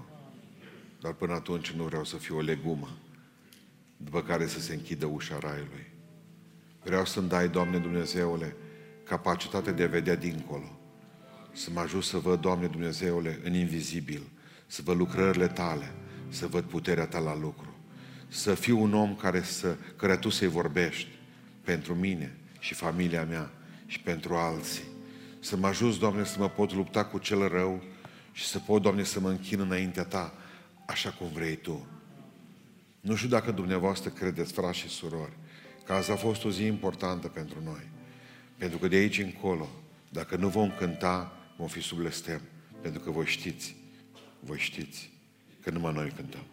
dar 1.01 1.13
până 1.13 1.33
atunci 1.33 1.71
nu 1.71 1.83
vreau 1.83 2.03
să 2.03 2.17
fiu 2.17 2.37
o 2.37 2.41
legumă, 2.41 2.97
după 3.97 4.23
care 4.23 4.47
să 4.47 4.59
se 4.59 4.73
închidă 4.73 5.05
ușa 5.05 5.39
raiului. 5.39 5.91
Vreau 6.83 7.05
să-mi 7.05 7.29
dai, 7.29 7.49
Doamne 7.49 7.77
Dumnezeule, 7.77 8.55
capacitatea 9.03 9.71
de 9.71 9.83
a 9.83 9.87
vedea 9.87 10.15
dincolo. 10.15 10.74
Să 11.55 11.69
mă 11.73 11.79
ajut 11.79 12.03
să 12.03 12.17
văd, 12.17 12.41
Doamne 12.41 12.67
Dumnezeule, 12.67 13.39
în 13.43 13.53
invizibil, 13.53 14.21
să 14.67 14.81
văd 14.83 14.97
lucrările 14.97 15.47
Tale, 15.47 15.91
să 16.29 16.47
văd 16.47 16.63
puterea 16.63 17.05
Ta 17.05 17.19
la 17.19 17.37
lucru. 17.37 17.75
Să 18.27 18.53
fiu 18.53 18.81
un 18.81 18.93
om 18.93 19.15
care, 19.15 19.41
să, 19.41 19.75
care 19.95 20.17
Tu 20.17 20.29
să-i 20.29 20.47
vorbești 20.47 21.09
pentru 21.61 21.95
mine 21.95 22.37
și 22.59 22.73
familia 22.73 23.23
mea 23.23 23.51
și 23.85 23.99
pentru 23.99 24.35
alții. 24.35 24.83
Să 25.39 25.57
mă 25.57 25.67
ajut, 25.67 25.99
Doamne, 25.99 26.23
să 26.23 26.35
mă 26.39 26.49
pot 26.49 26.73
lupta 26.73 27.05
cu 27.05 27.17
cel 27.17 27.47
rău 27.47 27.83
și 28.31 28.45
să 28.45 28.59
pot, 28.59 28.81
Doamne, 28.81 29.03
să 29.03 29.19
mă 29.19 29.29
închin 29.29 29.59
înaintea 29.59 30.03
Ta 30.03 30.33
așa 30.87 31.09
cum 31.09 31.27
vrei 31.33 31.55
Tu. 31.55 31.87
Nu 33.01 33.15
știu 33.15 33.29
dacă 33.29 33.51
dumneavoastră 33.51 34.09
credeți, 34.09 34.53
frați 34.53 34.77
și 34.77 34.87
surori, 34.87 35.37
că 35.85 35.93
asta 35.93 36.13
a 36.13 36.15
fost 36.15 36.45
o 36.45 36.51
zi 36.51 36.65
importantă 36.65 37.27
pentru 37.27 37.57
noi. 37.63 37.89
Pentru 38.57 38.77
că 38.77 38.87
de 38.87 38.95
aici 38.95 39.19
încolo, 39.19 39.69
dacă 40.09 40.35
nu 40.35 40.47
vom 40.47 40.71
cânta, 40.77 41.44
vom 41.55 41.67
fi 41.67 41.81
sub 41.81 41.99
lestem. 41.99 42.41
Pentru 42.81 43.01
că 43.01 43.11
voi 43.11 43.25
știți, 43.25 43.75
voi 44.39 44.57
știți 44.57 45.09
că 45.61 45.69
numai 45.69 45.93
noi 45.93 46.11
cântăm. 46.15 46.43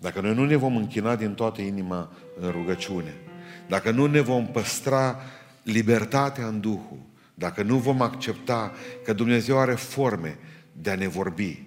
Dacă 0.00 0.20
noi 0.20 0.34
nu 0.34 0.44
ne 0.44 0.56
vom 0.56 0.76
închina 0.76 1.16
din 1.16 1.34
toată 1.34 1.60
inima 1.60 2.12
în 2.40 2.50
rugăciune, 2.50 3.14
dacă 3.68 3.90
nu 3.90 4.06
ne 4.06 4.20
vom 4.20 4.46
păstra 4.46 5.20
libertatea 5.62 6.46
în 6.46 6.60
Duhul, 6.60 6.98
dacă 7.34 7.62
nu 7.62 7.76
vom 7.76 8.00
accepta 8.00 8.72
că 9.04 9.12
Dumnezeu 9.12 9.58
are 9.58 9.74
forme 9.74 10.38
de 10.72 10.90
a 10.90 10.94
ne 10.94 11.08
vorbi, 11.08 11.66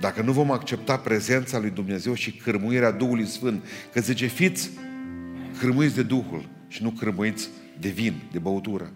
dacă 0.00 0.22
nu 0.22 0.32
vom 0.32 0.50
accepta 0.50 0.98
prezența 0.98 1.58
lui 1.58 1.70
Dumnezeu 1.70 2.14
și 2.14 2.32
cârmuirea 2.32 2.90
Duhului 2.90 3.26
Sfânt, 3.26 3.64
că 3.92 4.00
zice, 4.00 4.26
fiți 4.26 4.70
cârmuiți 5.58 5.94
de 5.94 6.02
Duhul 6.02 6.48
și 6.68 6.82
nu 6.82 6.90
cârmuiți 6.90 7.48
de 7.80 7.88
vin, 7.88 8.22
de 8.32 8.38
băutură. 8.38 8.92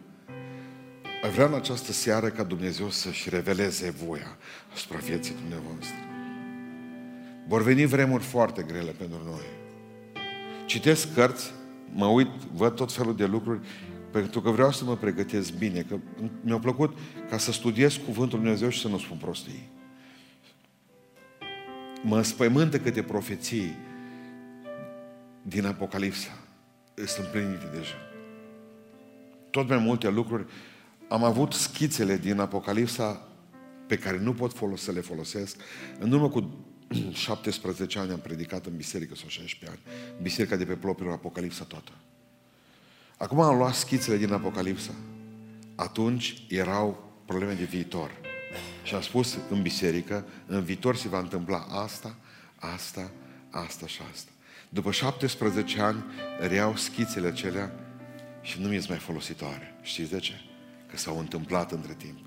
Ai 1.23 1.31
vrea 1.31 1.47
în 1.47 1.55
această 1.55 1.93
seară 1.93 2.29
ca 2.29 2.43
Dumnezeu 2.43 2.91
să-și 2.91 3.29
reveleze 3.29 3.91
voia 3.91 4.37
asupra 4.73 4.99
vieții 4.99 5.35
dumneavoastră. 5.35 5.97
Vor 7.47 7.63
veni 7.63 7.85
vremuri 7.85 8.23
foarte 8.23 8.63
grele 8.63 8.91
pentru 8.91 9.19
noi. 9.25 9.45
Citesc 10.67 11.15
cărți, 11.15 11.53
mă 11.93 12.07
uit, 12.07 12.29
văd 12.53 12.75
tot 12.75 12.93
felul 12.93 13.17
de 13.17 13.27
lucruri, 13.27 13.61
pentru 14.11 14.41
că 14.41 14.51
vreau 14.51 14.73
să 14.73 14.85
mă 14.85 14.97
pregătesc 14.97 15.53
bine, 15.53 15.81
că 15.81 15.97
mi-a 16.41 16.59
plăcut 16.59 16.97
ca 17.31 17.39
să 17.39 17.53
studiez 17.53 17.95
Cuvântul 17.95 18.39
Lui 18.39 18.47
Dumnezeu 18.47 18.69
și 18.69 18.81
să 18.81 18.89
nu 18.89 18.99
spun 18.99 19.17
prostii. 19.17 19.71
Mă 22.03 22.23
spăimântă 22.23 22.79
câte 22.79 23.03
profeții 23.03 23.77
din 25.43 25.67
Apocalipsa 25.67 26.39
sunt 27.07 27.25
împlinite 27.25 27.69
deja. 27.73 27.97
Tot 29.51 29.69
mai 29.69 29.79
multe 29.79 30.11
lucruri. 30.11 30.45
Am 31.11 31.25
avut 31.25 31.53
schițele 31.53 32.17
din 32.17 32.41
Apocalipsa 32.41 33.29
pe 33.87 33.99
care 33.99 34.19
nu 34.19 34.35
pot 34.35 34.53
folos, 34.53 34.83
să 34.83 34.93
le 34.93 35.01
folosesc. 35.01 35.57
În 35.99 36.13
urmă 36.13 36.29
cu 36.29 36.51
17 37.13 37.99
ani 37.99 38.13
am 38.13 38.19
predicat 38.19 38.67
în 38.67 38.77
biserică, 38.77 39.15
sau 39.15 39.29
16 39.29 39.79
ani, 39.79 39.97
biserica 40.23 40.57
de 40.57 40.65
pe 40.65 40.75
plopilor 40.75 41.13
Apocalipsa 41.13 41.65
toată. 41.65 41.91
Acum 43.17 43.41
am 43.41 43.57
luat 43.57 43.75
schițele 43.75 44.17
din 44.17 44.33
Apocalipsa. 44.33 44.93
Atunci 45.75 46.43
erau 46.49 47.13
probleme 47.27 47.53
de 47.53 47.65
viitor. 47.65 48.11
Și 48.83 48.95
am 48.95 49.01
spus 49.01 49.39
în 49.51 49.63
biserică, 49.63 50.27
în 50.47 50.63
viitor 50.63 50.97
se 50.97 51.09
va 51.09 51.19
întâmpla 51.19 51.59
asta, 51.59 52.17
asta, 52.57 53.11
asta 53.51 53.87
și 53.87 54.01
asta. 54.13 54.31
După 54.69 54.91
17 54.91 55.81
ani 55.81 56.05
reiau 56.41 56.77
schițele 56.77 57.27
acelea 57.27 57.73
și 58.41 58.61
nu 58.61 58.69
mi-e 58.69 58.85
mai 58.89 58.99
folositoare. 58.99 59.79
Știți 59.83 60.11
de 60.11 60.19
ce? 60.19 60.50
Că 60.91 60.97
s-au 60.97 61.19
întâmplat 61.19 61.73
între 61.73 61.95
timp. 61.95 62.19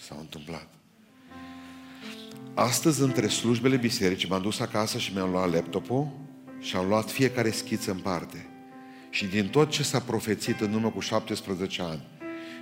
S-au 0.00 0.18
întâmplat. 0.20 0.68
Astăzi, 2.54 3.02
între 3.02 3.28
slujbele 3.28 3.76
bisericii, 3.76 4.28
m-am 4.28 4.42
dus 4.42 4.60
acasă 4.60 4.98
și 4.98 5.14
mi-am 5.14 5.30
luat 5.30 5.52
laptopul 5.52 6.08
și 6.58 6.76
am 6.76 6.88
luat 6.88 7.10
fiecare 7.10 7.50
schiță 7.50 7.90
în 7.90 7.98
parte. 7.98 8.48
Și 9.10 9.26
din 9.26 9.48
tot 9.48 9.70
ce 9.70 9.82
s-a 9.82 10.00
profețit 10.00 10.60
în 10.60 10.74
urmă 10.74 10.90
cu 10.90 11.00
17 11.00 11.82
ani 11.82 12.02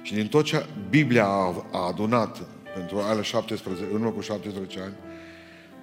și 0.03 0.15
din 0.15 0.29
tot 0.29 0.45
ce 0.45 0.67
Biblia 0.89 1.25
a, 1.25 1.67
a 1.73 1.87
adunat 1.87 2.41
pentru 2.75 2.99
ale 2.99 3.23
17, 3.23 3.85
în 3.85 3.93
urmă 3.93 4.11
cu 4.11 4.21
17 4.21 4.81
ani, 4.81 4.95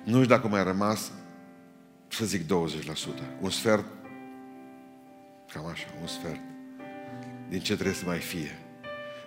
nu 0.03 0.13
știu 0.13 0.26
dacă 0.26 0.47
mai 0.47 0.59
a 0.59 0.63
rămas, 0.63 1.11
să 2.07 2.26
zic 2.26 2.43
20%. 2.43 2.47
Un 3.41 3.49
sfert, 3.49 3.86
cam 5.53 5.65
așa, 5.65 5.88
un 6.01 6.07
sfert, 6.07 6.39
din 7.50 7.60
ce 7.60 7.74
trebuie 7.74 7.96
să 7.96 8.06
mai 8.06 8.20
fie. 8.20 8.60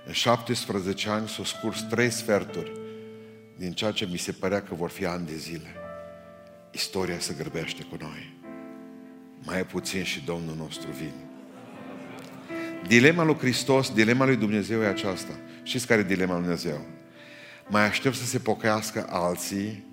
În 0.07 0.13
17 0.13 1.09
ani 1.09 1.29
s-au 1.29 1.45
scurs 1.45 1.83
trei 1.83 2.11
sferturi 2.11 2.73
din 3.57 3.73
ceea 3.73 3.91
ce 3.91 4.09
mi 4.11 4.19
se 4.19 4.33
părea 4.33 4.63
că 4.63 4.75
vor 4.75 4.91
fi 4.91 5.07
ani 5.07 5.27
de 5.27 5.37
zile. 5.37 5.75
Istoria 6.71 7.19
se 7.19 7.35
grăbește 7.39 7.83
cu 7.83 7.97
noi. 8.01 8.37
Mai 9.45 9.67
puțin 9.67 10.03
și 10.03 10.25
Domnul 10.25 10.57
nostru 10.57 10.91
vine. 10.91 11.29
Dilema 12.87 13.25
lui 13.25 13.37
Hristos, 13.37 13.93
dilema 13.93 14.25
lui 14.25 14.37
Dumnezeu 14.37 14.83
e 14.83 14.87
aceasta. 14.87 15.33
Știți 15.63 15.87
care 15.87 16.01
e 16.01 16.05
dilema 16.05 16.33
lui 16.33 16.43
Dumnezeu? 16.43 16.87
Mai 17.69 17.87
aștept 17.87 18.15
să 18.15 18.25
se 18.25 18.39
pocăiască 18.39 19.07
alții 19.09 19.87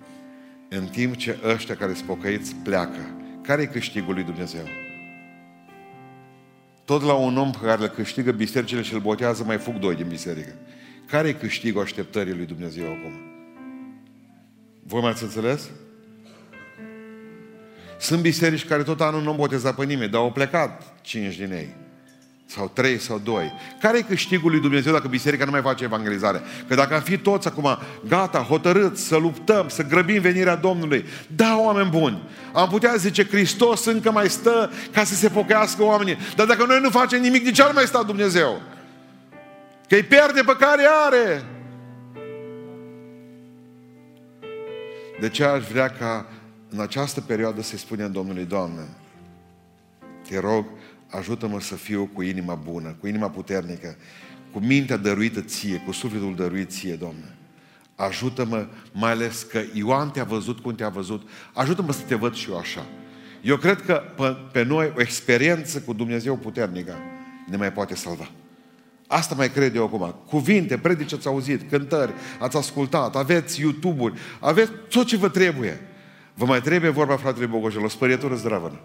în 0.68 0.86
timp 0.86 1.16
ce 1.16 1.38
ăștia 1.44 1.76
care 1.76 1.94
sunt 1.94 2.06
pocăiți 2.06 2.54
pleacă. 2.54 3.16
Care 3.42 3.62
e 3.62 3.66
câștigul 3.66 4.14
lui 4.14 4.24
Dumnezeu? 4.24 4.64
Tot 6.86 7.02
la 7.02 7.12
un 7.12 7.36
om 7.36 7.50
care 7.50 7.82
îl 7.82 7.88
câștigă 7.88 8.32
bisericile 8.32 8.82
și 8.82 8.94
îl 8.94 9.00
botează, 9.00 9.44
mai 9.44 9.58
fug 9.58 9.74
doi 9.74 9.94
din 9.94 10.08
biserică. 10.08 10.52
Care 11.06 11.28
e 11.28 11.32
câștigul 11.32 11.82
așteptării 11.82 12.34
lui 12.34 12.46
Dumnezeu 12.46 12.84
acum? 12.84 13.12
Voi 14.82 15.00
mai 15.00 15.10
ați 15.10 15.22
înțeles? 15.22 15.70
Sunt 17.98 18.20
biserici 18.20 18.66
care 18.66 18.82
tot 18.82 19.00
anul 19.00 19.22
nu 19.22 19.32
boteza 19.32 19.72
pe 19.72 19.84
nimeni, 19.84 20.10
dar 20.10 20.20
au 20.20 20.32
plecat 20.32 21.00
cinci 21.00 21.36
din 21.36 21.52
ei. 21.52 21.74
Sau 22.46 22.70
trei 22.72 22.98
sau 22.98 23.18
doi. 23.18 23.52
Care 23.80 23.98
e 23.98 24.02
câștigul 24.02 24.50
lui 24.50 24.60
Dumnezeu 24.60 24.92
dacă 24.92 25.08
biserica 25.08 25.44
nu 25.44 25.50
mai 25.50 25.60
face 25.60 25.84
evangelizare? 25.84 26.42
Că 26.68 26.74
dacă 26.74 26.94
am 26.94 27.00
fi 27.00 27.18
toți 27.18 27.48
acum 27.48 27.78
gata, 28.08 28.38
hotărâți 28.38 29.02
să 29.02 29.16
luptăm, 29.16 29.68
să 29.68 29.82
grăbim 29.82 30.20
venirea 30.20 30.54
Domnului, 30.54 31.04
da, 31.26 31.58
oameni 31.58 31.90
buni, 31.90 32.22
am 32.52 32.68
putea 32.68 32.94
zice, 32.96 33.26
Hristos 33.26 33.84
încă 33.84 34.10
mai 34.10 34.28
stă 34.28 34.70
ca 34.92 35.04
să 35.04 35.14
se 35.14 35.28
pocăiască 35.28 35.82
oamenii. 35.82 36.16
Dar 36.36 36.46
dacă 36.46 36.64
noi 36.64 36.80
nu 36.80 36.90
facem 36.90 37.20
nimic, 37.20 37.44
de 37.44 37.50
ce 37.50 37.62
ar 37.62 37.72
mai 37.72 37.84
sta 37.84 38.02
Dumnezeu? 38.02 38.62
Că 39.88 39.94
îi 39.94 40.02
pierde 40.02 40.40
pe 40.40 40.56
care 40.58 40.82
are. 41.06 41.44
De 45.20 45.28
ce 45.28 45.44
aș 45.44 45.64
vrea 45.64 45.88
ca 45.88 46.26
în 46.70 46.80
această 46.80 47.20
perioadă 47.20 47.62
să-i 47.62 47.78
spunem 47.78 48.12
Domnului, 48.12 48.44
Doamne, 48.44 48.82
te 50.28 50.40
rog, 50.40 50.64
ajută-mă 51.10 51.60
să 51.60 51.74
fiu 51.74 52.10
cu 52.12 52.22
inima 52.22 52.54
bună, 52.54 52.96
cu 53.00 53.06
inima 53.06 53.30
puternică, 53.30 53.96
cu 54.52 54.58
mintea 54.58 54.96
dăruită 54.96 55.40
ție, 55.40 55.76
cu 55.76 55.92
sufletul 55.92 56.34
dăruit 56.34 56.70
ție, 56.70 56.94
Doamne. 56.94 57.36
Ajută-mă, 57.94 58.66
mai 58.92 59.10
ales 59.10 59.42
că 59.42 59.62
Ioan 59.72 60.10
te-a 60.10 60.24
văzut 60.24 60.58
cum 60.58 60.74
te-a 60.74 60.88
văzut. 60.88 61.28
Ajută-mă 61.52 61.92
să 61.92 62.02
te 62.06 62.14
văd 62.14 62.34
și 62.34 62.50
eu 62.50 62.58
așa. 62.58 62.86
Eu 63.42 63.56
cred 63.56 63.82
că 63.82 64.02
pe, 64.16 64.36
pe 64.52 64.62
noi 64.62 64.92
o 64.96 65.00
experiență 65.00 65.80
cu 65.80 65.92
Dumnezeu 65.92 66.36
puternică 66.36 66.96
ne 67.48 67.56
mai 67.56 67.72
poate 67.72 67.94
salva. 67.94 68.30
Asta 69.06 69.34
mai 69.34 69.50
cred 69.50 69.74
eu 69.74 69.84
acum. 69.84 70.14
Cuvinte, 70.26 70.78
predici 70.78 71.12
ați 71.12 71.26
auzit, 71.26 71.70
cântări, 71.70 72.12
ați 72.38 72.56
ascultat, 72.56 73.16
aveți 73.16 73.60
YouTube-uri, 73.60 74.18
aveți 74.40 74.70
tot 74.88 75.06
ce 75.06 75.16
vă 75.16 75.28
trebuie. 75.28 75.80
Vă 76.34 76.44
mai 76.44 76.60
trebuie 76.60 76.90
vorba 76.90 77.16
fratele 77.16 77.46
Bogojel, 77.46 77.84
o 77.84 77.88
spărietură 77.88 78.34
zdravă. 78.34 78.80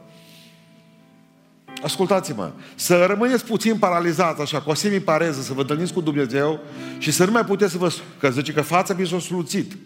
Ascultați-mă, 1.84 2.52
să 2.76 3.06
rămâneți 3.06 3.46
puțin 3.46 3.78
paralizați 3.78 4.42
așa, 4.42 4.62
cu 4.62 4.70
o 4.70 4.74
semipareză, 4.74 5.42
să 5.42 5.54
vă 5.54 5.62
întâlniți 5.62 5.94
cu 5.94 6.02
Dumnezeu 6.02 6.60
și 6.98 7.12
să 7.12 7.26
nu 7.26 7.32
mai 7.32 7.46
puteți 7.46 7.72
să 7.72 7.78
vă... 7.78 7.94
Că 8.20 8.30
zice 8.30 8.54
că 8.54 8.62
fața 8.62 8.94
mi 8.94 9.08
s-a 9.08 9.20
sluțit. 9.20 9.78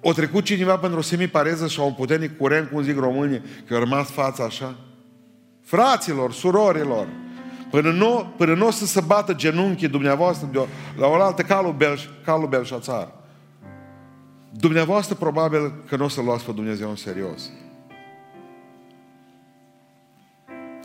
O 0.00 0.12
trecut 0.12 0.44
cineva 0.44 0.76
pentru 0.76 0.98
o 0.98 1.02
semipareză 1.02 1.66
și 1.66 1.80
un 1.80 1.92
puternic 1.92 2.38
curent, 2.38 2.70
cum 2.70 2.82
zic 2.82 2.98
românii, 2.98 3.42
că 3.66 3.74
a 3.74 3.78
rămas 3.78 4.10
fața 4.10 4.44
așa? 4.44 4.74
Fraților, 5.64 6.32
surorilor, 6.32 7.06
până 7.70 7.90
nu, 7.90 8.32
până 8.36 8.54
nu 8.54 8.66
o 8.66 8.70
să 8.70 8.86
se 8.86 9.00
bată 9.00 9.32
genunchii 9.32 9.88
dumneavoastră 9.88 10.48
de 10.52 10.58
o, 10.58 10.66
la 10.96 11.06
o 11.06 11.12
altă 11.12 11.42
calul, 11.42 11.72
Belș, 11.72 12.04
calul 12.24 12.48
Belșațar, 12.48 13.08
dumneavoastră 14.50 15.14
probabil 15.14 15.72
că 15.88 15.96
nu 15.96 16.04
o 16.04 16.08
să 16.08 16.20
luați 16.20 16.44
pe 16.44 16.52
Dumnezeu 16.52 16.88
în 16.88 16.96
serios. 16.96 17.50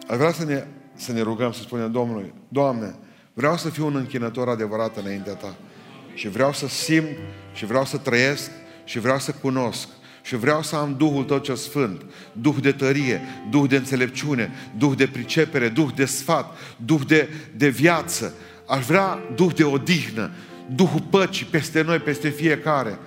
Aș 0.08 0.18
vrea 0.18 0.32
să 0.32 0.46
ne, 0.46 0.66
să 0.96 1.12
ne 1.12 1.22
rugăm, 1.22 1.52
să 1.52 1.62
spunem 1.62 1.92
Domnului, 1.92 2.34
Doamne, 2.48 2.96
vreau 3.34 3.58
să 3.58 3.70
fiu 3.70 3.86
un 3.86 3.96
închinător 3.96 4.50
adevărat 4.50 4.98
înaintea 4.98 5.34
Ta. 5.34 5.56
Și 6.14 6.30
vreau 6.30 6.54
să 6.54 6.68
simt, 6.68 7.18
și 7.54 7.66
vreau 7.66 7.86
să 7.86 7.98
trăiesc, 7.98 8.52
și 8.84 9.00
vreau 9.00 9.20
să 9.20 9.32
cunosc. 9.32 9.88
Și 10.22 10.36
vreau 10.36 10.62
să 10.62 10.76
am 10.76 10.96
Duhul 10.98 11.24
Tău 11.24 11.38
cel 11.38 11.56
Sfânt, 11.56 12.02
Duh 12.32 12.56
de 12.62 12.72
tărie, 12.72 13.22
Duh 13.50 13.70
de 13.70 13.76
înțelepciune, 13.76 14.52
Duh 14.78 14.92
de 14.98 15.08
pricepere, 15.08 15.70
Duh 15.70 15.90
de 15.96 16.06
sfat, 16.06 16.58
Duh 16.86 17.02
de, 17.08 17.30
de 17.56 17.68
viață. 17.68 18.34
Aș 18.68 18.86
vrea 18.86 19.20
Duh 19.36 19.54
de 19.56 19.64
odihnă, 19.64 20.32
Duhul 20.76 21.02
păcii 21.10 21.46
peste 21.46 21.82
noi, 21.82 22.00
peste 22.00 22.30
fiecare. 22.30 23.00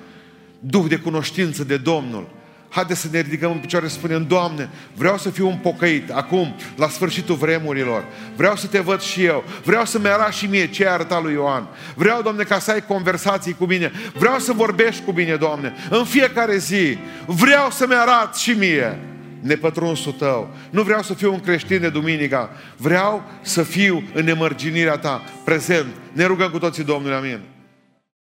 Duh 0.60 0.84
de 0.88 0.96
cunoștință 0.96 1.64
de 1.64 1.76
Domnul. 1.76 2.28
Haideți 2.68 3.00
să 3.00 3.08
ne 3.10 3.20
ridicăm 3.20 3.50
în 3.50 3.58
picioare 3.58 3.86
și 3.86 3.92
să 3.92 3.98
spunem, 3.98 4.26
Doamne, 4.26 4.68
vreau 4.94 5.18
să 5.18 5.30
fiu 5.30 5.48
un 5.48 5.56
pocăit 5.56 6.10
acum, 6.10 6.54
la 6.76 6.88
sfârșitul 6.88 7.34
vremurilor. 7.34 8.04
Vreau 8.36 8.56
să 8.56 8.66
te 8.66 8.78
văd 8.78 9.00
și 9.00 9.24
eu. 9.24 9.44
Vreau 9.64 9.84
să-mi 9.84 10.08
arăt 10.08 10.32
și 10.32 10.46
mie 10.46 10.66
ce 10.66 10.86
a 10.86 10.92
arătat 10.92 11.22
lui 11.22 11.32
Ioan. 11.32 11.68
Vreau, 11.94 12.22
Doamne, 12.22 12.42
ca 12.42 12.58
să 12.58 12.70
ai 12.70 12.84
conversații 12.86 13.54
cu 13.54 13.64
mine. 13.64 13.92
Vreau 14.14 14.38
să 14.38 14.52
vorbești 14.52 15.02
cu 15.04 15.12
mine, 15.12 15.36
Doamne, 15.36 15.72
în 15.90 16.04
fiecare 16.04 16.56
zi. 16.56 16.98
Vreau 17.26 17.70
să-mi 17.70 17.94
arăt 17.94 18.34
și 18.34 18.50
mie 18.50 18.98
nepătrunsul 19.40 20.12
tău. 20.12 20.50
Nu 20.70 20.82
vreau 20.82 21.02
să 21.02 21.14
fiu 21.14 21.32
un 21.32 21.40
creștin 21.40 21.80
de 21.80 21.88
duminica. 21.88 22.50
Vreau 22.76 23.22
să 23.40 23.62
fiu 23.62 24.02
în 24.14 24.24
nemărginirea 24.24 24.98
ta, 24.98 25.22
prezent. 25.44 25.86
Ne 26.12 26.24
rugăm 26.24 26.50
cu 26.50 26.58
toții, 26.58 26.84
Domnule, 26.84 27.14
amin. 27.14 27.40